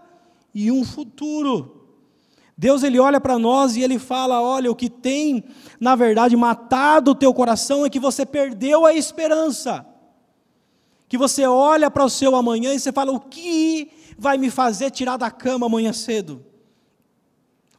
e 0.54 0.70
um 0.70 0.84
futuro. 0.84 1.79
Deus 2.60 2.84
ele 2.84 2.99
olha 2.99 3.22
para 3.22 3.39
nós 3.39 3.78
e 3.78 3.82
ele 3.82 3.97
fala: 3.97 4.41
olha, 4.41 4.70
o 4.70 4.76
que 4.76 4.89
tem, 4.89 5.45
na 5.80 5.95
verdade, 5.95 6.36
matado 6.36 7.12
o 7.12 7.16
teu 7.16 7.34
coração 7.34 7.86
é 7.86 7.89
que 7.89 8.01
você 8.01 8.26
perdeu 8.26 8.86
a 8.86 8.93
esperança. 8.93 9.86
Que 11.07 11.18
você 11.18 11.47
olha 11.47 11.89
para 11.89 12.03
o 12.03 12.10
seu 12.10 12.36
amanhã 12.36 12.74
e 12.74 12.80
você 12.80 12.91
fala: 12.91 13.14
o 13.14 13.20
que 13.22 13.89
vai 14.18 14.38
me 14.38 14.49
fazer 14.49 14.91
tirar 14.91 15.16
da 15.16 15.32
cama 15.32 15.68
amanhã 15.68 15.93
cedo? 15.93 16.45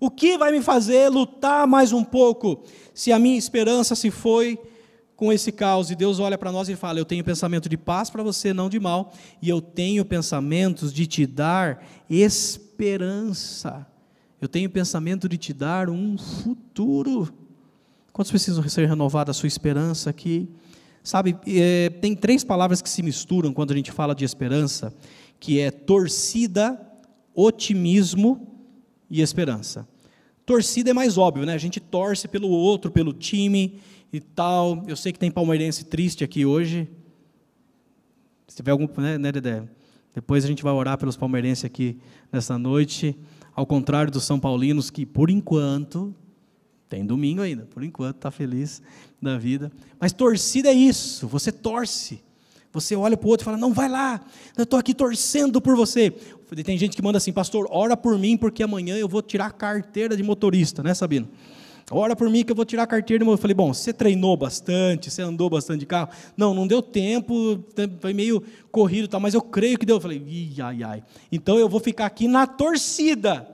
O 0.01 0.11
que 0.11 0.39
vai 0.39 0.51
me 0.51 0.63
fazer 0.63 1.11
lutar 1.11 1.67
mais 1.67 1.93
um 1.93 2.03
pouco 2.03 2.63
se 2.95 3.13
a 3.13 3.19
minha 3.19 3.37
esperança 3.37 3.95
se 3.95 4.11
foi 4.11 4.59
com 5.15 5.31
esse 5.31 5.53
caos? 5.53 5.91
E 5.91 5.95
Deus 5.95 6.19
olha 6.19 6.39
para 6.39 6.51
nós 6.51 6.71
e 6.71 6.75
fala: 6.75 6.99
Eu 6.99 7.05
tenho 7.05 7.23
pensamento 7.23 7.69
de 7.69 7.77
paz 7.77 8.09
para 8.09 8.23
você, 8.23 8.55
não 8.55 8.71
de 8.71 8.81
mal, 8.81 9.13
e 9.43 9.51
eu 9.51 9.61
tenho 9.61 10.07
pensamentos 10.07 10.91
de 10.91 11.07
te 11.07 11.27
dar 11.27 11.85
esperança. 12.09 13.87
Eu 14.41 14.49
tenho 14.49 14.71
pensamento 14.71 15.29
de 15.29 15.37
te 15.37 15.53
dar 15.53 15.91
um 15.91 16.17
futuro. 16.17 17.33
Quantos 18.13 18.31
precisam 18.31 18.67
ser 18.69 18.89
renovada 18.89 19.31
a 19.31 19.35
sua 19.35 19.47
esperança 19.47 20.09
aqui? 20.09 20.49
Sabe, 21.03 21.37
é, 21.47 21.91
tem 21.91 22.15
três 22.15 22.43
palavras 22.43 22.81
que 22.81 22.89
se 22.89 23.03
misturam 23.03 23.53
quando 23.53 23.73
a 23.73 23.77
gente 23.77 23.93
fala 23.93 24.15
de 24.15 24.25
esperança, 24.25 24.95
que 25.39 25.61
é 25.61 25.71
torcida, 25.71 26.81
otimismo 27.35 28.65
e 29.11 29.21
esperança. 29.21 29.87
Torcida 30.47 30.91
é 30.91 30.93
mais 30.93 31.19
óbvio, 31.19 31.45
né? 31.45 31.55
A 31.55 31.59
gente 31.59 31.79
torce 31.79 32.27
pelo 32.27 32.49
outro, 32.49 32.91
pelo 32.91 33.13
time 33.13 33.79
e 34.13 34.21
tal. 34.21 34.85
Eu 34.89 34.97
sei 34.97 35.13
que 35.13 35.19
tem 35.19 35.31
palmeirense 35.31 35.85
triste 35.85 36.25
aqui 36.25 36.47
hoje. 36.47 36.89
Se 38.49 38.57
tiver 38.57 38.73
algum, 38.73 38.89
né, 38.97 39.17
né 39.17 39.33
Dedé? 39.33 39.65
Depois 40.15 40.45
a 40.45 40.49
gente 40.49 40.63
vai 40.63 40.73
orar 40.73 40.99
pelos 40.99 41.17
palmeirenses 41.17 41.65
aqui 41.65 41.99
nessa 42.33 42.59
noite, 42.59 43.17
ao 43.61 43.67
contrário 43.67 44.11
dos 44.11 44.25
São 44.25 44.41
Paulinos, 44.41 44.89
que 44.89 45.05
por 45.05 45.29
enquanto, 45.29 46.15
tem 46.89 47.05
domingo 47.05 47.43
ainda, 47.43 47.67
por 47.67 47.85
enquanto 47.85 48.17
está 48.17 48.31
feliz 48.31 48.81
da 49.21 49.37
vida. 49.37 49.71
Mas 50.01 50.15
torcida 50.15 50.71
é 50.71 50.73
isso, 50.73 51.29
você 51.29 51.53
torce. 51.53 52.23
Você 52.73 52.97
olha 52.97 53.19
para 53.19 53.27
o 53.27 53.31
outro 53.31 53.45
e 53.45 53.47
fala: 53.47 53.59
Não, 53.59 53.75
vai 53.75 53.87
lá, 53.87 54.19
eu 54.57 54.63
estou 54.63 54.79
aqui 54.79 54.95
torcendo 54.95 55.61
por 55.61 55.77
você. 55.77 56.11
Tem 56.65 56.79
gente 56.79 56.97
que 56.97 57.03
manda 57.03 57.19
assim, 57.19 57.35
pastor, 57.35 57.69
ora 57.71 57.97
por 57.99 58.19
mim, 58.19 58.35
porque 58.35 58.63
amanhã 58.63 58.97
eu 58.97 59.07
vou 59.07 59.21
tirar 59.21 59.47
a 59.47 59.51
carteira 59.51 60.17
de 60.17 60.23
motorista, 60.23 60.83
né, 60.83 60.95
Sabino? 60.95 61.29
Ora 61.93 62.15
por 62.15 62.31
mim 62.31 62.45
que 62.45 62.53
eu 62.53 62.57
vou 62.57 62.65
tirar 62.65 62.85
a 62.85 62.87
carteira. 62.87 63.25
Eu 63.25 63.37
falei, 63.37 63.55
bom, 63.55 63.75
você 63.75 63.93
treinou 63.93 64.37
bastante, 64.37 65.11
você 65.11 65.23
andou 65.23 65.51
bastante 65.51 65.81
de 65.81 65.87
carro? 65.87 66.11
Não, 66.37 66.55
não 66.55 66.65
deu 66.65 66.81
tempo, 66.81 67.59
foi 67.99 68.15
meio 68.15 68.41
corrido, 68.71 69.09
tal, 69.09 69.19
mas 69.19 69.35
eu 69.35 69.43
creio 69.43 69.77
que 69.77 69.85
deu. 69.85 69.97
Eu 69.97 70.01
falei, 70.01 70.23
ai, 70.63 70.85
ai. 70.85 71.03
Então 71.33 71.59
eu 71.59 71.69
vou 71.69 71.81
ficar 71.81 72.07
aqui 72.07 72.29
na 72.29 72.47
torcida. 72.47 73.49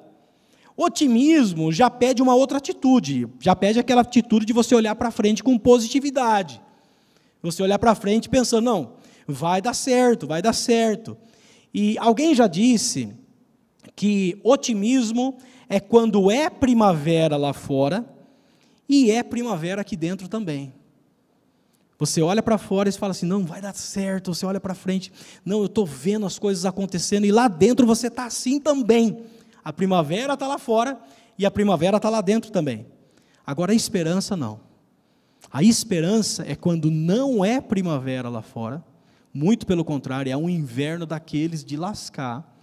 Otimismo 0.77 1.73
já 1.73 1.89
pede 1.89 2.21
uma 2.21 2.35
outra 2.35 2.59
atitude, 2.59 3.27
já 3.41 3.57
pede 3.57 3.79
aquela 3.79 4.03
atitude 4.03 4.45
de 4.45 4.53
você 4.53 4.75
olhar 4.75 4.95
para 4.95 5.11
frente 5.11 5.43
com 5.43 5.57
positividade. 5.57 6.61
Você 7.43 7.63
olhar 7.63 7.79
para 7.79 7.95
frente 7.95 8.29
pensando, 8.29 8.67
não, 8.67 8.93
vai 9.27 9.63
dar 9.63 9.73
certo, 9.73 10.27
vai 10.27 10.43
dar 10.43 10.53
certo. 10.53 11.17
E 11.73 11.97
alguém 11.97 12.35
já 12.35 12.47
disse 12.47 13.15
que 13.95 14.39
otimismo 14.45 15.39
é 15.71 15.81
quando 15.81 16.31
é 16.31 16.51
primavera 16.51 17.39
lá 17.39 17.55
fora 17.55 18.16
e 18.89 19.11
é 19.11 19.23
primavera 19.23 19.81
aqui 19.81 19.97
dentro 19.97 20.29
também. 20.29 20.73
Você 21.99 22.21
olha 22.21 22.43
para 22.43 22.59
fora 22.59 22.89
e 22.89 22.93
fala 22.93 23.13
assim: 23.13 23.27
não, 23.27 23.45
vai 23.45 23.61
dar 23.61 23.75
certo. 23.75 24.35
Você 24.35 24.45
olha 24.45 24.61
para 24.61 24.75
frente, 24.75 25.13
não, 25.45 25.61
eu 25.61 25.67
estou 25.67 25.87
vendo 25.87 26.27
as 26.27 26.39
coisas 26.39 26.65
acontecendo, 26.65 27.25
e 27.25 27.33
lá 27.33 27.49
dentro 27.49 27.87
você 27.87 28.09
está 28.09 28.27
assim 28.27 28.61
também. 28.61 29.25
A 29.65 29.73
primavera 29.73 30.35
está 30.35 30.47
lá 30.47 30.59
fora 30.59 31.01
e 31.39 31.45
a 31.45 31.51
primavera 31.51 31.97
está 31.97 32.09
lá 32.09 32.21
dentro 32.21 32.51
também. 32.51 32.87
Agora 33.45 33.73
a 33.73 33.75
esperança 33.75 34.37
não. 34.37 34.61
A 35.51 35.63
esperança 35.63 36.45
é 36.47 36.55
quando 36.55 36.91
não 36.91 37.45
é 37.45 37.61
primavera 37.61 38.29
lá 38.29 38.43
fora, 38.43 38.85
muito 39.33 39.67
pelo 39.67 39.85
contrário, 39.85 40.31
é 40.31 40.37
um 40.37 40.49
inverno 40.49 41.07
daqueles 41.07 41.65
de 41.65 41.77
lascar 41.77 42.56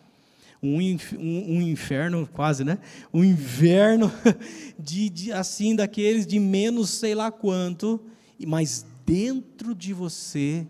um, 0.64 0.98
um, 1.20 1.62
inferno, 1.62 2.28
quase, 2.32 2.64
né? 2.64 2.80
Um 3.14 3.24
inverno 3.24 4.12
de, 4.80 5.10
de, 5.10 5.32
assim, 5.32 5.76
daqueles 5.76 6.26
de 6.26 6.40
menos 6.40 6.90
sei 6.90 7.14
lá 7.14 7.32
quanto, 7.32 8.02
mas 8.48 8.86
dentro 9.06 9.76
de 9.76 9.94
você 9.94 10.66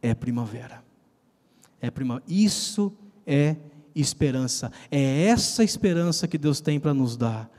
é 0.00 0.14
primavera. 0.14 0.82
É 1.80 1.90
primavera. 1.90 2.24
Isso 2.26 2.92
é 3.26 3.56
esperança. 3.94 4.72
É 4.90 5.24
essa 5.24 5.62
esperança 5.62 6.26
que 6.26 6.38
Deus 6.38 6.60
tem 6.60 6.80
para 6.80 6.94
nos 6.94 7.16
dar. 7.16 7.50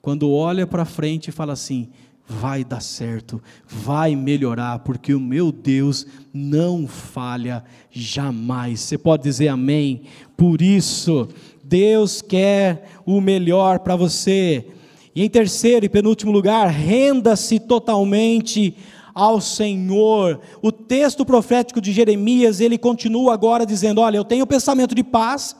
Quando 0.00 0.30
olha 0.30 0.66
para 0.66 0.84
frente 0.84 1.28
e 1.28 1.32
fala 1.32 1.52
assim: 1.52 1.90
vai 2.28 2.64
dar 2.64 2.80
certo, 2.80 3.40
vai 3.66 4.16
melhorar, 4.16 4.80
porque 4.80 5.14
o 5.14 5.20
meu 5.20 5.52
Deus 5.52 6.06
não 6.32 6.86
falha 6.86 7.64
jamais. 7.90 8.80
Você 8.80 8.98
pode 8.98 9.22
dizer 9.22 9.48
amém? 9.48 10.02
Por 10.36 10.60
isso, 10.60 11.28
Deus 11.62 12.20
quer 12.20 12.88
o 13.04 13.20
melhor 13.20 13.78
para 13.78 13.94
você. 13.94 14.66
E 15.14 15.22
em 15.22 15.30
terceiro 15.30 15.86
e 15.86 15.88
penúltimo 15.88 16.32
lugar, 16.32 16.68
renda-se 16.68 17.60
totalmente 17.60 18.76
ao 19.14 19.40
Senhor. 19.40 20.40
O 20.60 20.70
texto 20.70 21.24
profético 21.24 21.80
de 21.80 21.92
Jeremias, 21.92 22.60
ele 22.60 22.76
continua 22.76 23.32
agora 23.32 23.64
dizendo: 23.64 24.00
Olha, 24.00 24.18
eu 24.18 24.24
tenho 24.24 24.46
pensamento 24.46 24.94
de 24.94 25.02
paz 25.02 25.56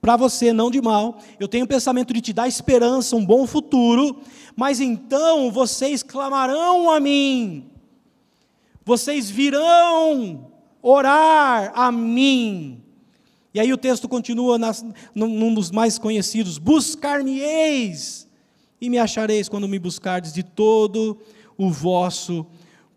para 0.00 0.16
você, 0.16 0.52
não 0.52 0.70
de 0.70 0.80
mal. 0.80 1.18
Eu 1.38 1.48
tenho 1.48 1.66
pensamento 1.66 2.14
de 2.14 2.20
te 2.20 2.32
dar 2.32 2.48
esperança, 2.48 3.16
um 3.16 3.26
bom 3.26 3.46
futuro 3.46 4.16
mas 4.56 4.80
então 4.80 5.50
vocês 5.52 6.02
clamarão 6.02 6.90
a 6.90 6.98
mim, 6.98 7.66
vocês 8.82 9.28
virão 9.28 10.50
orar 10.80 11.72
a 11.74 11.92
mim. 11.92 12.82
E 13.52 13.60
aí 13.60 13.72
o 13.72 13.76
texto 13.76 14.08
continua 14.08 14.58
nas, 14.58 14.84
num 15.14 15.52
dos 15.52 15.70
mais 15.70 15.98
conhecidos: 15.98 16.56
Buscar-me-eis 16.56 18.26
e 18.80 18.88
me 18.88 18.98
achareis 18.98 19.48
quando 19.48 19.68
me 19.68 19.78
buscardes 19.78 20.32
de 20.32 20.42
todo 20.42 21.18
o 21.58 21.70
vosso 21.70 22.46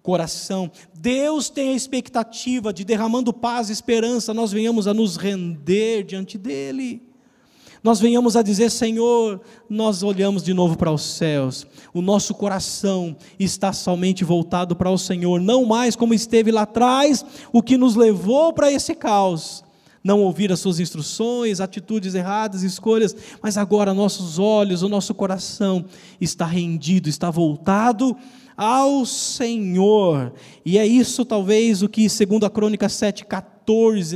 coração. 0.01 0.71
Deus 0.93 1.49
tem 1.49 1.69
a 1.69 1.75
expectativa 1.75 2.71
de 2.71 2.85
derramando 2.85 3.33
paz 3.33 3.69
e 3.69 3.73
esperança, 3.73 4.33
nós 4.33 4.51
venhamos 4.51 4.87
a 4.87 4.93
nos 4.93 5.17
render 5.17 6.03
diante 6.03 6.37
dEle 6.37 7.08
nós 7.83 7.99
venhamos 7.99 8.35
a 8.35 8.41
dizer: 8.41 8.69
Senhor, 8.69 9.41
nós 9.69 10.03
olhamos 10.03 10.43
de 10.43 10.53
novo 10.53 10.77
para 10.77 10.91
os 10.91 11.01
céus, 11.01 11.65
o 11.93 12.01
nosso 12.01 12.33
coração 12.33 13.15
está 13.39 13.71
somente 13.71 14.23
voltado 14.23 14.75
para 14.75 14.89
o 14.89 14.97
Senhor, 14.97 15.39
não 15.39 15.65
mais 15.65 15.95
como 15.95 16.13
esteve 16.13 16.51
lá 16.51 16.63
atrás, 16.63 17.25
o 17.51 17.61
que 17.61 17.77
nos 17.77 17.95
levou 17.95 18.53
para 18.53 18.71
esse 18.71 18.93
caos. 18.93 19.63
Não 20.01 20.21
ouvir 20.21 20.49
as 20.49 20.61
suas 20.61 20.79
instruções, 20.79 21.59
atitudes 21.59 22.15
erradas, 22.15 22.63
escolhas, 22.63 23.13
mas 23.43 23.57
agora 23.57 23.93
nossos 23.93 24.39
olhos, 24.39 24.81
o 24.81 24.87
nosso 24.87 25.13
coração 25.13 25.83
está 26.21 26.45
rendido, 26.45 27.09
está 27.09 27.29
voltado 27.29 28.15
ao 28.55 29.05
Senhor. 29.05 30.33
E 30.65 30.77
é 30.77 30.87
isso 30.87 31.25
talvez 31.25 31.83
o 31.83 31.89
que, 31.89 32.09
segundo 32.09 32.45
a 32.45 32.49
Crônica 32.49 32.87
7,14, 32.87 33.25
14, 33.25 33.58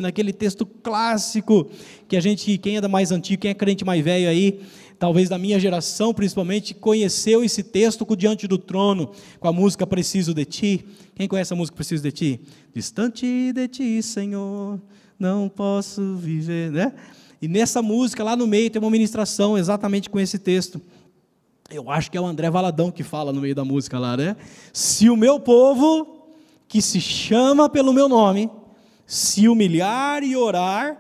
naquele 0.02 0.34
texto 0.34 0.66
clássico, 0.66 1.70
que 2.08 2.18
a 2.18 2.20
gente, 2.20 2.58
quem 2.58 2.78
é 2.78 2.82
da 2.82 2.88
mais 2.88 3.12
antigo, 3.12 3.42
quem 3.42 3.52
é 3.52 3.54
crente 3.54 3.86
mais 3.86 4.04
velho 4.04 4.28
aí, 4.28 4.60
talvez 4.98 5.30
da 5.30 5.38
minha 5.38 5.60
geração 5.60 6.14
principalmente, 6.14 6.74
conheceu 6.74 7.44
esse 7.44 7.62
texto 7.62 8.06
com 8.06 8.16
Diante 8.16 8.48
do 8.48 8.58
Trono, 8.58 9.12
com 9.40 9.48
a 9.48 9.54
música 9.54 9.86
Preciso 9.86 10.34
de 10.34 10.46
Ti. 10.46 10.86
Quem 11.16 11.28
conhece 11.28 11.54
a 11.54 11.56
música 11.56 11.76
Preciso 11.76 12.02
de 12.02 12.12
Ti? 12.12 12.42
Distante 12.74 13.52
de 13.54 13.68
Ti, 13.68 14.02
Senhor, 14.02 14.82
não 15.20 15.50
posso 15.50 16.16
viver, 16.16 16.72
né? 16.72 16.94
E 17.42 17.48
nessa 17.48 17.82
música, 17.82 18.24
lá 18.24 18.36
no 18.36 18.48
meio, 18.48 18.70
tem 18.70 18.82
uma 18.82 18.90
ministração 18.90 19.58
exatamente 19.58 20.10
com 20.10 20.20
esse 20.20 20.40
texto. 20.40 20.82
Eu 21.70 21.90
acho 21.90 22.10
que 22.10 22.18
é 22.18 22.22
o 22.22 22.26
André 22.26 22.50
Valadão 22.50 22.90
que 22.90 23.04
fala 23.04 23.34
no 23.34 23.42
meio 23.42 23.54
da 23.54 23.66
música 23.66 24.00
lá, 24.00 24.16
né? 24.16 24.36
Se 24.72 25.10
o 25.10 25.18
meu 25.18 25.40
povo, 25.40 26.30
que 26.68 26.82
se 26.82 27.02
chama 27.02 27.70
pelo 27.70 27.92
meu 27.92 28.08
nome, 28.08 28.50
se 29.14 29.48
humilhar 29.48 30.24
e 30.24 30.36
orar, 30.36 30.98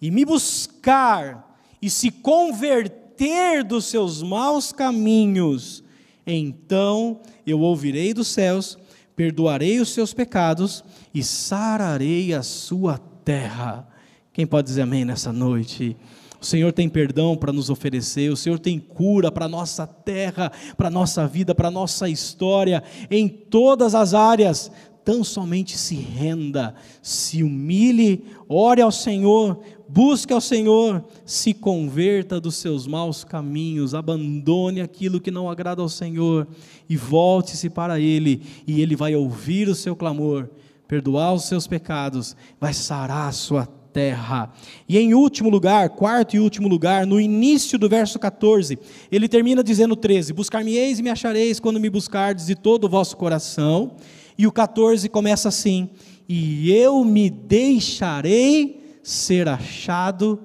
e 0.00 0.10
me 0.10 0.24
buscar, 0.24 1.58
e 1.80 1.90
se 1.90 2.10
converter 2.10 3.62
dos 3.62 3.84
seus 3.84 4.22
maus 4.22 4.72
caminhos, 4.72 5.84
então 6.26 7.20
eu 7.46 7.60
ouvirei 7.60 8.14
dos 8.14 8.28
céus, 8.28 8.78
perdoarei 9.14 9.78
os 9.78 9.90
seus 9.90 10.14
pecados 10.14 10.82
e 11.12 11.22
sararei 11.22 12.32
a 12.32 12.42
sua 12.42 12.96
terra. 12.96 13.86
Quem 14.32 14.46
pode 14.46 14.68
dizer 14.68 14.80
amém 14.80 15.04
nessa 15.04 15.30
noite? 15.30 15.98
O 16.40 16.46
Senhor 16.46 16.72
tem 16.72 16.88
perdão 16.88 17.36
para 17.36 17.52
nos 17.52 17.68
oferecer, 17.68 18.32
o 18.32 18.36
Senhor 18.36 18.58
tem 18.58 18.78
cura 18.78 19.30
para 19.30 19.46
nossa 19.46 19.86
terra, 19.86 20.50
para 20.74 20.88
a 20.88 20.90
nossa 20.90 21.26
vida, 21.26 21.54
para 21.54 21.70
nossa 21.70 22.08
história, 22.08 22.82
em 23.10 23.28
todas 23.28 23.94
as 23.94 24.14
áreas 24.14 24.72
tão 25.10 25.24
somente 25.24 25.76
se 25.76 25.96
renda, 25.96 26.72
se 27.02 27.42
humilhe, 27.42 28.24
ore 28.48 28.80
ao 28.80 28.92
Senhor, 28.92 29.58
busque 29.88 30.32
ao 30.32 30.40
Senhor, 30.40 31.04
se 31.26 31.52
converta 31.52 32.40
dos 32.40 32.54
seus 32.54 32.86
maus 32.86 33.24
caminhos, 33.24 33.92
abandone 33.92 34.80
aquilo 34.80 35.20
que 35.20 35.32
não 35.32 35.50
agrada 35.50 35.82
ao 35.82 35.88
Senhor 35.88 36.46
e 36.88 36.96
volte-se 36.96 37.68
para 37.68 37.98
Ele, 37.98 38.40
e 38.64 38.80
Ele 38.80 38.94
vai 38.94 39.16
ouvir 39.16 39.68
o 39.68 39.74
seu 39.74 39.96
clamor, 39.96 40.48
perdoar 40.86 41.34
os 41.34 41.42
seus 41.42 41.66
pecados, 41.66 42.36
vai 42.60 42.72
sarar 42.72 43.26
a 43.26 43.32
sua 43.32 43.66
terra. 43.92 44.52
E 44.88 44.96
em 44.96 45.12
último 45.12 45.50
lugar, 45.50 45.88
quarto 45.88 46.36
e 46.36 46.38
último 46.38 46.68
lugar, 46.68 47.04
no 47.04 47.20
início 47.20 47.76
do 47.76 47.88
verso 47.88 48.16
14, 48.16 48.78
ele 49.10 49.26
termina 49.26 49.64
dizendo 49.64 49.96
13: 49.96 50.32
Buscar-me-eis 50.32 51.00
e 51.00 51.02
me 51.02 51.10
achareis 51.10 51.58
quando 51.58 51.80
me 51.80 51.90
buscardes 51.90 52.46
de 52.46 52.54
todo 52.54 52.84
o 52.84 52.88
vosso 52.88 53.16
coração. 53.16 53.96
E 54.40 54.46
o 54.46 54.52
14 54.52 55.06
começa 55.10 55.50
assim: 55.50 55.90
E 56.26 56.72
eu 56.72 57.04
me 57.04 57.28
deixarei 57.28 58.98
ser 59.02 59.46
achado 59.46 60.40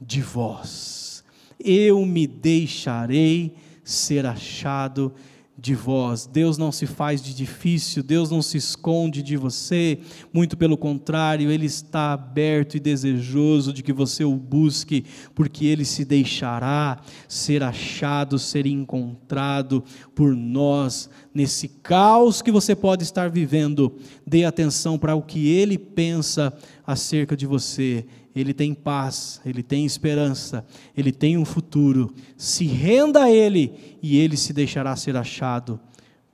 de 0.00 0.22
vós. 0.22 1.22
Eu 1.62 2.06
me 2.06 2.26
deixarei 2.26 3.54
ser 3.84 4.24
achado 4.24 5.12
de 5.14 5.33
de 5.56 5.74
vós. 5.74 6.26
Deus 6.26 6.58
não 6.58 6.72
se 6.72 6.86
faz 6.86 7.22
de 7.22 7.34
difícil, 7.34 8.02
Deus 8.02 8.30
não 8.30 8.42
se 8.42 8.56
esconde 8.56 9.22
de 9.22 9.36
você, 9.36 9.98
muito 10.32 10.56
pelo 10.56 10.76
contrário, 10.76 11.50
Ele 11.50 11.66
está 11.66 12.12
aberto 12.12 12.76
e 12.76 12.80
desejoso 12.80 13.72
de 13.72 13.82
que 13.82 13.92
você 13.92 14.24
o 14.24 14.34
busque, 14.34 15.04
porque 15.34 15.66
Ele 15.66 15.84
se 15.84 16.04
deixará 16.04 17.00
ser 17.28 17.62
achado, 17.62 18.38
ser 18.38 18.66
encontrado 18.66 19.84
por 20.14 20.34
nós 20.34 21.08
nesse 21.34 21.68
caos 21.68 22.40
que 22.40 22.52
você 22.52 22.76
pode 22.76 23.02
estar 23.02 23.28
vivendo, 23.28 23.96
dê 24.24 24.44
atenção 24.44 24.96
para 24.96 25.16
o 25.16 25.22
que 25.22 25.48
ele 25.48 25.76
pensa 25.76 26.52
acerca 26.86 27.36
de 27.36 27.44
você. 27.44 28.06
Ele 28.34 28.52
tem 28.52 28.74
paz, 28.74 29.40
ele 29.46 29.62
tem 29.62 29.86
esperança, 29.86 30.66
ele 30.96 31.12
tem 31.12 31.38
um 31.38 31.44
futuro. 31.44 32.12
Se 32.36 32.66
renda 32.66 33.24
a 33.24 33.30
ele 33.30 33.98
e 34.02 34.18
ele 34.18 34.36
se 34.36 34.52
deixará 34.52 34.96
ser 34.96 35.16
achado 35.16 35.78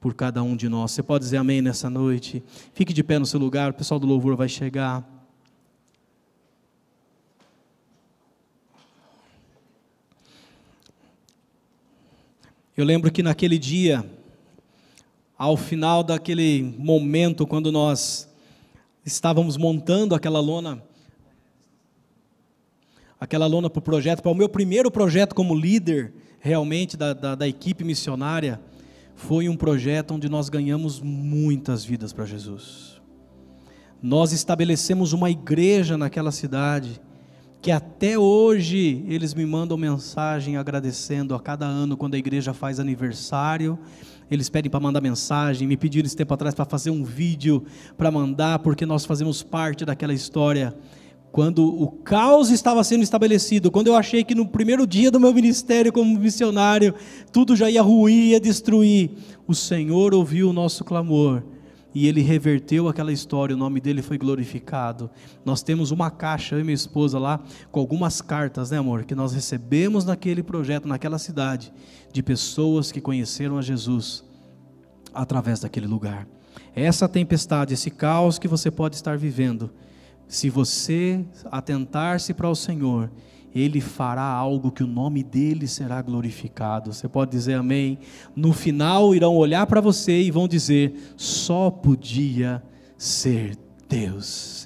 por 0.01 0.15
cada 0.15 0.43
um 0.43 0.57
de 0.57 0.69
nós. 0.69 0.93
Você 0.93 1.03
pode 1.03 1.25
dizer 1.25 1.37
amém 1.37 1.61
nessa 1.61 1.91
noite? 1.91 2.43
Fique 2.73 2.95
de 2.95 3.05
pé 3.05 3.19
no 3.19 3.27
seu 3.27 3.39
lugar, 3.39 3.71
o 3.71 3.75
pessoal 3.75 4.01
do 4.01 4.07
louvor 4.07 4.35
vai 4.35 4.49
chegar. 4.49 5.07
Eu 12.75 12.85
lembro 12.87 13.13
que 13.13 13.23
naquele 13.23 13.59
dia, 13.59 14.09
ao 15.37 15.55
final 15.55 16.03
daquele 16.03 16.63
momento, 16.79 17.47
quando 17.47 17.71
nós 17.71 18.27
estávamos 19.05 19.59
montando 19.59 20.15
aquela 20.15 20.41
lona, 20.41 20.83
aquela 23.21 23.47
lona 23.47 23.69
para 23.69 23.79
o 23.79 23.83
projeto, 23.83 24.23
para 24.23 24.33
o 24.33 24.35
meu 24.35 24.49
primeiro 24.49 24.91
projeto 24.91 25.35
como 25.35 25.55
líder, 25.55 26.15
realmente, 26.41 26.97
da, 26.97 27.13
da, 27.13 27.35
da 27.35 27.47
equipe 27.47 27.85
missionária, 27.85 28.59
foi 29.15 29.47
um 29.49 29.57
projeto 29.57 30.15
onde 30.15 30.29
nós 30.29 30.49
ganhamos 30.49 31.01
muitas 31.03 31.85
vidas 31.85 32.13
para 32.13 32.25
Jesus. 32.25 32.99
Nós 34.03 34.33
estabelecemos 34.33 35.13
uma 35.13 35.31
igreja 35.31 35.99
naquela 35.99 36.33
cidade 36.33 36.99
que 37.61 37.71
até 37.71 38.19
hoje 38.19 39.05
eles 39.07 39.35
me 39.35 39.45
mandam 39.45 39.77
mensagem 39.77 40.57
agradecendo 40.57 41.35
a 41.35 41.41
cada 41.41 41.67
ano 41.67 41.99
quando 41.99 42.15
a 42.15 42.19
igreja 42.19 42.55
faz 42.55 42.81
aniversário. 42.81 43.79
Eles 44.31 44.49
pedem 44.49 44.71
para 44.71 44.81
mandar 44.81 45.03
mensagem, 45.03 45.69
me 45.69 45.77
pediram 45.77 46.07
esse 46.07 46.17
tempo 46.17 46.33
atrás 46.33 46.55
para 46.55 46.65
fazer 46.65 46.89
um 46.89 47.05
vídeo 47.05 47.63
para 47.99 48.11
mandar, 48.11 48.61
porque 48.61 48.87
nós 48.87 49.05
fazemos 49.05 49.43
parte 49.43 49.85
daquela 49.85 50.15
história. 50.15 50.75
Quando 51.33 51.65
o 51.65 51.89
caos 51.89 52.51
estava 52.51 52.83
sendo 52.83 53.05
estabelecido, 53.05 53.71
quando 53.71 53.87
eu 53.87 53.95
achei 53.95 54.25
que 54.25 54.35
no 54.35 54.49
primeiro 54.49 54.87
dia 54.87 55.11
do 55.11 55.21
meu 55.21 55.33
ministério 55.33 55.93
como 55.93 56.19
missionário, 56.19 56.95
tudo 57.33 57.55
já 57.55 57.71
ia 57.71 57.83
ruir, 57.83 58.31
ia 58.31 58.41
destruir, 58.41 59.13
o 59.47 59.55
Senhor 59.55 60.13
ouviu 60.13 60.51
o 60.51 60.53
nosso 60.53 60.85
clamor 60.85 61.43
e 61.95 62.07
ele 62.07 62.21
reverteu 62.21 62.89
aquela 62.89 63.13
história, 63.13 63.55
o 63.55 63.59
nome 63.59 63.81
dele 63.81 64.03
foi 64.03 64.17
glorificado. 64.17 65.11
Nós 65.45 65.63
temos 65.63 65.91
uma 65.91 66.11
caixa, 66.11 66.55
eu 66.55 66.61
e 66.61 66.65
minha 66.65 66.75
esposa 66.75 67.19
lá, 67.19 67.41
com 67.71 67.81
algumas 67.81 68.21
cartas, 68.21 68.71
né, 68.71 68.79
amor, 68.79 69.05
que 69.05 69.15
nós 69.15 69.33
recebemos 69.33 70.05
naquele 70.05 70.43
projeto, 70.43 70.87
naquela 70.87 71.19
cidade, 71.19 71.73
de 72.13 72.23
pessoas 72.23 72.93
que 72.93 73.01
conheceram 73.01 73.59
a 73.59 73.63
Jesus 73.63 74.25
através 75.13 75.61
daquele 75.61 75.87
lugar. 75.87 76.29
Essa 76.75 77.09
tempestade, 77.09 77.75
esse 77.75 77.91
caos 77.91 78.39
que 78.39 78.47
você 78.47 78.71
pode 78.71 78.95
estar 78.95 79.19
vivendo, 79.19 79.71
se 80.31 80.49
você 80.49 81.23
atentar-se 81.51 82.33
para 82.33 82.49
o 82.49 82.55
Senhor 82.55 83.11
ele 83.55 83.81
fará 83.81 84.23
algo 84.23 84.71
que 84.71 84.85
o 84.85 84.87
nome 84.87 85.25
dele 85.25 85.67
será 85.67 86.01
glorificado. 86.01 86.93
Você 86.93 87.09
pode 87.09 87.33
dizer 87.33 87.55
amém? 87.55 87.99
No 88.35 88.53
final 88.53 89.13
irão 89.13 89.35
olhar 89.37 89.67
para 89.67 89.81
você 89.81 90.23
e 90.23 90.31
vão 90.31 90.47
dizer: 90.47 90.95
só 91.17 91.69
podia 91.69 92.63
ser 92.97 93.59
Deus. 93.89 94.60